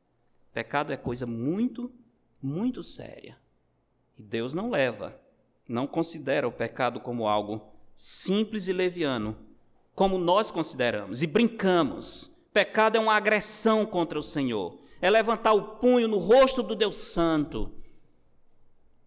Pecado 0.53 0.93
é 0.93 0.97
coisa 0.97 1.25
muito, 1.25 1.91
muito 2.41 2.81
séria. 2.81 3.35
E 4.17 4.23
Deus 4.23 4.53
não 4.53 4.69
leva, 4.69 5.19
não 5.67 5.85
considera 5.85 6.47
o 6.47 6.53
pecado 6.53 7.01
como 7.01 7.27
algo 7.27 7.67
simples 7.93 8.69
e 8.69 8.73
leviano, 8.73 9.37
como 9.93 10.17
nós 10.17 10.51
consideramos 10.51 11.21
e 11.21 11.27
brincamos. 11.27 12.31
Pecado 12.53 12.95
é 12.95 12.99
uma 12.99 13.15
agressão 13.15 13.85
contra 13.85 14.17
o 14.17 14.23
Senhor, 14.23 14.79
é 15.01 15.09
levantar 15.09 15.51
o 15.51 15.75
punho 15.75 16.07
no 16.07 16.17
rosto 16.17 16.63
do 16.63 16.75
Deus 16.75 16.95
Santo 16.95 17.73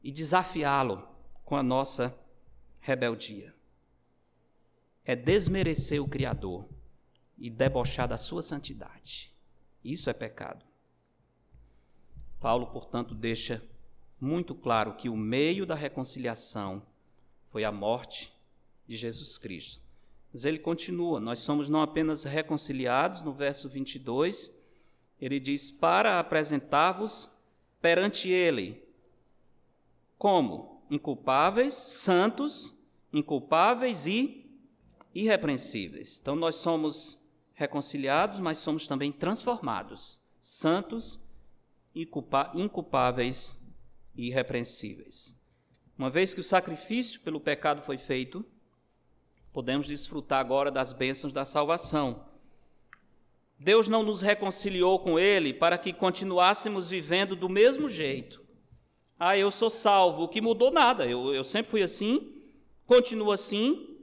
e 0.02 0.10
desafiá-lo 0.10 1.08
com 1.44 1.56
a 1.56 1.62
nossa 1.62 2.16
rebeldia. 2.80 3.54
É 5.04 5.16
desmerecer 5.16 6.02
o 6.02 6.08
Criador, 6.08 6.68
e 7.38 7.48
debochar 7.48 8.08
da 8.08 8.16
sua 8.16 8.42
santidade. 8.42 9.32
Isso 9.84 10.10
é 10.10 10.12
pecado. 10.12 10.64
Paulo, 12.40 12.66
portanto, 12.66 13.14
deixa 13.14 13.62
muito 14.20 14.54
claro 14.54 14.94
que 14.94 15.08
o 15.08 15.16
meio 15.16 15.64
da 15.64 15.74
reconciliação 15.74 16.82
foi 17.46 17.64
a 17.64 17.72
morte 17.72 18.32
de 18.86 18.96
Jesus 18.96 19.38
Cristo. 19.38 19.82
Mas 20.32 20.44
ele 20.44 20.58
continua: 20.58 21.20
nós 21.20 21.38
somos 21.40 21.68
não 21.68 21.80
apenas 21.80 22.24
reconciliados, 22.24 23.22
no 23.22 23.32
verso 23.32 23.68
22, 23.68 24.50
ele 25.20 25.38
diz: 25.38 25.70
para 25.70 26.18
apresentar-vos 26.18 27.36
perante 27.80 28.28
ele. 28.28 28.87
Como? 30.18 30.82
Inculpáveis, 30.90 31.74
santos, 31.74 32.84
inculpáveis 33.12 34.06
e 34.06 34.50
irrepreensíveis. 35.14 36.18
Então 36.20 36.34
nós 36.34 36.56
somos 36.56 37.18
reconciliados, 37.54 38.40
mas 38.40 38.58
somos 38.58 38.86
também 38.86 39.12
transformados, 39.12 40.20
santos, 40.40 41.28
inculpáveis 41.94 43.64
e 44.16 44.28
irrepreensíveis. 44.28 45.36
Uma 45.96 46.10
vez 46.10 46.32
que 46.32 46.40
o 46.40 46.44
sacrifício 46.44 47.20
pelo 47.20 47.40
pecado 47.40 47.82
foi 47.82 47.98
feito, 47.98 48.44
podemos 49.52 49.88
desfrutar 49.88 50.38
agora 50.38 50.70
das 50.70 50.92
bênçãos 50.92 51.32
da 51.32 51.44
salvação. 51.44 52.26
Deus 53.58 53.88
não 53.88 54.04
nos 54.04 54.22
reconciliou 54.22 55.00
com 55.00 55.18
Ele 55.18 55.52
para 55.52 55.76
que 55.76 55.92
continuássemos 55.92 56.88
vivendo 56.88 57.34
do 57.34 57.48
mesmo 57.48 57.88
jeito. 57.88 58.47
Ah, 59.18 59.36
eu 59.36 59.50
sou 59.50 59.68
salvo, 59.68 60.22
o 60.22 60.28
que 60.28 60.40
mudou 60.40 60.70
nada, 60.70 61.04
eu, 61.04 61.34
eu 61.34 61.42
sempre 61.42 61.70
fui 61.70 61.82
assim, 61.82 62.32
continuo 62.86 63.32
assim, 63.32 63.98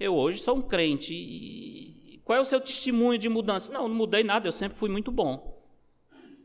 eu 0.00 0.16
hoje 0.16 0.40
sou 0.40 0.56
um 0.56 0.62
crente. 0.62 1.14
E 1.14 2.20
qual 2.24 2.38
é 2.38 2.40
o 2.40 2.44
seu 2.44 2.60
testemunho 2.60 3.18
de 3.18 3.28
mudança? 3.28 3.70
Não, 3.70 3.86
não 3.86 3.94
mudei 3.94 4.24
nada, 4.24 4.48
eu 4.48 4.52
sempre 4.52 4.78
fui 4.78 4.88
muito 4.88 5.12
bom. 5.12 5.62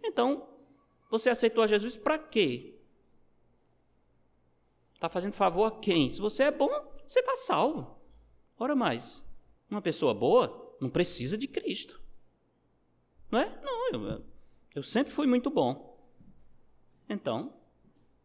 Então, 0.04 0.48
você 1.10 1.30
aceitou 1.30 1.64
a 1.64 1.68
Jesus 1.68 1.96
para 1.96 2.18
quê? 2.18 2.78
Está 4.94 5.10
fazendo 5.10 5.34
favor 5.34 5.66
a 5.66 5.72
quem? 5.80 6.10
Se 6.10 6.20
você 6.20 6.44
é 6.44 6.52
bom, 6.52 6.70
você 7.08 7.20
está 7.20 7.36
salvo. 7.36 8.00
Ora 8.60 8.76
mais, 8.76 9.24
uma 9.70 9.82
pessoa 9.82 10.14
boa 10.14 10.76
não 10.82 10.90
precisa 10.90 11.38
de 11.38 11.48
Cristo. 11.48 12.02
Não 13.32 13.40
é? 13.40 13.62
Não, 13.62 13.90
eu, 13.92 14.26
eu 14.76 14.84
sempre 14.84 15.14
fui 15.14 15.26
muito 15.26 15.50
bom. 15.50 15.95
Então, 17.10 17.54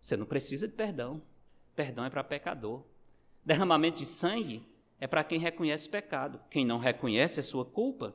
você 0.01 0.16
não 0.16 0.26
precisa 0.26 0.66
de 0.66 0.74
perdão. 0.74 1.22
Perdão 1.76 2.05
é 2.05 2.11
para 2.11 2.24
pecador. 2.24 2.85
Derramamento 3.45 3.99
de 3.99 4.07
sangue 4.07 4.66
é 4.99 5.07
para 5.07 5.24
quem 5.24 5.39
reconhece 5.39 5.89
pecado. 5.89 6.41
Quem 6.51 6.64
não 6.64 6.78
reconhece 6.78 7.41
a 7.41 7.43
sua 7.43 7.64
culpa, 7.64 8.14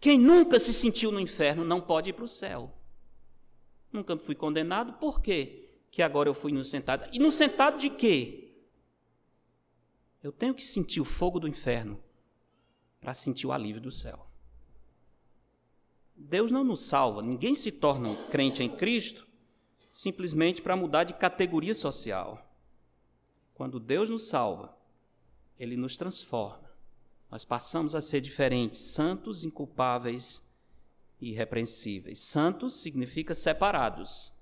quem 0.00 0.18
nunca 0.18 0.58
se 0.58 0.72
sentiu 0.72 1.10
no 1.10 1.20
inferno 1.20 1.64
não 1.64 1.80
pode 1.80 2.10
ir 2.10 2.12
para 2.12 2.24
o 2.24 2.28
céu. 2.28 2.72
Nunca 3.92 4.16
fui 4.16 4.34
condenado, 4.34 4.94
por 4.94 5.20
quê? 5.20 5.66
Que 5.90 6.02
agora 6.02 6.28
eu 6.28 6.34
fui 6.34 6.52
no 6.52 6.62
sentado. 6.62 7.06
No 7.18 7.32
sentado 7.32 7.78
de 7.78 7.90
quê? 7.90 8.54
Eu 10.22 10.32
tenho 10.32 10.54
que 10.54 10.64
sentir 10.64 11.00
o 11.00 11.04
fogo 11.04 11.38
do 11.38 11.48
inferno 11.48 12.02
para 13.00 13.14
sentir 13.14 13.46
o 13.46 13.52
alívio 13.52 13.80
do 13.80 13.90
céu. 13.90 14.26
Deus 16.14 16.50
não 16.50 16.64
nos 16.64 16.82
salva, 16.82 17.22
ninguém 17.22 17.54
se 17.54 17.72
torna 17.72 18.08
um 18.08 18.26
crente 18.28 18.62
em 18.62 18.68
Cristo 18.68 19.26
simplesmente 19.96 20.60
para 20.60 20.76
mudar 20.76 21.04
de 21.04 21.14
categoria 21.14 21.74
social. 21.74 22.46
Quando 23.54 23.80
Deus 23.80 24.10
nos 24.10 24.28
salva, 24.28 24.76
ele 25.58 25.74
nos 25.74 25.96
transforma. 25.96 26.68
Nós 27.30 27.46
passamos 27.46 27.94
a 27.94 28.02
ser 28.02 28.20
diferentes, 28.20 28.78
santos, 28.78 29.42
inculpáveis 29.42 30.50
e 31.18 31.30
irrepreensíveis. 31.30 32.20
Santos 32.20 32.74
significa 32.74 33.34
separados. 33.34 34.32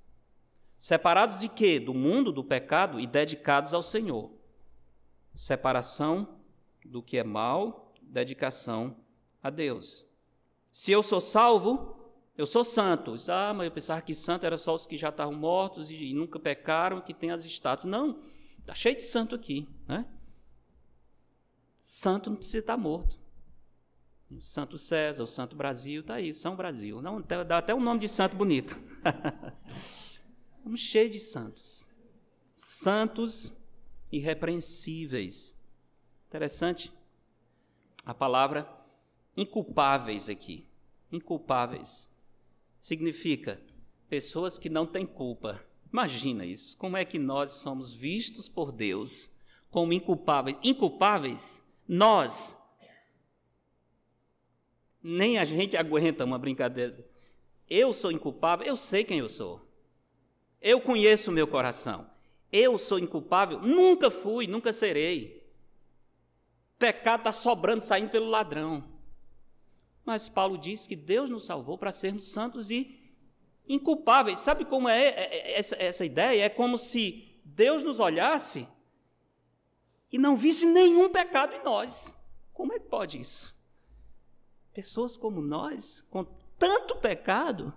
Separados 0.76 1.38
de 1.38 1.48
quê? 1.48 1.78
Do 1.78 1.94
mundo, 1.94 2.32
do 2.32 2.42
pecado 2.42 2.98
e 2.98 3.06
dedicados 3.06 3.72
ao 3.72 3.82
Senhor. 3.82 4.32
Separação 5.32 6.40
do 6.84 7.00
que 7.00 7.16
é 7.16 7.22
mal, 7.22 7.94
dedicação 8.02 8.96
a 9.40 9.50
Deus. 9.50 10.04
Se 10.72 10.90
eu 10.90 11.00
sou 11.00 11.20
salvo, 11.20 12.03
eu 12.36 12.46
sou 12.46 12.64
santo. 12.64 13.14
Ah, 13.28 13.54
mas 13.54 13.66
eu 13.66 13.70
pensava 13.70 14.02
que 14.02 14.14
santo 14.14 14.44
era 14.44 14.58
só 14.58 14.74
os 14.74 14.86
que 14.86 14.96
já 14.96 15.08
estavam 15.08 15.34
mortos 15.34 15.90
e 15.90 16.12
nunca 16.12 16.38
pecaram, 16.40 17.00
que 17.00 17.14
tem 17.14 17.30
as 17.30 17.44
estátuas. 17.44 17.90
Não, 17.90 18.18
está 18.58 18.74
cheio 18.74 18.96
de 18.96 19.02
santo 19.02 19.34
aqui, 19.34 19.68
né? 19.86 20.06
Santo 21.80 22.30
não 22.30 22.36
precisa 22.36 22.58
estar 22.58 22.76
morto. 22.76 23.20
O 24.30 24.40
Santo 24.40 24.76
César, 24.76 25.22
o 25.22 25.26
Santo 25.26 25.54
Brasil, 25.54 26.00
está 26.00 26.14
aí, 26.14 26.32
São 26.34 26.56
Brasil. 26.56 27.00
Não, 27.00 27.20
dá 27.20 27.58
até 27.58 27.74
um 27.74 27.80
nome 27.80 28.00
de 28.00 28.08
santo 28.08 28.34
bonito. 28.34 28.76
Estamos 30.56 30.80
cheios 30.80 31.10
de 31.10 31.20
santos. 31.20 31.90
Santos 32.56 33.52
irrepreensíveis. 34.10 35.56
Interessante 36.26 36.90
a 38.04 38.14
palavra 38.14 38.66
inculpáveis 39.36 40.28
aqui. 40.28 40.66
Inculpáveis 41.12 42.13
significa 42.84 43.58
pessoas 44.10 44.58
que 44.58 44.68
não 44.68 44.84
têm 44.84 45.06
culpa. 45.06 45.58
Imagina 45.90 46.44
isso. 46.44 46.76
Como 46.76 46.98
é 46.98 47.02
que 47.02 47.18
nós 47.18 47.52
somos 47.52 47.94
vistos 47.94 48.46
por 48.46 48.70
Deus 48.70 49.30
como 49.70 49.94
inculpáveis? 49.94 50.58
Inculpáveis 50.62 51.62
nós, 51.88 52.58
nem 55.02 55.38
a 55.38 55.46
gente 55.46 55.78
aguenta 55.78 56.26
uma 56.26 56.38
brincadeira. 56.38 56.94
Eu 57.70 57.94
sou 57.94 58.12
inculpável, 58.12 58.66
eu 58.66 58.76
sei 58.76 59.02
quem 59.02 59.20
eu 59.20 59.30
sou. 59.30 59.66
Eu 60.60 60.78
conheço 60.78 61.30
o 61.30 61.34
meu 61.34 61.46
coração. 61.46 62.06
Eu 62.52 62.76
sou 62.76 62.98
inculpável, 62.98 63.62
nunca 63.62 64.10
fui, 64.10 64.46
nunca 64.46 64.74
serei. 64.74 65.42
Pecado 66.78 67.20
está 67.20 67.32
sobrando, 67.32 67.82
saindo 67.82 68.10
pelo 68.10 68.28
ladrão. 68.28 68.93
Mas 70.04 70.28
Paulo 70.28 70.58
diz 70.58 70.86
que 70.86 70.96
Deus 70.96 71.30
nos 71.30 71.44
salvou 71.44 71.78
para 71.78 71.92
sermos 71.92 72.28
santos 72.28 72.70
e 72.70 73.04
inculpáveis. 73.68 74.38
Sabe 74.38 74.64
como 74.64 74.88
é, 74.88 75.08
é, 75.08 75.54
é 75.54 75.86
essa, 75.86 76.04
ideia? 76.04 76.44
É 76.44 76.48
como 76.48 76.76
se 76.76 77.40
Deus 77.44 77.82
nos 77.82 77.98
olhasse 78.00 78.68
e 80.12 80.18
não 80.18 80.36
visse 80.36 80.66
nenhum 80.66 81.08
pecado 81.08 81.54
em 81.54 81.64
nós. 81.64 82.16
Como 82.52 82.72
é 82.72 82.78
que 82.78 82.88
pode 82.88 83.20
isso? 83.20 83.54
Pessoas 84.72 85.16
como 85.16 85.40
nós, 85.40 86.02
com 86.10 86.24
tanto 86.58 86.96
pecado, 86.96 87.72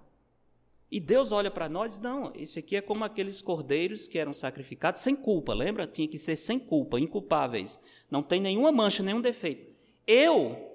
e 0.90 1.00
Deus 1.00 1.32
olha 1.32 1.52
para 1.52 1.68
nós, 1.68 2.00
não, 2.00 2.32
esse 2.34 2.60
aqui 2.60 2.76
é 2.76 2.82
como 2.82 3.04
aqueles 3.04 3.42
cordeiros 3.42 4.08
que 4.08 4.18
eram 4.18 4.34
sacrificados 4.34 5.02
sem 5.02 5.16
culpa, 5.16 5.54
lembra? 5.54 5.86
Tinha 5.86 6.08
que 6.08 6.18
ser 6.18 6.36
sem 6.36 6.58
culpa, 6.58 7.00
inculpáveis. 7.00 7.80
Não 8.10 8.24
tem 8.24 8.40
nenhuma 8.40 8.72
mancha, 8.72 9.04
nenhum 9.04 9.20
defeito. 9.20 9.76
Eu, 10.06 10.67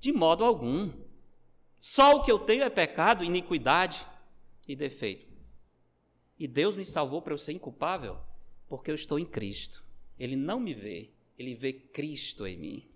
de 0.00 0.12
modo 0.12 0.44
algum. 0.44 0.90
Só 1.78 2.16
o 2.16 2.22
que 2.22 2.32
eu 2.32 2.38
tenho 2.38 2.62
é 2.62 2.70
pecado, 2.70 3.22
iniquidade 3.22 4.06
e 4.66 4.74
defeito. 4.74 5.30
E 6.38 6.48
Deus 6.48 6.74
me 6.74 6.84
salvou 6.84 7.20
para 7.20 7.34
eu 7.34 7.38
ser 7.38 7.52
inculpável, 7.52 8.18
porque 8.68 8.90
eu 8.90 8.94
estou 8.94 9.18
em 9.18 9.26
Cristo. 9.26 9.84
Ele 10.18 10.36
não 10.36 10.58
me 10.58 10.72
vê, 10.72 11.10
ele 11.38 11.54
vê 11.54 11.72
Cristo 11.72 12.46
em 12.46 12.56
mim. 12.56 12.90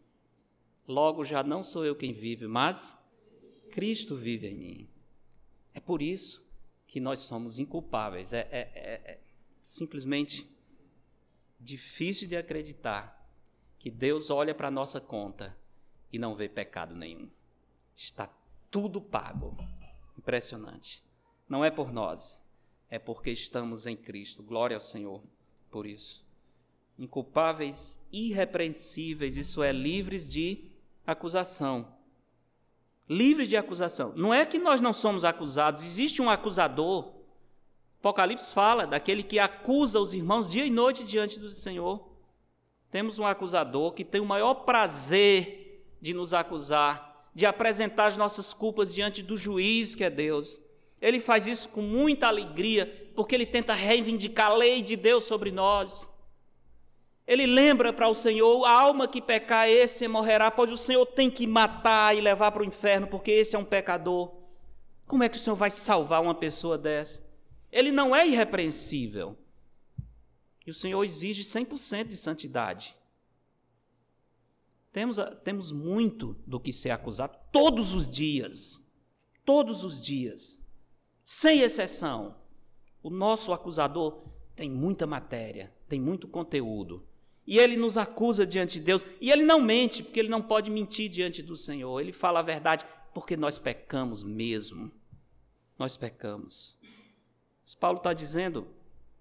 Logo 0.88 1.24
já 1.24 1.42
não 1.42 1.62
sou 1.62 1.84
eu 1.84 1.94
quem 1.94 2.12
vive, 2.12 2.46
mas 2.46 3.06
Cristo 3.70 4.16
vive 4.16 4.48
em 4.48 4.54
mim. 4.54 4.88
É 5.74 5.80
por 5.80 6.00
isso 6.00 6.50
que 6.86 7.00
nós 7.00 7.20
somos 7.20 7.58
inculpáveis. 7.58 8.32
É, 8.32 8.48
é, 8.50 8.58
é, 8.74 9.10
é 9.12 9.20
simplesmente 9.62 10.46
difícil 11.58 12.28
de 12.28 12.36
acreditar 12.36 13.14
que 13.78 13.90
Deus 13.90 14.30
olha 14.30 14.54
para 14.54 14.68
a 14.68 14.70
nossa 14.70 15.00
conta 15.00 15.56
e 16.14 16.18
não 16.18 16.34
vê 16.34 16.48
pecado 16.48 16.94
nenhum. 16.94 17.28
Está 17.94 18.28
tudo 18.70 19.00
pago. 19.00 19.56
Impressionante. 20.18 21.02
Não 21.48 21.64
é 21.64 21.70
por 21.70 21.92
nós, 21.92 22.48
é 22.88 22.98
porque 22.98 23.30
estamos 23.30 23.86
em 23.86 23.96
Cristo. 23.96 24.42
Glória 24.42 24.76
ao 24.76 24.80
Senhor 24.80 25.22
por 25.70 25.86
isso 25.86 26.24
inculpáveis, 26.98 28.06
irrepreensíveis, 28.12 29.36
isso 29.36 29.62
é, 29.62 29.72
livres 29.72 30.30
de 30.30 30.70
acusação. 31.06 31.94
Livres 33.08 33.48
de 33.48 33.56
acusação. 33.56 34.12
Não 34.16 34.32
é 34.32 34.46
que 34.46 34.58
nós 34.58 34.80
não 34.80 34.92
somos 34.92 35.24
acusados, 35.24 35.84
existe 35.84 36.22
um 36.22 36.30
acusador. 36.30 37.12
Apocalipse 37.98 38.52
fala 38.52 38.86
daquele 38.86 39.22
que 39.22 39.38
acusa 39.38 39.98
os 39.98 40.14
irmãos 40.14 40.48
dia 40.48 40.64
e 40.64 40.70
noite 40.70 41.04
diante 41.04 41.38
do 41.38 41.48
Senhor. 41.48 42.08
Temos 42.90 43.18
um 43.18 43.26
acusador 43.26 43.92
que 43.92 44.04
tem 44.04 44.20
o 44.20 44.26
maior 44.26 44.54
prazer 44.54 45.63
de 46.04 46.12
nos 46.12 46.34
acusar, 46.34 47.30
de 47.34 47.46
apresentar 47.46 48.08
as 48.08 48.16
nossas 48.18 48.52
culpas 48.52 48.92
diante 48.92 49.22
do 49.22 49.38
juiz 49.38 49.96
que 49.96 50.04
é 50.04 50.10
Deus. 50.10 50.60
Ele 51.00 51.18
faz 51.18 51.46
isso 51.46 51.70
com 51.70 51.80
muita 51.80 52.26
alegria, 52.26 52.84
porque 53.16 53.34
ele 53.34 53.46
tenta 53.46 53.72
reivindicar 53.72 54.50
a 54.50 54.54
lei 54.54 54.82
de 54.82 54.96
Deus 54.96 55.24
sobre 55.24 55.50
nós. 55.50 56.10
Ele 57.26 57.46
lembra 57.46 57.90
para 57.90 58.06
o 58.06 58.14
Senhor: 58.14 58.66
a 58.66 58.70
alma 58.70 59.08
que 59.08 59.22
pecar, 59.22 59.66
esse 59.66 60.06
morrerá, 60.06 60.50
pois 60.50 60.70
o 60.70 60.76
Senhor 60.76 61.06
tem 61.06 61.30
que 61.30 61.46
matar 61.46 62.14
e 62.14 62.20
levar 62.20 62.52
para 62.52 62.62
o 62.62 62.66
inferno, 62.66 63.06
porque 63.06 63.30
esse 63.30 63.56
é 63.56 63.58
um 63.58 63.64
pecador. 63.64 64.30
Como 65.06 65.22
é 65.22 65.28
que 65.30 65.38
o 65.38 65.40
Senhor 65.40 65.56
vai 65.56 65.70
salvar 65.70 66.20
uma 66.20 66.34
pessoa 66.34 66.76
dessa? 66.76 67.22
Ele 67.72 67.90
não 67.90 68.14
é 68.14 68.26
irrepreensível. 68.28 69.38
E 70.66 70.70
o 70.70 70.74
Senhor 70.74 71.02
exige 71.02 71.42
100% 71.42 72.08
de 72.08 72.16
santidade. 72.16 72.94
Temos, 74.94 75.16
temos 75.42 75.72
muito 75.72 76.34
do 76.46 76.60
que 76.60 76.72
ser 76.72 76.90
acusado 76.90 77.36
todos 77.50 77.94
os 77.94 78.08
dias. 78.08 78.92
Todos 79.44 79.82
os 79.82 80.00
dias. 80.00 80.64
Sem 81.24 81.62
exceção. 81.62 82.36
O 83.02 83.10
nosso 83.10 83.52
acusador 83.52 84.22
tem 84.54 84.70
muita 84.70 85.04
matéria, 85.04 85.74
tem 85.88 86.00
muito 86.00 86.28
conteúdo. 86.28 87.04
E 87.44 87.58
ele 87.58 87.76
nos 87.76 87.98
acusa 87.98 88.46
diante 88.46 88.78
de 88.78 88.84
Deus. 88.84 89.04
E 89.20 89.32
ele 89.32 89.42
não 89.42 89.60
mente, 89.60 90.00
porque 90.00 90.20
ele 90.20 90.28
não 90.28 90.40
pode 90.40 90.70
mentir 90.70 91.08
diante 91.10 91.42
do 91.42 91.56
Senhor. 91.56 92.00
Ele 92.00 92.12
fala 92.12 92.38
a 92.38 92.44
verdade, 92.44 92.84
porque 93.12 93.36
nós 93.36 93.58
pecamos 93.58 94.22
mesmo. 94.22 94.92
Nós 95.76 95.96
pecamos. 95.96 96.78
Mas 97.64 97.74
Paulo 97.74 97.98
está 97.98 98.12
dizendo 98.12 98.68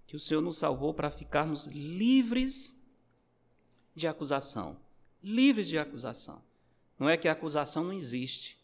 que 0.06 0.16
o 0.16 0.20
Senhor 0.20 0.42
nos 0.42 0.58
salvou 0.58 0.94
para 0.94 1.10
ficarmos 1.10 1.66
livres 1.66 2.80
de 3.96 4.06
acusação 4.06 4.83
livres 5.24 5.68
de 5.68 5.80
acusação. 5.80 6.42
Não 7.00 7.10
é 7.10 7.16
que 7.18 7.28
a 7.28 7.32
acusação 7.32 7.86
não 7.86 7.94
existe, 7.94 8.60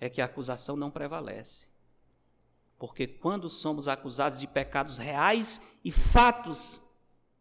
é 0.00 0.08
que 0.08 0.20
a 0.20 0.24
acusação 0.24 0.76
não 0.76 0.90
prevalece. 0.90 1.68
Porque 2.78 3.06
quando 3.06 3.48
somos 3.48 3.86
acusados 3.86 4.40
de 4.40 4.46
pecados 4.46 4.98
reais 4.98 5.78
e 5.84 5.92
fatos 5.92 6.82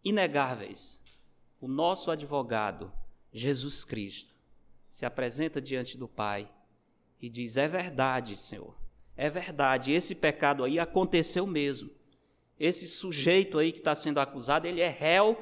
inegáveis, 0.04 1.26
o 1.60 1.68
nosso 1.68 2.12
advogado, 2.12 2.92
Jesus 3.34 3.84
Cristo, 3.84 4.40
se 4.90 5.06
apresenta 5.06 5.60
diante 5.60 5.98
do 5.98 6.08
Pai 6.08 6.52
e 7.20 7.30
diz: 7.30 7.58
É 7.58 7.68
verdade, 7.68 8.36
Senhor, 8.36 8.76
é 9.16 9.30
verdade, 9.30 9.92
esse 9.92 10.16
pecado 10.16 10.64
aí 10.64 10.80
aconteceu 10.80 11.48
mesmo. 11.48 11.90
Esse 12.60 12.88
sujeito 12.88 13.58
aí 13.58 13.72
que 13.72 13.80
está 13.80 13.96
sendo 13.96 14.20
acusado, 14.20 14.68
ele 14.68 14.82
é 14.82 14.90
réu 14.90 15.36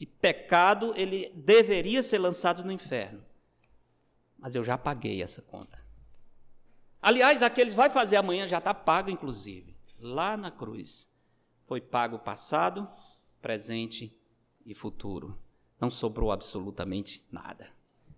de 0.00 0.06
pecado, 0.06 0.94
ele 0.96 1.28
deveria 1.36 2.02
ser 2.02 2.16
lançado 2.16 2.64
no 2.64 2.72
inferno. 2.72 3.22
Mas 4.38 4.54
eu 4.54 4.64
já 4.64 4.78
paguei 4.78 5.22
essa 5.22 5.42
conta. 5.42 5.78
Aliás, 7.02 7.42
aqueles 7.42 7.74
vai 7.74 7.90
fazer 7.90 8.16
amanhã 8.16 8.48
já 8.48 8.56
está 8.56 8.72
pago, 8.72 9.10
inclusive. 9.10 9.76
Lá 9.98 10.38
na 10.38 10.50
cruz. 10.50 11.12
Foi 11.64 11.82
pago 11.82 12.18
passado, 12.18 12.88
presente 13.42 14.18
e 14.64 14.72
futuro. 14.72 15.38
Não 15.78 15.90
sobrou 15.90 16.32
absolutamente 16.32 17.26
nada. 17.30 17.68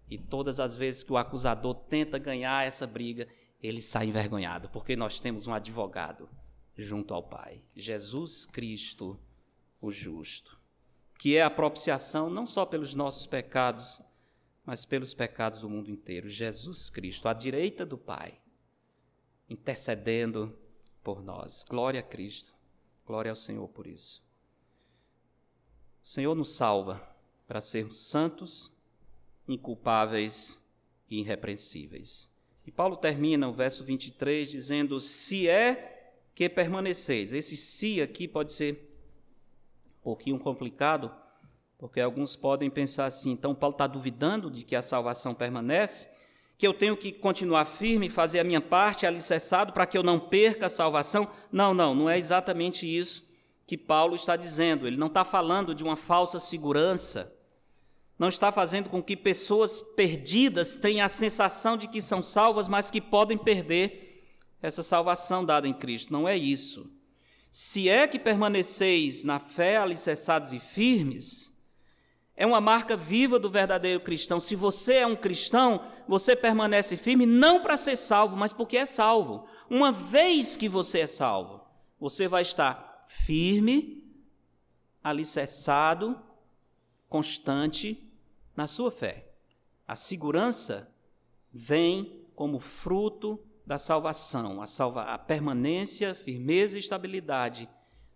E 0.09 0.17
todas 0.17 0.61
as 0.61 0.77
vezes 0.77 1.03
que 1.03 1.13
o 1.13 1.17
acusador 1.17 1.75
tenta 1.75 2.17
ganhar 2.17 2.65
essa 2.65 2.87
briga, 2.87 3.27
ele 3.61 3.81
sai 3.81 4.07
envergonhado, 4.07 4.69
porque 4.69 4.95
nós 4.95 5.19
temos 5.19 5.49
um 5.49 5.53
advogado 5.53 6.31
junto 6.77 7.13
ao 7.13 7.25
Pai, 7.25 7.61
Jesus 7.75 8.47
Cristo, 8.47 9.19
o 9.81 9.91
justo 9.91 10.62
que 11.23 11.37
é 11.37 11.43
a 11.45 11.49
propiciação 11.49 12.29
não 12.29 12.45
só 12.45 12.67
pelos 12.67 12.97
nossos 12.97 13.29
pecados, 13.29 14.01
mas 14.67 14.85
pelos 14.85 15.15
pecados 15.15 15.61
do 15.61 15.71
mundo 15.71 15.89
inteiro. 15.89 16.27
Jesus 16.27 16.91
Cristo, 16.91 17.29
à 17.29 17.33
direita 17.33 17.87
do 17.87 17.97
Pai, 17.97 18.37
intercedendo 19.49 20.59
por 21.01 21.23
nós. 21.23 21.63
Glória 21.63 22.01
a 22.01 22.03
Cristo, 22.03 22.53
glória 23.07 23.31
ao 23.31 23.37
Senhor 23.37 23.69
por 23.69 23.87
isso. 23.87 24.25
O 26.03 26.09
Senhor 26.09 26.35
nos 26.35 26.57
salva 26.57 27.01
para 27.47 27.61
sermos 27.61 27.99
santos, 27.99 28.73
inculpáveis 29.47 30.67
e 31.09 31.21
irrepreensíveis. 31.21 32.37
E 32.67 32.73
Paulo 32.73 32.97
termina 32.97 33.49
o 33.49 33.55
verso 33.55 33.85
23 33.85 34.51
dizendo: 34.51 34.99
Se 34.99 35.49
é 35.49 36.17
que 36.35 36.49
permaneceis. 36.49 37.33
Esse 37.33 37.57
se 37.57 38.03
aqui 38.03 38.27
pode 38.27 38.53
ser 38.53 38.92
pouquinho 40.03 40.39
complicado, 40.39 41.11
porque 41.79 42.01
alguns 42.01 42.37
podem 42.37 42.69
pensar 42.69 43.07
assim: 43.07 43.31
então 43.31 43.55
Paulo 43.55 43.75
está 43.75 43.87
duvidando 43.87 44.51
de 44.51 44.65
que 44.65 44.77
a 44.77 44.83
salvação 44.83 45.35
permanece, 45.35 46.09
que 46.59 46.67
eu 46.67 46.75
tenho 46.75 46.97
que 46.97 47.13
continuar 47.13 47.65
firme, 47.65 48.09
fazer 48.09 48.41
a 48.41 48.45
minha 48.45 48.61
parte, 48.61 49.07
alicerçado, 49.07 49.73
para 49.73 49.87
que 49.87 49.97
eu 49.97 50.03
não 50.03 50.19
perca 50.19 50.67
a 50.67 50.71
salvação. 50.71 51.29
Não, 51.51 51.73
não, 51.73 51.95
não 51.95 52.11
é 52.11 52.19
exatamente 52.19 52.87
isso 52.87 53.33
que 53.67 53.79
Paulo 53.79 54.15
está 54.15 54.37
dizendo. 54.37 54.87
Ele 54.87 54.97
não 54.97 55.07
está 55.07 55.25
falando 55.25 55.75
de 55.75 55.83
uma 55.83 55.97
falsa 55.97 56.39
segurança, 56.39 57.35
não 58.19 58.29
está 58.29 58.53
fazendo 58.53 58.91
com 58.91 59.03
que 59.03 59.17
pessoas 59.17 59.81
perdidas 59.81 60.77
tenham 60.77 61.07
a 61.07 61.09
sensação 61.09 61.77
de 61.77 61.89
que 61.89 62.03
são 62.03 62.23
salvas, 62.23 62.69
mas 62.69 62.91
que 62.91 63.01
podem 63.01 63.39
perder 63.39 64.11
essa 64.61 64.83
salvação 64.83 65.45
dada 65.45 65.67
em 65.67 65.75
Cristo. 65.75 66.13
Não 66.13 66.29
é 66.29 66.37
isso. 66.37 66.92
Se 67.55 67.87
é 67.87 68.09
que 68.09 68.19
permaneceis 68.19 69.25
na 69.25 69.39
fé 69.39 69.77
alicerçados 69.77 70.55
e 70.55 70.59
firmes, 70.59 71.53
é 72.35 72.47
uma 72.47 72.63
marca 72.63 72.97
viva 72.97 73.39
do 73.39 73.51
verdadeiro 73.51 74.01
cristão. 74.01 74.41
Se 74.41 74.57
você 74.57 74.95
é 74.95 75.07
um 75.07 75.15
cristão, 75.15 75.85
você 76.09 76.35
permanece 76.35 76.97
firme 76.97 77.27
não 77.27 77.63
para 77.63 77.77
ser 77.77 77.97
salvo, 77.97 78.39
mas 78.39 78.55
porque 78.55 78.79
é 78.79 78.87
salvo. 78.87 79.47
Uma 79.69 79.93
vez 79.93 80.57
que 80.57 80.67
você 80.67 81.01
é 81.01 81.07
salvo, 81.07 81.63
você 82.01 82.27
vai 82.27 82.41
estar 82.41 83.05
firme, 83.07 84.03
alicerçado, 85.05 86.19
constante 87.07 88.11
na 88.57 88.67
sua 88.67 88.91
fé. 88.91 89.31
A 89.87 89.95
segurança 89.95 90.91
vem 91.53 92.25
como 92.35 92.59
fruto 92.59 93.39
da 93.67 93.79
salvação, 93.79 94.61
a, 94.61 94.67
salva, 94.67 95.03
a 95.03 95.19
permanência, 95.19 96.15
firmeza 96.15 96.77
e 96.77 96.81
estabilidade. 96.81 97.69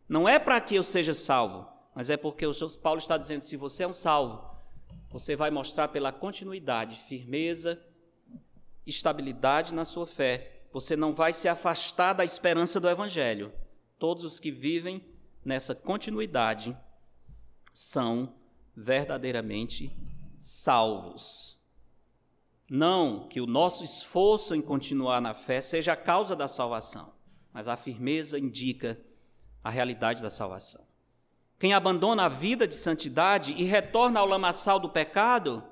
Não 0.08 0.28
é 0.28 0.38
para 0.38 0.60
que 0.60 0.74
eu 0.74 0.82
seja 0.82 1.14
salvo, 1.14 1.68
mas 1.94 2.10
é 2.10 2.16
porque 2.16 2.46
o 2.46 2.52
Paulo 2.82 2.98
está 2.98 3.16
dizendo: 3.16 3.44
se 3.44 3.56
você 3.56 3.84
é 3.84 3.88
um 3.88 3.92
salvo, 3.92 4.44
você 5.10 5.34
vai 5.34 5.50
mostrar 5.50 5.88
pela 5.88 6.12
continuidade, 6.12 6.96
firmeza, 6.96 7.82
estabilidade 8.86 9.74
na 9.74 9.84
sua 9.84 10.06
fé. 10.06 10.66
Você 10.72 10.94
não 10.94 11.12
vai 11.12 11.32
se 11.32 11.48
afastar 11.48 12.12
da 12.12 12.24
esperança 12.24 12.78
do 12.78 12.88
Evangelho. 12.88 13.52
Todos 13.98 14.24
os 14.24 14.38
que 14.38 14.50
vivem 14.50 15.02
nessa 15.44 15.74
continuidade 15.74 16.76
são 17.72 18.34
verdadeiramente 18.76 19.90
salvos. 20.36 21.55
Não 22.68 23.28
que 23.28 23.40
o 23.40 23.46
nosso 23.46 23.84
esforço 23.84 24.54
em 24.54 24.60
continuar 24.60 25.20
na 25.20 25.32
fé 25.32 25.60
seja 25.60 25.92
a 25.92 25.96
causa 25.96 26.34
da 26.34 26.48
salvação, 26.48 27.12
mas 27.52 27.68
a 27.68 27.76
firmeza 27.76 28.38
indica 28.38 29.00
a 29.62 29.70
realidade 29.70 30.20
da 30.20 30.30
salvação. 30.30 30.84
Quem 31.60 31.72
abandona 31.72 32.24
a 32.24 32.28
vida 32.28 32.66
de 32.66 32.74
santidade 32.74 33.52
e 33.52 33.62
retorna 33.62 34.18
ao 34.18 34.26
lamaçal 34.26 34.80
do 34.80 34.90
pecado, 34.90 35.64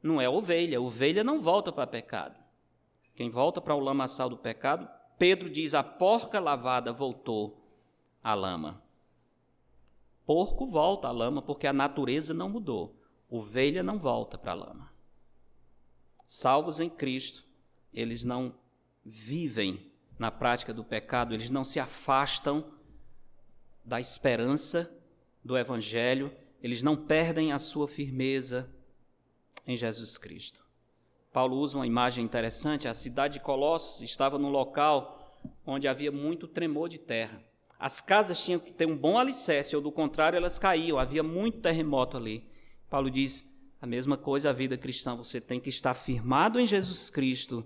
não 0.00 0.20
é 0.20 0.28
ovelha, 0.28 0.80
ovelha 0.80 1.24
não 1.24 1.40
volta 1.40 1.72
para 1.72 1.86
pecado. 1.86 2.38
Quem 3.14 3.28
volta 3.28 3.60
para 3.60 3.74
o 3.74 3.80
lamaçal 3.80 4.28
do 4.28 4.36
pecado, 4.36 4.88
Pedro 5.18 5.50
diz: 5.50 5.74
a 5.74 5.82
porca 5.82 6.38
lavada 6.38 6.92
voltou 6.92 7.60
à 8.22 8.34
lama. 8.34 8.82
Porco 10.24 10.66
volta 10.66 11.08
à 11.08 11.12
lama 11.12 11.42
porque 11.42 11.66
a 11.66 11.72
natureza 11.72 12.32
não 12.32 12.48
mudou. 12.48 12.96
Ovelha 13.28 13.82
não 13.82 13.98
volta 13.98 14.38
para 14.38 14.52
a 14.52 14.54
lama 14.54 14.93
salvos 16.26 16.80
em 16.80 16.88
Cristo, 16.88 17.46
eles 17.92 18.24
não 18.24 18.54
vivem 19.04 19.92
na 20.18 20.30
prática 20.30 20.72
do 20.72 20.84
pecado, 20.84 21.34
eles 21.34 21.50
não 21.50 21.64
se 21.64 21.78
afastam 21.78 22.72
da 23.84 24.00
esperança 24.00 24.90
do 25.44 25.58
Evangelho, 25.58 26.34
eles 26.62 26.82
não 26.82 26.96
perdem 26.96 27.52
a 27.52 27.58
sua 27.58 27.86
firmeza 27.86 28.70
em 29.66 29.76
Jesus 29.76 30.16
Cristo. 30.16 30.64
Paulo 31.32 31.56
usa 31.58 31.76
uma 31.76 31.86
imagem 31.86 32.24
interessante: 32.24 32.88
a 32.88 32.94
cidade 32.94 33.34
de 33.34 33.40
Colossos 33.40 34.00
estava 34.00 34.38
num 34.38 34.50
local 34.50 35.20
onde 35.66 35.88
havia 35.88 36.10
muito 36.10 36.46
tremor 36.46 36.88
de 36.88 36.98
terra. 36.98 37.42
As 37.78 38.00
casas 38.00 38.42
tinham 38.42 38.60
que 38.60 38.72
ter 38.72 38.86
um 38.86 38.96
bom 38.96 39.18
alicerce, 39.18 39.76
ou 39.76 39.82
do 39.82 39.92
contrário, 39.92 40.36
elas 40.36 40.58
caíam, 40.58 40.98
havia 40.98 41.22
muito 41.22 41.60
terremoto 41.60 42.16
ali. 42.16 42.48
Paulo 42.88 43.10
diz: 43.10 43.53
a 43.84 43.86
mesma 43.86 44.16
coisa 44.16 44.48
a 44.48 44.52
vida 44.54 44.78
cristã, 44.78 45.14
você 45.14 45.38
tem 45.38 45.60
que 45.60 45.68
estar 45.68 45.92
firmado 45.92 46.58
em 46.58 46.66
Jesus 46.66 47.10
Cristo, 47.10 47.62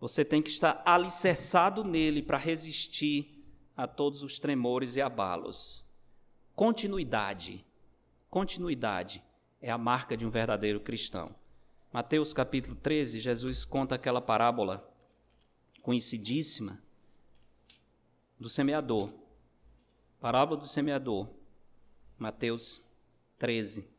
você 0.00 0.24
tem 0.24 0.40
que 0.40 0.48
estar 0.48 0.82
alicerçado 0.82 1.84
nele 1.84 2.22
para 2.22 2.38
resistir 2.38 3.44
a 3.76 3.86
todos 3.86 4.22
os 4.22 4.40
tremores 4.40 4.96
e 4.96 5.02
abalos. 5.02 5.84
Continuidade, 6.56 7.66
continuidade 8.30 9.22
é 9.60 9.70
a 9.70 9.76
marca 9.76 10.16
de 10.16 10.24
um 10.24 10.30
verdadeiro 10.30 10.80
cristão. 10.80 11.34
Mateus 11.92 12.32
capítulo 12.32 12.74
13, 12.74 13.20
Jesus 13.20 13.66
conta 13.66 13.96
aquela 13.96 14.22
parábola 14.22 14.82
conhecidíssima 15.82 16.82
do 18.40 18.48
semeador. 18.48 19.12
Parábola 20.18 20.58
do 20.58 20.66
semeador. 20.66 21.28
Mateus 22.18 22.88
13. 23.38 23.91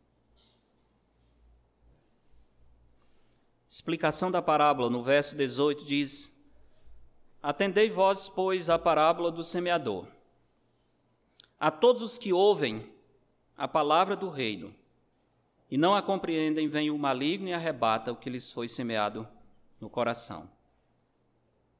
Explicação 3.73 4.29
da 4.29 4.39
parábola, 4.39 4.87
no 4.87 5.01
verso 5.01 5.35
18, 5.35 5.83
diz: 5.83 6.45
Atendei 7.41 7.89
vós, 7.89 8.29
pois, 8.29 8.69
a 8.69 8.77
parábola 8.77 9.31
do 9.31 9.41
semeador. 9.41 10.05
A 11.59 11.71
todos 11.71 12.03
os 12.03 12.15
que 12.19 12.31
ouvem 12.31 12.87
a 13.57 13.67
palavra 13.67 14.15
do 14.15 14.29
reino 14.29 14.75
e 15.71 15.75
não 15.75 15.95
a 15.95 16.03
compreendem, 16.03 16.67
vem 16.67 16.91
o 16.91 16.99
maligno 16.99 17.47
e 17.47 17.53
arrebata 17.53 18.11
o 18.11 18.15
que 18.15 18.29
lhes 18.29 18.51
foi 18.51 18.67
semeado 18.67 19.27
no 19.81 19.89
coração. 19.89 20.47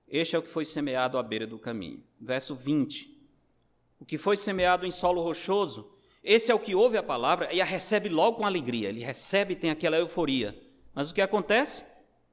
Este 0.08 0.36
é 0.36 0.40
o 0.40 0.42
que 0.42 0.50
foi 0.50 0.66
semeado 0.66 1.20
à 1.20 1.22
beira 1.22 1.46
do 1.46 1.60
caminho. 1.60 2.04
Verso 2.20 2.56
20. 2.56 3.24
O 4.00 4.06
que 4.06 4.18
foi 4.18 4.36
semeado 4.36 4.84
em 4.84 4.92
solo 4.92 5.22
rochoso, 5.22 5.96
esse 6.24 6.52
é 6.52 6.56
o 6.56 6.60
que 6.60 6.74
ouve 6.74 6.98
a 6.98 7.04
palavra 7.04 7.54
e 7.54 7.62
a 7.62 7.66
recebe 7.66 8.10
logo 8.10 8.38
com 8.38 8.48
alegria. 8.48 8.90
Ele 8.90 9.02
recebe 9.02 9.54
e 9.54 9.56
tem 9.56 9.70
aquela 9.70 9.98
euforia. 9.98 10.60
Mas 10.94 11.10
o 11.10 11.14
que 11.14 11.22
acontece? 11.22 11.86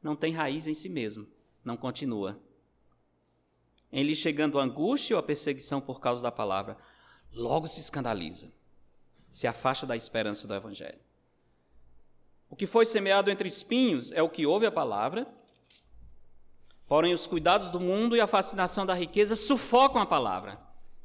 Não 0.02 0.14
tem 0.14 0.32
raiz 0.32 0.66
em 0.66 0.74
si 0.74 0.88
mesmo, 0.88 1.26
não 1.64 1.76
continua. 1.76 2.40
Em 3.92 4.02
lhe 4.02 4.14
chegando 4.14 4.58
a 4.58 4.62
angústia 4.62 5.16
ou 5.16 5.20
a 5.20 5.22
perseguição 5.22 5.80
por 5.80 6.00
causa 6.00 6.22
da 6.22 6.30
palavra, 6.30 6.76
logo 7.32 7.66
se 7.66 7.80
escandaliza, 7.80 8.52
se 9.28 9.46
afasta 9.46 9.86
da 9.86 9.96
esperança 9.96 10.46
do 10.46 10.54
Evangelho. 10.54 11.00
O 12.48 12.56
que 12.56 12.66
foi 12.66 12.84
semeado 12.84 13.30
entre 13.30 13.48
espinhos 13.48 14.12
é 14.12 14.22
o 14.22 14.28
que 14.28 14.46
ouve 14.46 14.66
a 14.66 14.72
palavra, 14.72 15.26
porém 16.88 17.14
os 17.14 17.26
cuidados 17.26 17.70
do 17.70 17.78
mundo 17.78 18.16
e 18.16 18.20
a 18.20 18.26
fascinação 18.26 18.84
da 18.84 18.94
riqueza 18.94 19.36
sufocam 19.36 20.00
a 20.00 20.06
palavra 20.06 20.58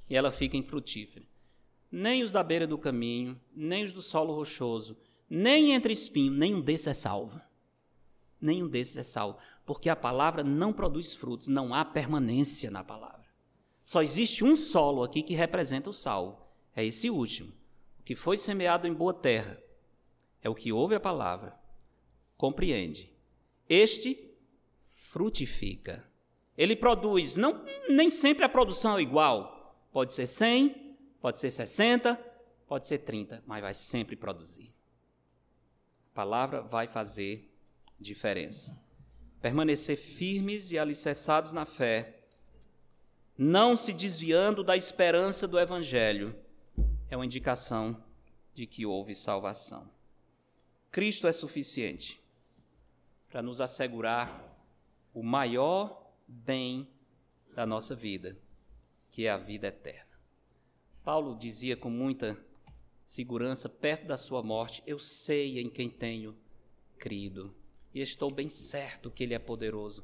e 0.09 0.15
ela 0.15 0.31
fica 0.31 0.57
infrutífera. 0.57 1.25
Nem 1.91 2.23
os 2.23 2.31
da 2.31 2.43
beira 2.43 2.67
do 2.67 2.77
caminho, 2.77 3.39
nem 3.53 3.85
os 3.85 3.93
do 3.93 4.01
solo 4.01 4.33
rochoso, 4.33 4.97
nem 5.29 5.71
entre 5.71 5.93
espinhos, 5.93 6.37
nenhum 6.37 6.61
desses 6.61 6.87
é 6.87 6.93
salvo. 6.93 7.41
Nenhum 8.39 8.67
desses 8.67 8.97
é 8.97 9.03
salvo, 9.03 9.37
porque 9.65 9.89
a 9.89 9.95
palavra 9.95 10.43
não 10.43 10.71
produz 10.71 11.15
frutos, 11.15 11.47
não 11.47 11.73
há 11.73 11.83
permanência 11.83 12.69
na 12.69 12.83
palavra. 12.83 13.25
Só 13.83 14.01
existe 14.01 14.43
um 14.43 14.55
solo 14.55 15.03
aqui 15.03 15.21
que 15.21 15.33
representa 15.33 15.89
o 15.89 15.93
salvo, 15.93 16.41
é 16.75 16.83
esse 16.83 17.09
último, 17.09 17.51
o 17.99 18.03
que 18.03 18.15
foi 18.15 18.37
semeado 18.37 18.87
em 18.87 18.93
boa 18.93 19.13
terra 19.13 19.61
é 20.41 20.49
o 20.49 20.55
que 20.55 20.71
ouve 20.71 20.93
a 20.93 20.99
palavra, 20.99 21.57
compreende. 22.37 23.11
Este 23.67 24.35
frutifica. 24.83 26.07
Ele 26.57 26.75
produz, 26.75 27.35
não 27.35 27.65
nem 27.89 28.09
sempre 28.09 28.45
a 28.45 28.49
produção 28.49 28.97
é 28.97 29.01
igual. 29.01 29.75
Pode 29.91 30.13
ser 30.13 30.27
100, 30.27 30.97
pode 31.19 31.39
ser 31.39 31.49
60, 31.49 32.15
pode 32.67 32.85
ser 32.85 32.99
30, 32.99 33.43
mas 33.47 33.61
vai 33.61 33.73
sempre 33.73 34.15
produzir. 34.15 34.75
Palavra 36.15 36.61
vai 36.61 36.87
fazer 36.87 37.53
diferença. 37.99 38.81
Permanecer 39.41 39.97
firmes 39.97 40.71
e 40.71 40.79
alicerçados 40.79 41.51
na 41.51 41.65
fé, 41.65 42.21
não 43.37 43.75
se 43.75 43.91
desviando 43.91 44.63
da 44.63 44.77
esperança 44.77 45.45
do 45.45 45.59
evangelho, 45.59 46.33
é 47.09 47.17
uma 47.17 47.25
indicação 47.25 48.01
de 48.53 48.65
que 48.65 48.85
houve 48.85 49.13
salvação. 49.13 49.91
Cristo 50.89 51.27
é 51.27 51.33
suficiente 51.33 52.23
para 53.29 53.41
nos 53.41 53.59
assegurar 53.59 54.57
o 55.13 55.21
maior 55.21 56.13
bem 56.25 56.87
da 57.53 57.65
nossa 57.65 57.93
vida, 57.93 58.37
que 59.11 59.27
é 59.27 59.31
a 59.31 59.37
vida 59.37 59.67
eterna. 59.67 60.17
Paulo 61.03 61.35
dizia 61.37 61.75
com 61.75 61.89
muita 61.89 62.41
segurança, 63.05 63.69
perto 63.69 64.07
da 64.07 64.17
sua 64.17 64.41
morte: 64.41 64.81
Eu 64.85 64.97
sei 64.97 65.59
em 65.59 65.69
quem 65.69 65.89
tenho 65.89 66.35
crido, 66.97 67.55
e 67.93 68.01
estou 68.01 68.31
bem 68.31 68.49
certo 68.49 69.11
que 69.11 69.23
Ele 69.23 69.35
é 69.35 69.39
poderoso 69.39 70.03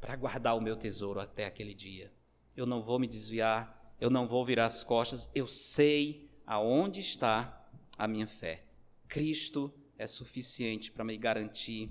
para 0.00 0.14
guardar 0.14 0.56
o 0.56 0.60
meu 0.60 0.76
tesouro 0.76 1.18
até 1.18 1.44
aquele 1.44 1.74
dia. 1.74 2.12
Eu 2.56 2.64
não 2.64 2.82
vou 2.82 2.98
me 2.98 3.08
desviar, 3.08 3.94
eu 4.00 4.08
não 4.08 4.26
vou 4.26 4.44
virar 4.44 4.66
as 4.66 4.84
costas, 4.84 5.28
eu 5.34 5.46
sei 5.48 6.30
aonde 6.46 7.00
está 7.00 7.68
a 7.98 8.06
minha 8.06 8.26
fé. 8.26 8.64
Cristo 9.08 9.72
é 9.98 10.06
suficiente 10.06 10.92
para 10.92 11.04
me 11.04 11.16
garantir 11.16 11.90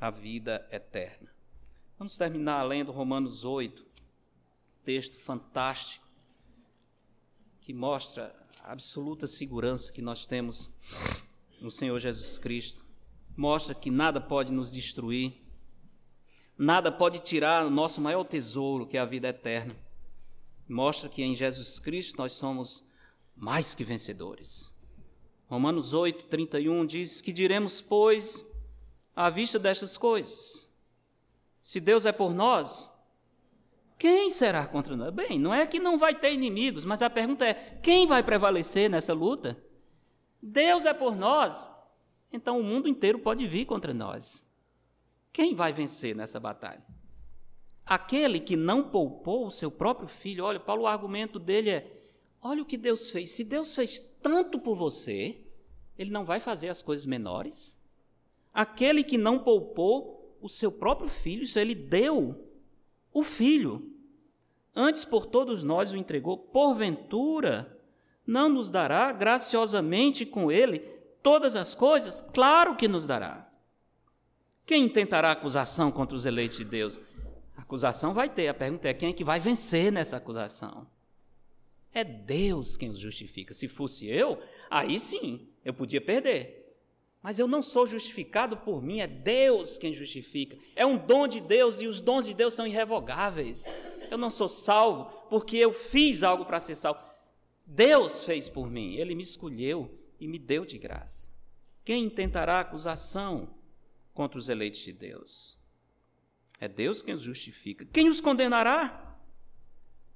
a 0.00 0.10
vida 0.10 0.66
eterna. 0.70 1.32
Vamos 1.96 2.16
terminar 2.16 2.62
lendo 2.64 2.90
Romanos 2.90 3.44
8, 3.44 3.86
texto 4.82 5.18
fantástico 5.18 6.04
que 7.60 7.72
mostra 7.72 8.34
a 8.64 8.72
absoluta 8.72 9.26
segurança 9.26 9.92
que 9.92 10.00
nós 10.00 10.24
temos 10.24 10.70
no 11.60 11.70
Senhor 11.70 12.00
Jesus 12.00 12.38
Cristo. 12.38 12.82
Mostra 13.36 13.74
que 13.74 13.90
nada 13.90 14.22
pode 14.22 14.52
nos 14.52 14.72
destruir, 14.72 15.34
nada 16.56 16.90
pode 16.90 17.18
tirar 17.18 17.66
o 17.66 17.70
nosso 17.70 18.00
maior 18.00 18.24
tesouro, 18.24 18.86
que 18.86 18.96
é 18.96 19.00
a 19.00 19.04
vida 19.04 19.28
eterna. 19.28 19.76
Mostra 20.66 21.10
que 21.10 21.22
em 21.22 21.34
Jesus 21.34 21.78
Cristo 21.78 22.16
nós 22.16 22.32
somos 22.32 22.84
mais 23.36 23.74
que 23.74 23.84
vencedores. 23.84 24.72
Romanos 25.46 25.92
8, 25.92 26.24
31 26.24 26.86
diz: 26.86 27.20
Que 27.20 27.34
diremos, 27.34 27.82
pois, 27.82 28.46
à 29.14 29.28
vista 29.28 29.58
destas 29.58 29.98
coisas? 29.98 30.70
Se 31.60 31.80
Deus 31.80 32.06
é 32.06 32.12
por 32.12 32.32
nós, 32.32 32.90
quem 33.98 34.30
será 34.30 34.66
contra 34.66 34.96
nós? 34.96 35.10
Bem, 35.10 35.38
não 35.38 35.54
é 35.54 35.66
que 35.66 35.78
não 35.78 35.98
vai 35.98 36.14
ter 36.14 36.32
inimigos, 36.32 36.84
mas 36.84 37.02
a 37.02 37.10
pergunta 37.10 37.46
é: 37.46 37.54
quem 37.82 38.06
vai 38.06 38.22
prevalecer 38.22 38.90
nessa 38.90 39.14
luta? 39.14 39.56
Deus 40.42 40.84
é 40.84 40.92
por 40.92 41.16
nós, 41.16 41.68
então 42.32 42.58
o 42.58 42.62
mundo 42.62 42.88
inteiro 42.88 43.18
pode 43.18 43.46
vir 43.46 43.64
contra 43.64 43.94
nós. 43.94 44.46
Quem 45.32 45.54
vai 45.54 45.72
vencer 45.72 46.14
nessa 46.14 46.38
batalha? 46.38 46.84
Aquele 47.84 48.38
que 48.38 48.56
não 48.56 48.90
poupou 48.90 49.46
o 49.46 49.50
seu 49.50 49.70
próprio 49.70 50.08
filho. 50.08 50.44
Olha, 50.44 50.60
Paulo, 50.60 50.82
o 50.82 50.86
argumento 50.86 51.38
dele 51.38 51.70
é: 51.70 51.92
olha 52.42 52.62
o 52.62 52.66
que 52.66 52.76
Deus 52.76 53.10
fez. 53.10 53.30
Se 53.30 53.44
Deus 53.44 53.74
fez 53.74 53.98
tanto 54.22 54.58
por 54.58 54.74
você, 54.74 55.40
ele 55.98 56.10
não 56.10 56.24
vai 56.24 56.40
fazer 56.40 56.68
as 56.68 56.82
coisas 56.82 57.06
menores? 57.06 57.82
Aquele 58.52 59.02
que 59.02 59.18
não 59.18 59.38
poupou 59.38 60.36
o 60.40 60.48
seu 60.48 60.70
próprio 60.70 61.08
filho, 61.08 61.42
isso 61.42 61.58
ele 61.58 61.74
deu 61.74 62.43
o 63.14 63.22
filho. 63.22 63.90
Antes 64.74 65.04
por 65.04 65.24
todos 65.24 65.62
nós 65.62 65.92
o 65.92 65.96
entregou, 65.96 66.36
porventura 66.36 67.80
não 68.26 68.48
nos 68.48 68.70
dará 68.70 69.12
graciosamente 69.12 70.26
com 70.26 70.50
ele 70.50 70.80
todas 71.22 71.54
as 71.54 71.74
coisas? 71.74 72.20
Claro 72.20 72.76
que 72.76 72.88
nos 72.88 73.06
dará. 73.06 73.48
Quem 74.66 74.88
tentará 74.88 75.30
acusação 75.30 75.92
contra 75.92 76.16
os 76.16 76.26
eleitos 76.26 76.56
de 76.56 76.64
Deus? 76.64 76.98
Acusação 77.56 78.12
vai 78.12 78.28
ter, 78.28 78.48
a 78.48 78.54
pergunta 78.54 78.88
é 78.88 78.94
quem 78.94 79.10
é 79.10 79.12
que 79.12 79.22
vai 79.22 79.38
vencer 79.38 79.92
nessa 79.92 80.16
acusação? 80.16 80.86
É 81.92 82.02
Deus 82.02 82.76
quem 82.76 82.90
os 82.90 82.98
justifica. 82.98 83.54
Se 83.54 83.68
fosse 83.68 84.08
eu, 84.08 84.38
aí 84.68 84.98
sim, 84.98 85.48
eu 85.64 85.72
podia 85.72 86.00
perder. 86.00 86.63
Mas 87.24 87.38
eu 87.38 87.48
não 87.48 87.62
sou 87.62 87.86
justificado 87.86 88.54
por 88.54 88.82
mim, 88.82 89.00
é 89.00 89.06
Deus 89.06 89.78
quem 89.78 89.94
justifica. 89.94 90.58
É 90.76 90.84
um 90.84 90.98
dom 90.98 91.26
de 91.26 91.40
Deus 91.40 91.80
e 91.80 91.86
os 91.86 92.02
dons 92.02 92.26
de 92.26 92.34
Deus 92.34 92.52
são 92.52 92.66
irrevogáveis. 92.66 93.74
Eu 94.10 94.18
não 94.18 94.28
sou 94.28 94.46
salvo 94.46 95.06
porque 95.30 95.56
eu 95.56 95.72
fiz 95.72 96.22
algo 96.22 96.44
para 96.44 96.60
ser 96.60 96.74
salvo. 96.74 97.00
Deus 97.64 98.24
fez 98.24 98.50
por 98.50 98.70
mim, 98.70 98.96
ele 98.96 99.14
me 99.14 99.22
escolheu 99.22 99.90
e 100.20 100.28
me 100.28 100.38
deu 100.38 100.66
de 100.66 100.76
graça. 100.76 101.32
Quem 101.82 102.04
intentará 102.04 102.60
acusação 102.60 103.54
contra 104.12 104.38
os 104.38 104.50
eleitos 104.50 104.80
de 104.80 104.92
Deus? 104.92 105.56
É 106.60 106.68
Deus 106.68 107.00
quem 107.00 107.14
os 107.14 107.22
justifica. 107.22 107.86
Quem 107.86 108.06
os 108.06 108.20
condenará? 108.20 109.18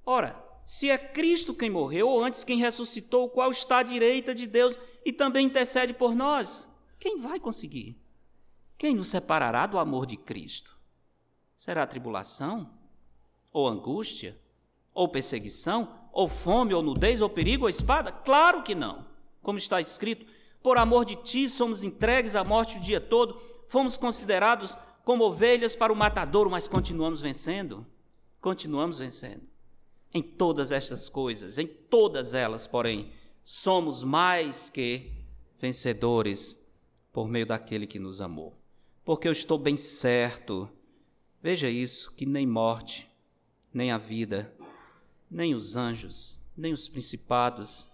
Ora, 0.05 0.39
se 0.63 0.91
é 0.91 0.99
Cristo 0.99 1.55
quem 1.55 1.71
morreu, 1.71 2.07
ou 2.07 2.23
antes 2.23 2.45
quem 2.45 2.59
ressuscitou, 2.59 3.31
qual 3.31 3.51
está 3.51 3.79
à 3.79 3.83
direita 3.83 4.35
de 4.35 4.47
Deus 4.47 4.79
e 5.07 5.11
também 5.11 5.47
intercede 5.47 5.95
por 5.95 6.15
nós, 6.15 6.77
quem 6.99 7.19
vai 7.19 7.39
conseguir? 7.39 8.01
Quem 8.77 8.95
nos 8.95 9.09
separará 9.09 9.67
do 9.67 9.79
amor 9.79 10.07
de 10.07 10.17
Cristo? 10.17 10.79
Será 11.57 11.87
tribulação? 11.87 12.71
Ou 13.53 13.67
angústia? 13.67 14.39
Ou 14.95 15.09
perseguição? 15.09 16.09
Ou 16.13 16.29
fome? 16.29 16.75
Ou 16.75 16.83
nudez? 16.83 17.21
Ou 17.21 17.29
perigo? 17.29 17.65
Ou 17.65 17.71
espada? 17.71 18.13
Claro 18.13 18.63
que 18.63 18.75
não. 18.75 19.07
Como 19.43 19.59
está 19.59 19.81
escrito, 19.81 20.27
por 20.63 20.77
amor 20.77 21.05
de 21.05 21.17
ti 21.17 21.49
somos 21.49 21.83
entregues 21.83 22.37
à 22.37 22.45
morte 22.45 22.79
o 22.79 22.81
dia 22.81 23.01
todo, 23.01 23.41
fomos 23.67 23.97
considerados 23.97 24.77
como 25.05 25.25
ovelhas 25.25 25.75
para 25.75 25.93
o 25.93 25.97
matadouro, 25.97 26.51
mas 26.51 26.69
continuamos 26.69 27.21
vencendo. 27.21 27.87
Continuamos 28.41 28.99
vencendo. 28.99 29.49
Em 30.13 30.23
todas 30.23 30.71
estas 30.71 31.09
coisas, 31.09 31.59
em 31.59 31.67
todas 31.67 32.35
elas, 32.35 32.67
porém, 32.67 33.11
somos 33.43 34.03
mais 34.03 34.69
que 34.69 35.11
vencedores 35.59 36.68
por 37.13 37.29
meio 37.29 37.47
daquele 37.47 37.87
que 37.87 37.99
nos 37.99 38.21
amou. 38.21 38.57
Porque 39.05 39.27
eu 39.27 39.33
estou 39.33 39.59
bem 39.59 39.77
certo, 39.77 40.69
veja 41.43 41.69
isso, 41.69 42.13
que 42.15 42.27
nem 42.27 42.47
morte, 42.47 43.09
nem 43.73 43.91
a 43.91 43.99
vida, 43.99 44.55
nem 45.31 45.55
os 45.55 45.77
anjos, 45.77 46.41
nem 46.57 46.73
os 46.73 46.89
principados, 46.89 47.87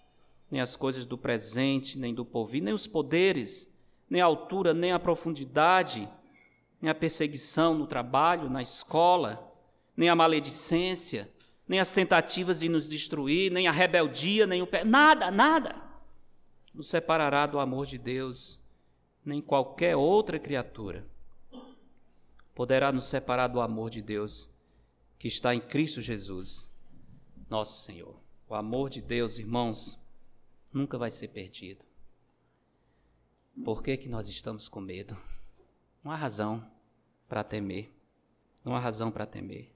nem 0.51 0.61
as 0.61 0.77
coisas 0.77 1.07
do 1.07 1.17
presente, 1.17 1.99
nem 1.99 2.15
do 2.15 2.25
porvir, 2.25 2.63
nem 2.63 2.75
os 2.75 2.87
poderes, 2.87 3.73
nem 4.09 4.21
a 4.21 4.25
altura, 4.27 4.75
nem 4.75 4.93
a 4.93 4.99
profundidade, 4.99 6.09
nem 6.81 6.91
a 6.91 6.95
perseguição 6.95 7.75
no 7.75 7.87
trabalho, 7.87 8.51
na 8.51 8.63
escola, 8.63 9.53
nem 9.97 10.09
a 10.09 10.17
maledicência, 10.17 11.31
nem 11.67 11.81
as 11.81 11.93
tentativas 11.93 12.61
de 12.61 12.69
nos 12.69 12.89
destruir, 12.89 13.51
nem 13.51 13.69
a 13.69 13.73
rebeldia, 13.73 14.47
nem 14.47 14.61
o 14.61 14.67
pé, 14.67 14.85
nada, 14.85 15.31
nada 15.31 15.85
nos 16.75 16.89
separará 16.89 17.47
do 17.47 17.61
amor 17.61 17.87
de 17.87 17.97
Deus, 17.97 18.59
nem 19.25 19.41
qualquer 19.41 19.97
outra 19.97 20.39
criatura 20.39 21.07
poderá 22.55 22.93
nos 22.93 23.07
separar 23.07 23.49
do 23.49 23.61
amor 23.61 23.91
de 23.91 24.01
Deus 24.01 24.51
que 25.19 25.27
está 25.27 25.55
em 25.55 25.61
Cristo 25.61 26.01
Jesus, 26.01 26.73
nosso 27.49 27.83
Senhor. 27.83 28.15
O 28.49 28.55
amor 28.55 28.91
de 28.91 29.01
Deus, 29.01 29.39
irmãos, 29.39 29.99
nunca 30.73 30.99
vai 30.99 31.11
ser 31.11 31.29
perdido. 31.29 31.85
Por 33.65 33.83
que, 33.83 33.97
que 33.97 34.09
nós 34.09 34.29
estamos 34.29 34.69
com 34.69 34.81
medo? 34.81 35.17
Não 36.03 36.13
há 36.13 36.17
razão 36.17 36.65
para 37.29 37.43
temer. 37.43 37.91
Não 38.65 38.75
há 38.75 38.79
razão 38.79 39.11
para 39.11 39.27
temer. 39.27 39.73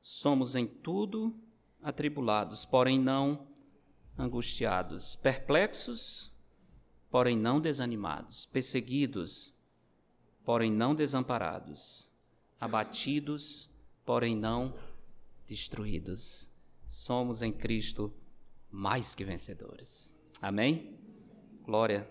Somos 0.00 0.56
em 0.56 0.66
tudo 0.66 1.38
atribulados, 1.82 2.64
porém 2.64 2.98
não 2.98 3.46
angustiados, 4.18 5.16
perplexos, 5.16 6.31
porém 7.12 7.36
não 7.36 7.60
desanimados, 7.60 8.46
perseguidos, 8.46 9.52
porém 10.46 10.72
não 10.72 10.94
desamparados, 10.94 12.10
abatidos, 12.58 13.68
porém 14.02 14.34
não 14.34 14.74
destruídos. 15.46 16.48
Somos 16.86 17.42
em 17.42 17.52
Cristo 17.52 18.10
mais 18.70 19.14
que 19.14 19.24
vencedores. 19.24 20.16
Amém? 20.40 20.98
Glória 21.62 22.10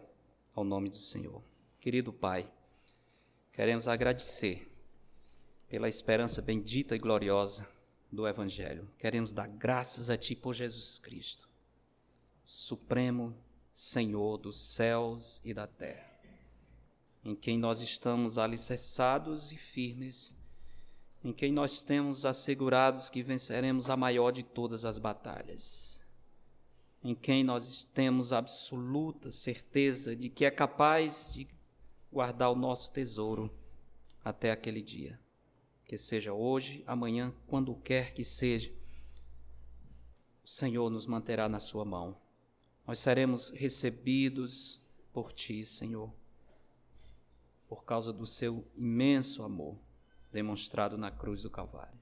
ao 0.53 0.63
nome 0.63 0.87
do 0.87 0.99
Senhor. 0.99 1.41
Querido 1.79 2.13
Pai, 2.13 2.47
queremos 3.51 3.87
agradecer 3.87 4.71
pela 5.67 5.89
esperança 5.89 6.43
bendita 6.43 6.95
e 6.95 6.99
gloriosa 6.99 7.67
do 8.11 8.27
Evangelho. 8.27 8.87
Queremos 8.99 9.31
dar 9.31 9.47
graças 9.47 10.11
a 10.11 10.17
Ti 10.17 10.35
por 10.35 10.53
Jesus 10.53 10.99
Cristo, 10.99 11.49
Supremo 12.45 13.35
Senhor 13.71 14.37
dos 14.37 14.73
céus 14.75 15.41
e 15.43 15.53
da 15.53 15.65
terra, 15.67 16.09
em 17.23 17.35
quem 17.35 17.57
nós 17.57 17.81
estamos 17.81 18.37
alicerçados 18.37 19.51
e 19.51 19.57
firmes, 19.57 20.35
em 21.23 21.31
quem 21.31 21.51
nós 21.51 21.83
temos 21.83 22.25
assegurados 22.25 23.09
que 23.09 23.21
venceremos 23.21 23.89
a 23.89 23.95
maior 23.95 24.31
de 24.31 24.43
todas 24.43 24.85
as 24.85 24.97
batalhas, 24.97 26.03
em 27.03 27.15
quem 27.15 27.43
nós 27.43 27.83
temos 27.83 28.33
absoluta 28.33 29.31
certeza 29.31 30.15
de 30.15 30.29
que 30.29 30.45
é 30.45 30.51
capaz 30.51 31.33
de 31.33 31.47
guardar 32.11 32.51
o 32.51 32.55
nosso 32.55 32.91
tesouro 32.91 33.51
até 34.23 34.51
aquele 34.51 34.81
dia 34.81 35.19
que 35.91 35.97
seja 35.97 36.31
hoje, 36.31 36.85
amanhã, 36.87 37.33
quando 37.47 37.75
quer 37.75 38.13
que 38.13 38.23
seja, 38.23 38.73
o 40.41 40.47
Senhor 40.47 40.89
nos 40.89 41.05
manterá 41.05 41.49
na 41.49 41.59
Sua 41.59 41.83
mão. 41.83 42.20
Nós 42.91 42.99
seremos 42.99 43.51
recebidos 43.51 44.81
por 45.13 45.31
Ti, 45.31 45.65
Senhor, 45.65 46.13
por 47.69 47.85
causa 47.85 48.11
do 48.11 48.25
Seu 48.25 48.67
imenso 48.75 49.43
amor 49.43 49.77
demonstrado 50.29 50.97
na 50.97 51.09
cruz 51.09 51.41
do 51.41 51.49
Calvário. 51.49 51.97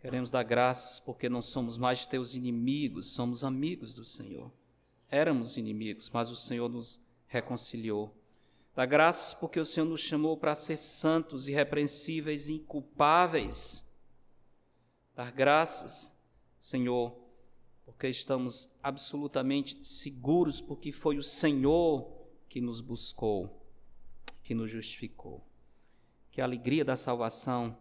Queremos 0.00 0.28
dar 0.28 0.42
graças 0.42 0.98
porque 0.98 1.28
não 1.28 1.40
somos 1.40 1.78
mais 1.78 2.06
Teus 2.06 2.34
inimigos, 2.34 3.12
somos 3.12 3.44
amigos 3.44 3.94
do 3.94 4.04
Senhor. 4.04 4.50
Éramos 5.08 5.56
inimigos, 5.56 6.10
mas 6.10 6.28
o 6.28 6.34
Senhor 6.34 6.68
nos 6.68 7.06
reconciliou 7.28 8.12
Dá 8.74 8.84
graças 8.84 9.34
porque 9.34 9.60
o 9.60 9.64
Senhor 9.64 9.86
nos 9.86 10.00
chamou 10.00 10.36
para 10.36 10.56
ser 10.56 10.76
santos, 10.76 11.46
irrepreensíveis 11.46 12.48
e 12.48 12.54
inculpáveis. 12.54 13.94
Dar 15.14 15.30
graças, 15.30 16.20
Senhor, 16.58 17.19
porque 18.00 18.08
estamos 18.08 18.70
absolutamente 18.82 19.78
seguros, 19.86 20.58
porque 20.58 20.90
foi 20.90 21.18
o 21.18 21.22
Senhor 21.22 22.10
que 22.48 22.58
nos 22.58 22.80
buscou, 22.80 23.62
que 24.42 24.54
nos 24.54 24.70
justificou. 24.70 25.46
Que 26.30 26.40
a 26.40 26.44
alegria 26.44 26.82
da 26.82 26.96
salvação 26.96 27.76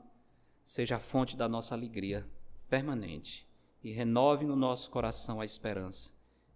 seja 0.62 0.98
a 0.98 1.00
fonte 1.00 1.38
da 1.38 1.48
nossa 1.48 1.74
alegria 1.74 2.30
permanente 2.70 3.48
e 3.82 3.94
renove 3.94 4.46
no 4.46 4.58
nosso 4.58 4.90
coração 4.90 5.40
a 5.40 5.46
esperança 5.46 6.12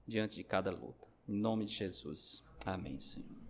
diante 0.05 0.35
de 0.35 0.43
cada 0.43 0.69
luta. 0.69 1.07
Em 1.25 1.33
nome 1.33 1.63
de 1.63 1.71
Jesus. 1.71 2.43
Amém, 2.65 2.99
Senhor. 2.99 3.42